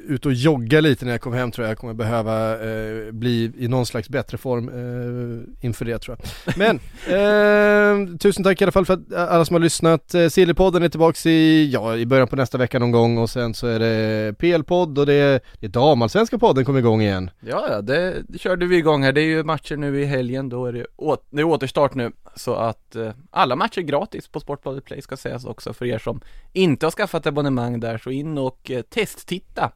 ut 0.08 0.26
och 0.26 0.32
jogga 0.32 0.80
lite 0.80 1.04
när 1.04 1.12
jag 1.12 1.20
kommer 1.20 1.36
hem 1.36 1.50
tror 1.50 1.64
jag. 1.64 1.70
Jag 1.70 1.78
kommer 1.78 1.94
behöva 1.94 2.52
eh, 2.52 3.12
bli 3.12 3.52
i 3.58 3.68
någon 3.68 3.86
slags 3.86 4.08
bättre 4.08 4.38
form 4.38 4.68
eh, 4.68 5.64
inför 5.66 5.84
det 5.84 5.98
tror 5.98 6.16
jag. 6.18 6.58
Men, 6.58 6.76
eh, 7.06 8.18
tusen 8.18 8.44
tack 8.44 8.60
i 8.60 8.64
alla 8.64 8.72
fall 8.72 8.86
för 8.86 8.94
att 8.94 9.14
alla 9.14 9.44
som 9.44 9.54
har 9.54 9.60
lyssnat. 9.60 10.14
Eh, 10.14 10.28
Sillypodden 10.28 10.82
är 10.82 10.88
tillbaks 10.88 11.26
i, 11.26 11.70
ja, 11.72 11.96
i 11.96 12.06
början 12.06 12.28
på 12.28 12.36
nästa 12.36 12.58
vecka 12.58 12.78
någon 12.78 12.92
gång 12.92 13.18
och 13.18 13.30
sen 13.30 13.54
så 13.54 13.66
är 13.66 13.78
det 13.78 14.34
PL-podd 14.38 14.98
och 14.98 15.06
det 15.06 15.14
är, 15.14 15.40
det 15.60 15.66
är 15.66 15.70
damallsvenska 15.70 16.38
podden 16.38 16.64
kommer 16.64 16.78
igång 16.78 17.02
igen. 17.02 17.30
Ja, 17.40 17.66
ja, 17.70 17.80
det, 17.80 18.22
det 18.28 18.38
körde 18.38 18.66
vi 18.66 18.76
igång 18.76 19.02
här. 19.02 19.12
Det 19.12 19.20
är 19.20 19.24
ju 19.24 19.44
matcher 19.44 19.76
nu 19.76 20.00
i 20.00 20.04
helgen, 20.04 20.48
då 20.48 20.66
är 20.66 20.72
det, 20.72 20.86
å, 20.96 21.16
det 21.30 21.44
återstart 21.50 21.94
nu. 21.94 22.12
Så 22.36 22.54
att 22.54 22.96
eh, 22.96 23.12
alla 23.30 23.56
matcher 23.56 23.78
är 23.78 23.82
gratis 23.82 24.28
på 24.28 24.40
Sportbladet 24.40 24.84
Play 24.84 25.02
ska 25.02 25.16
sägas 25.16 25.44
också 25.44 25.72
för 25.72 25.84
er 25.86 25.98
som 25.98 26.20
inte 26.52 26.86
har 26.86 26.90
skaffat 26.90 27.26
abonnemang 27.26 27.80
där. 27.80 27.98
Så 27.98 28.10
in 28.10 28.38
och 28.38 28.70
eh, 28.70 28.82
testtitta 28.82 29.72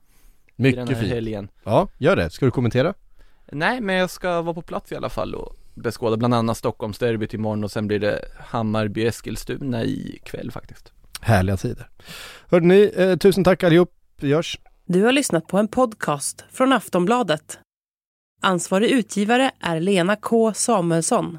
i 0.56 0.62
den 0.62 0.62
Mycket 0.62 0.88
här 0.88 0.94
fint. 1.02 1.12
helgen. 1.12 1.48
Ja, 1.64 1.88
gör 1.98 2.16
det. 2.16 2.30
Ska 2.30 2.44
du 2.44 2.50
kommentera? 2.50 2.94
Nej, 3.52 3.80
men 3.80 3.94
jag 3.96 4.10
ska 4.10 4.42
vara 4.42 4.54
på 4.54 4.62
plats 4.62 4.92
i 4.92 4.96
alla 4.96 5.08
fall 5.08 5.34
och 5.34 5.56
beskåda 5.74 6.16
bland 6.16 6.34
annat 6.34 6.56
Stockholmsderbyt 6.56 7.34
imorgon 7.34 7.64
och 7.64 7.70
sen 7.70 7.86
blir 7.86 7.98
det 7.98 8.24
Hammarby-Eskilstuna 8.50 9.84
i 9.84 10.18
kväll 10.24 10.50
faktiskt. 10.50 10.92
Härliga 11.20 11.56
tider. 11.56 11.88
Hörde 12.48 12.66
ni, 12.66 12.92
eh, 12.96 13.16
tusen 13.16 13.44
tack 13.44 13.62
allihop. 13.64 13.92
Vi 14.20 14.28
görs. 14.28 14.58
Du 14.86 15.02
har 15.02 15.12
lyssnat 15.12 15.46
på 15.46 15.58
en 15.58 15.68
podcast 15.68 16.44
från 16.52 16.72
Aftonbladet. 16.72 17.58
Ansvarig 18.42 18.90
utgivare 18.90 19.50
är 19.60 19.80
Lena 19.80 20.16
K 20.16 20.54
Samuelsson. 20.54 21.38